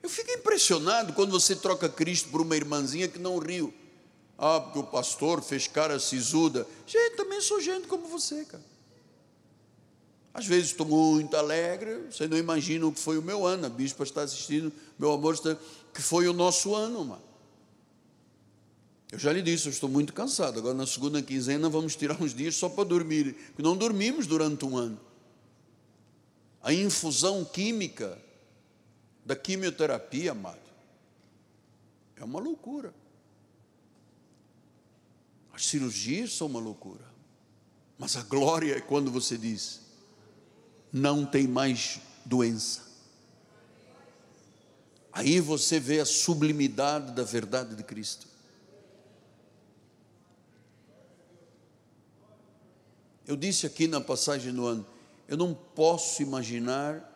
Eu 0.00 0.08
fico 0.08 0.30
impressionado 0.30 1.12
quando 1.12 1.32
você 1.32 1.56
troca 1.56 1.88
Cristo 1.88 2.28
por 2.28 2.40
uma 2.40 2.54
irmãzinha 2.54 3.08
que 3.08 3.18
não 3.18 3.36
riu. 3.38 3.74
Ah, 4.38 4.60
porque 4.60 4.78
o 4.78 4.84
pastor 4.84 5.42
fez 5.42 5.66
cara 5.66 5.98
sisuda. 5.98 6.64
Gente, 6.86 7.16
também 7.16 7.40
sou 7.40 7.60
gente 7.60 7.88
como 7.88 8.06
você, 8.06 8.44
cara. 8.44 8.69
Às 10.32 10.46
vezes 10.46 10.70
estou 10.70 10.86
muito 10.86 11.36
alegre, 11.36 12.06
você 12.10 12.28
não 12.28 12.36
imagina 12.36 12.86
o 12.86 12.92
que 12.92 13.00
foi 13.00 13.18
o 13.18 13.22
meu 13.22 13.44
ano, 13.44 13.66
a 13.66 13.68
bispa 13.68 14.04
está 14.04 14.22
assistindo, 14.22 14.72
meu 14.98 15.12
amor, 15.12 15.34
está, 15.34 15.56
que 15.92 16.00
foi 16.00 16.28
o 16.28 16.32
nosso 16.32 16.74
ano, 16.74 17.04
mano. 17.04 17.30
Eu 19.10 19.18
já 19.18 19.32
lhe 19.32 19.42
disse, 19.42 19.66
eu 19.66 19.72
estou 19.72 19.88
muito 19.88 20.12
cansado. 20.12 20.60
Agora, 20.60 20.74
na 20.74 20.86
segunda 20.86 21.20
quinzena, 21.20 21.68
vamos 21.68 21.96
tirar 21.96 22.20
uns 22.22 22.32
dias 22.32 22.54
só 22.54 22.68
para 22.68 22.84
dormir. 22.84 23.34
Porque 23.34 23.62
não 23.62 23.76
dormimos 23.76 24.24
durante 24.24 24.64
um 24.64 24.76
ano. 24.76 25.00
A 26.62 26.72
infusão 26.72 27.44
química 27.44 28.16
da 29.24 29.34
quimioterapia, 29.34 30.30
amado, 30.30 30.60
é 32.14 32.22
uma 32.22 32.38
loucura. 32.38 32.94
As 35.52 35.66
cirurgias 35.66 36.32
são 36.32 36.46
uma 36.46 36.60
loucura. 36.60 37.04
Mas 37.98 38.16
a 38.16 38.22
glória 38.22 38.76
é 38.76 38.80
quando 38.80 39.10
você 39.10 39.36
diz: 39.36 39.80
não 40.92 41.24
tem 41.24 41.46
mais 41.46 42.00
doença. 42.24 42.90
Aí 45.12 45.40
você 45.40 45.80
vê 45.80 46.00
a 46.00 46.06
sublimidade 46.06 47.12
da 47.12 47.24
verdade 47.24 47.74
de 47.74 47.82
Cristo. 47.82 48.26
Eu 53.26 53.36
disse 53.36 53.66
aqui 53.66 53.86
na 53.86 54.00
passagem 54.00 54.52
do 54.52 54.66
ano, 54.66 54.86
eu 55.28 55.36
não 55.36 55.54
posso 55.54 56.22
imaginar 56.22 57.06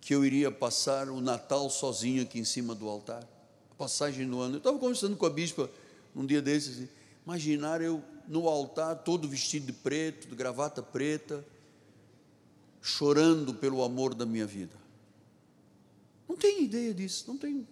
que 0.00 0.14
eu 0.14 0.24
iria 0.24 0.50
passar 0.50 1.08
o 1.08 1.20
Natal 1.20 1.68
sozinho 1.68 2.22
aqui 2.22 2.38
em 2.38 2.44
cima 2.44 2.74
do 2.74 2.88
altar. 2.88 3.22
A 3.70 3.74
passagem 3.74 4.28
do 4.28 4.40
ano. 4.40 4.54
Eu 4.54 4.58
estava 4.58 4.78
conversando 4.78 5.16
com 5.16 5.26
a 5.26 5.30
bispa 5.30 5.68
um 6.14 6.24
dia 6.24 6.40
desses, 6.40 6.76
assim, 6.76 6.88
imaginar 7.24 7.80
eu 7.80 8.02
no 8.26 8.48
altar 8.48 8.96
todo 8.96 9.28
vestido 9.28 9.66
de 9.66 9.72
preto, 9.72 10.28
de 10.28 10.34
gravata 10.34 10.82
preta, 10.82 11.44
chorando 12.80 13.54
pelo 13.54 13.82
amor 13.82 14.14
da 14.14 14.24
minha 14.24 14.46
vida. 14.46 14.74
Não 16.28 16.36
tenho 16.36 16.62
ideia 16.62 16.94
disso, 16.94 17.24
não 17.28 17.36
tenho. 17.36 17.66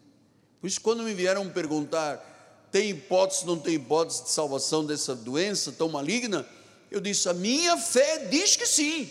Por 0.60 0.66
isso, 0.66 0.80
quando 0.80 1.02
me 1.02 1.14
vieram 1.14 1.48
perguntar, 1.48 2.68
tem 2.70 2.90
hipótese, 2.90 3.46
não 3.46 3.58
tem 3.58 3.74
hipótese 3.74 4.24
de 4.24 4.30
salvação 4.30 4.84
dessa 4.84 5.14
doença 5.14 5.72
tão 5.72 5.88
maligna? 5.88 6.46
Eu 6.90 7.00
disse: 7.00 7.28
a 7.28 7.34
minha 7.34 7.76
fé 7.76 8.26
diz 8.26 8.56
que 8.56 8.66
sim. 8.66 9.10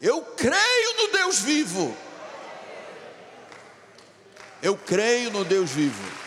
Eu 0.00 0.22
creio 0.22 0.96
no 0.96 1.12
Deus 1.12 1.40
vivo. 1.40 1.96
Eu 4.62 4.76
creio 4.76 5.30
no 5.30 5.44
Deus 5.44 5.70
vivo. 5.70 6.18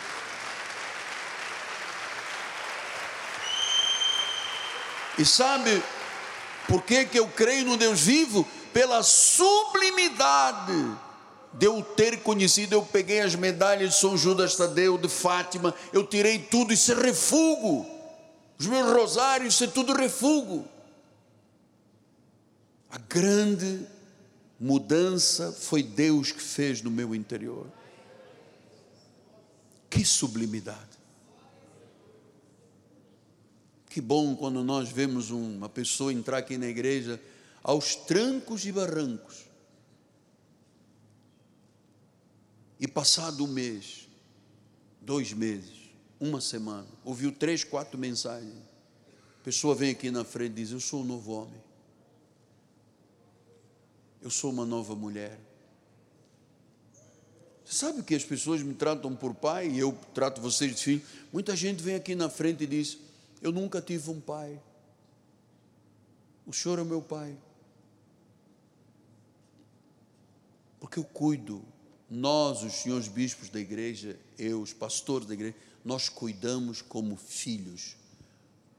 E 5.17 5.25
sabe 5.25 5.81
por 6.67 6.83
que, 6.83 7.05
que 7.05 7.19
eu 7.19 7.27
creio 7.27 7.65
no 7.65 7.77
Deus 7.77 8.01
vivo? 8.01 8.47
Pela 8.73 9.03
sublimidade 9.03 10.97
de 11.53 11.65
eu 11.65 11.81
ter 11.81 12.21
conhecido. 12.21 12.73
Eu 12.73 12.83
peguei 12.83 13.21
as 13.21 13.35
medalhas 13.35 13.91
de 13.91 13.99
São 13.99 14.17
Judas 14.17 14.55
Tadeu, 14.55 14.97
de 14.97 15.09
Fátima, 15.09 15.73
eu 15.91 16.05
tirei 16.05 16.39
tudo, 16.39 16.71
isso 16.73 16.91
é 16.91 16.95
refúgio 16.95 18.01
os 18.61 18.67
meus 18.67 18.93
rosários, 18.93 19.55
isso 19.55 19.63
é 19.63 19.67
tudo 19.67 19.91
refúgio. 19.91 20.63
A 22.91 22.99
grande 22.99 23.87
mudança 24.59 25.51
foi 25.51 25.81
Deus 25.81 26.31
que 26.31 26.41
fez 26.41 26.79
no 26.83 26.91
meu 26.91 27.15
interior. 27.15 27.65
Que 29.89 30.05
sublimidade. 30.05 30.90
Que 33.91 33.99
bom 33.99 34.37
quando 34.37 34.63
nós 34.63 34.87
vemos 34.87 35.31
uma 35.31 35.67
pessoa 35.67 36.13
entrar 36.13 36.37
aqui 36.37 36.57
na 36.57 36.67
igreja 36.67 37.21
aos 37.61 37.93
trancos 37.93 38.65
e 38.65 38.71
barrancos. 38.71 39.43
E 42.79 42.87
passado 42.87 43.43
um 43.43 43.47
mês, 43.47 44.07
dois 45.01 45.33
meses, 45.33 45.91
uma 46.21 46.39
semana, 46.39 46.87
ouviu 47.03 47.33
três, 47.33 47.65
quatro 47.65 47.99
mensagens. 47.99 48.63
A 49.41 49.43
pessoa 49.43 49.75
vem 49.75 49.91
aqui 49.91 50.09
na 50.09 50.23
frente 50.23 50.53
e 50.53 50.55
diz: 50.55 50.71
Eu 50.71 50.79
sou 50.79 51.01
um 51.01 51.05
novo 51.05 51.33
homem. 51.33 51.61
Eu 54.21 54.29
sou 54.29 54.51
uma 54.51 54.65
nova 54.65 54.95
mulher. 54.95 55.37
Você 57.65 57.75
sabe 57.75 58.03
que 58.03 58.15
as 58.15 58.23
pessoas 58.23 58.63
me 58.63 58.73
tratam 58.73 59.13
por 59.17 59.35
pai 59.35 59.67
e 59.67 59.79
eu 59.79 59.91
trato 60.13 60.39
vocês 60.39 60.73
de 60.73 60.81
filho? 60.81 61.01
Muita 61.33 61.57
gente 61.57 61.83
vem 61.83 61.95
aqui 61.95 62.15
na 62.15 62.29
frente 62.29 62.63
e 62.63 62.67
diz: 62.67 63.10
Eu 63.41 63.51
nunca 63.51 63.81
tive 63.81 64.09
um 64.09 64.21
pai. 64.21 64.61
O 66.45 66.53
senhor 66.53 66.77
é 66.79 66.83
meu 66.83 67.01
pai. 67.01 67.37
Porque 70.79 70.99
eu 70.99 71.03
cuido, 71.03 71.63
nós, 72.09 72.63
os 72.63 72.73
senhores 72.73 73.07
bispos 73.07 73.49
da 73.49 73.59
igreja, 73.59 74.19
eu, 74.37 74.61
os 74.61 74.73
pastores 74.73 75.27
da 75.27 75.33
igreja, 75.33 75.55
nós 75.83 76.09
cuidamos 76.09 76.81
como 76.81 77.15
filhos, 77.15 77.95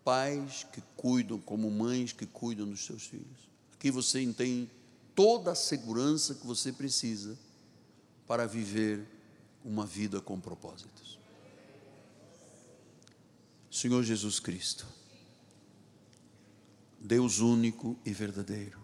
pais 0.05 0.67
que 0.73 0.83
cuidam, 0.97 1.41
como 1.41 1.71
mães 1.71 2.13
que 2.13 2.27
cuidam 2.27 2.69
dos 2.69 2.85
seus 2.85 3.05
filhos. 3.05 3.49
Aqui 3.73 3.91
você 3.91 4.25
tem 4.33 4.71
toda 5.15 5.53
a 5.53 5.55
segurança 5.55 6.35
que 6.35 6.47
você 6.47 6.73
precisa 6.73 7.39
para 8.27 8.47
viver 8.47 9.07
uma 9.65 9.87
vida 9.87 10.21
com 10.21 10.41
propósitos. 10.41 11.19
Senhor 13.73 14.05
Jesus 14.05 14.39
Cristo, 14.39 14.87
Deus 17.01 17.41
único 17.41 17.99
e 18.05 18.13
verdadeiro, 18.13 18.79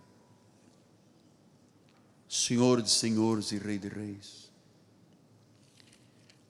Senhor 2.28 2.82
de 2.82 2.91
senhores 2.91 3.53
e 3.53 3.59
Rei 3.59 3.78
de 3.78 3.89
reis, 3.89 4.51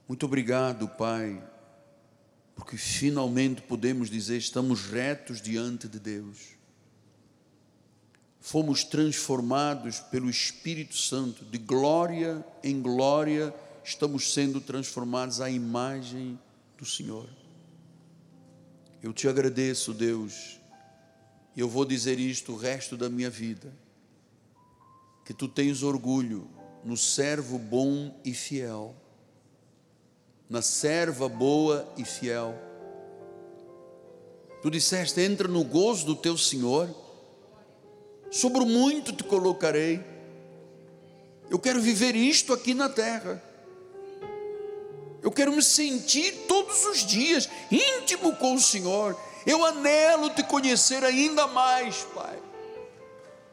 muito 0.09 0.25
obrigado, 0.25 0.89
Pai 0.89 1.43
porque 2.59 2.77
finalmente 2.77 3.63
podemos 3.63 4.11
dizer 4.11 4.37
estamos 4.37 4.87
retos 4.87 5.41
diante 5.41 5.87
de 5.87 6.01
Deus. 6.01 6.57
Fomos 8.41 8.83
transformados 8.83 10.01
pelo 10.01 10.29
Espírito 10.29 10.97
Santo, 10.97 11.45
de 11.45 11.57
glória 11.57 12.45
em 12.65 12.83
glória, 12.83 13.55
estamos 13.85 14.35
sendo 14.35 14.61
transformados 14.61 15.41
à 15.41 15.49
imagem 15.49 16.37
do 16.77 16.85
Senhor. 16.85 17.29
Eu 19.03 19.13
te 19.13 19.29
agradeço, 19.29 19.95
Deus, 19.95 20.59
e 21.55 21.61
eu 21.61 21.69
vou 21.69 21.85
dizer 21.85 22.19
isto 22.19 22.53
o 22.53 22.57
resto 22.57 22.97
da 22.97 23.09
minha 23.09 23.31
vida, 23.31 23.73
que 25.25 25.33
tu 25.33 25.49
tens 25.49 25.83
orgulho 25.83 26.49
no 26.85 26.97
servo 26.97 27.59
bom 27.59 28.19
e 28.25 28.33
fiel 28.33 28.95
na 30.49 30.63
serva 30.63 31.29
boa 31.29 31.87
e 31.97 32.05
fiel. 32.05 32.55
Tu 34.63 34.71
disseste: 34.71 35.21
entra 35.21 35.47
no 35.47 35.63
gozo 35.63 36.07
do 36.07 36.17
teu 36.17 36.39
Senhor, 36.39 36.89
sobre 38.31 38.65
muito 38.65 39.13
te 39.13 39.25
colocarei. 39.25 40.03
Eu 41.51 41.59
quero 41.59 41.81
viver 41.81 42.15
isto 42.15 42.53
aqui 42.53 42.75
na 42.75 42.89
terra. 42.89 43.43
Eu 45.23 45.31
quero 45.31 45.53
me 45.53 45.63
sentir 45.63 46.47
todos 46.47 46.85
os 46.85 47.05
dias 47.05 47.49
íntimo 47.71 48.37
com 48.37 48.55
o 48.55 48.61
Senhor. 48.61 49.17
Eu 49.47 49.65
anelo 49.65 50.31
te 50.31 50.43
conhecer 50.43 51.03
ainda 51.05 51.47
mais, 51.47 52.07
Pai. 52.15 52.39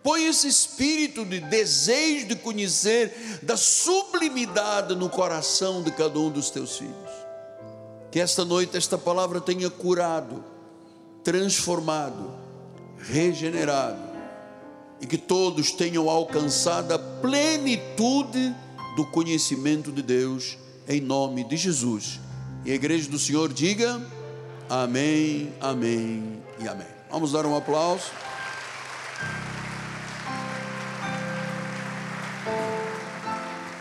Põe 0.03 0.27
esse 0.27 0.47
espírito 0.47 1.25
de 1.25 1.39
desejo 1.39 2.27
de 2.27 2.35
conhecer, 2.35 3.39
da 3.41 3.57
sublimidade 3.57 4.93
no 4.93 5.09
coração 5.09 5.81
de 5.81 5.91
cada 5.91 6.19
um 6.19 6.29
dos 6.29 6.51
teus 6.51 6.77
filhos. 6.77 7.09
Que 8.11 8.19
esta 8.19 8.45
noite 8.45 8.77
esta 8.77 8.99
palavra 8.99 9.41
tenha 9.41 9.67
curado, 9.67 10.43
transformado, 11.23 12.35
regenerado, 12.99 13.99
e 15.01 15.07
que 15.07 15.17
todos 15.17 15.71
tenham 15.71 16.07
alcançado 16.07 16.93
a 16.93 16.99
plenitude 16.99 18.55
do 18.95 19.07
conhecimento 19.07 19.91
de 19.91 20.03
Deus, 20.03 20.55
em 20.87 21.01
nome 21.01 21.43
de 21.43 21.57
Jesus. 21.57 22.19
E 22.63 22.71
a 22.71 22.75
igreja 22.75 23.09
do 23.09 23.19
Senhor 23.19 23.51
diga: 23.51 24.01
Amém, 24.69 25.53
Amém 25.61 26.41
e 26.59 26.67
Amém. 26.67 26.87
Vamos 27.11 27.31
dar 27.31 27.45
um 27.45 27.55
aplauso. 27.55 28.05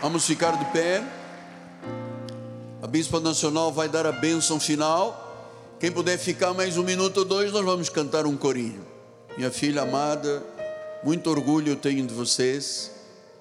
Vamos 0.01 0.25
ficar 0.25 0.51
de 0.57 0.65
pé. 0.71 1.03
A 2.81 2.87
Bispa 2.87 3.19
Nacional 3.19 3.73
vai 3.73 3.89
dar 3.89 4.05
a 4.05 4.11
bênção 4.11 4.59
final. 4.59 5.23
Quem 5.79 5.91
puder 5.91 6.17
ficar 6.17 6.53
mais 6.53 6.77
um 6.77 6.83
minuto 6.83 7.17
ou 7.17 7.25
dois, 7.25 7.51
nós 7.51 7.65
vamos 7.65 7.89
cantar 7.89 8.25
um 8.25 8.37
corinho. 8.37 8.85
Minha 9.35 9.51
filha 9.51 9.81
amada, 9.81 10.43
muito 11.03 11.29
orgulho 11.29 11.71
eu 11.71 11.75
tenho 11.75 12.05
de 12.05 12.13
vocês, 12.13 12.91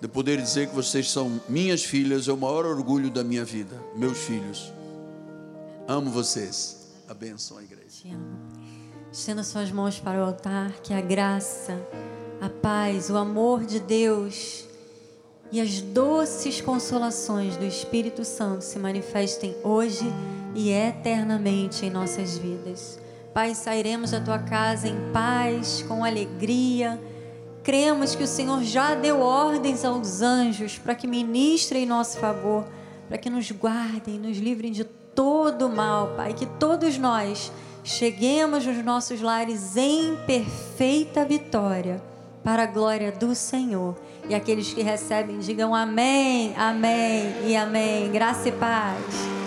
de 0.01 0.09
poder 0.09 0.41
dizer 0.41 0.69
que 0.69 0.75
vocês 0.75 1.11
são 1.11 1.41
minhas 1.49 1.85
filhas, 1.85 2.29
é 2.29 2.33
o 2.33 2.37
maior 2.37 2.67
orgulho 2.67 3.11
da 3.11 3.25
minha 3.25 3.45
vida, 3.45 3.77
meus 3.97 4.19
filhos. 4.19 4.73
Amo 5.89 6.11
vocês. 6.11 6.83
A 7.09 7.15
bênção 7.15 7.59
à 7.59 7.63
igreja. 7.63 7.85
Estenda 9.13 9.45
suas 9.45 9.71
mãos 9.71 10.01
para 10.01 10.19
o 10.19 10.25
altar, 10.25 10.73
que 10.83 10.93
a 10.93 11.01
graça 11.01 11.79
a 12.41 12.49
paz, 12.49 13.09
o 13.09 13.17
amor 13.17 13.65
de 13.65 13.81
Deus 13.81 14.65
e 15.51 15.61
as 15.61 15.81
doces 15.81 16.61
consolações 16.61 17.57
do 17.57 17.65
Espírito 17.65 18.25
Santo 18.25 18.63
se 18.63 18.79
manifestem 18.79 19.57
hoje 19.63 20.05
e 20.55 20.71
eternamente 20.71 21.87
em 21.87 21.91
nossas 21.91 22.37
vidas. 22.37 22.99
Pai, 23.33 23.55
sairemos 23.55 24.11
da 24.11 24.21
tua 24.21 24.39
casa 24.39 24.89
em 24.89 25.13
paz, 25.13 25.83
com 25.89 26.05
alegria. 26.05 27.01
Cremos 27.65 28.15
que 28.15 28.23
o 28.23 28.27
Senhor 28.27 28.63
já 28.63 28.95
deu 28.95 29.21
ordens 29.21 29.87
aos 29.87 30.21
anjos 30.21 30.77
para 30.77 30.95
que 30.95 31.07
ministrem 31.07 31.85
em 31.85 31.87
nosso 31.87 32.19
favor, 32.19 32.67
para 33.09 33.17
que 33.17 33.31
nos 33.31 33.51
guardem, 33.51 34.19
nos 34.19 34.37
livrem 34.37 34.71
de 34.71 34.85
todo 34.85 35.71
mal, 35.71 36.09
Pai. 36.15 36.35
Que 36.35 36.45
todos 36.45 36.99
nós 36.99 37.51
cheguemos 37.83 38.67
nos 38.67 38.85
nossos 38.85 39.23
lares 39.23 39.79
em 39.79 40.15
perfeita 40.27 41.25
vitória, 41.25 42.03
para 42.45 42.65
a 42.65 42.67
glória 42.67 43.11
do 43.11 43.35
Senhor. 43.35 43.97
E 44.29 44.35
aqueles 44.35 44.75
que 44.75 44.83
recebem, 44.83 45.39
digam 45.39 45.75
amém, 45.75 46.55
amém 46.59 47.35
e 47.47 47.57
amém. 47.57 48.11
Graça 48.11 48.51
e 48.51 48.53
paz. 48.53 49.44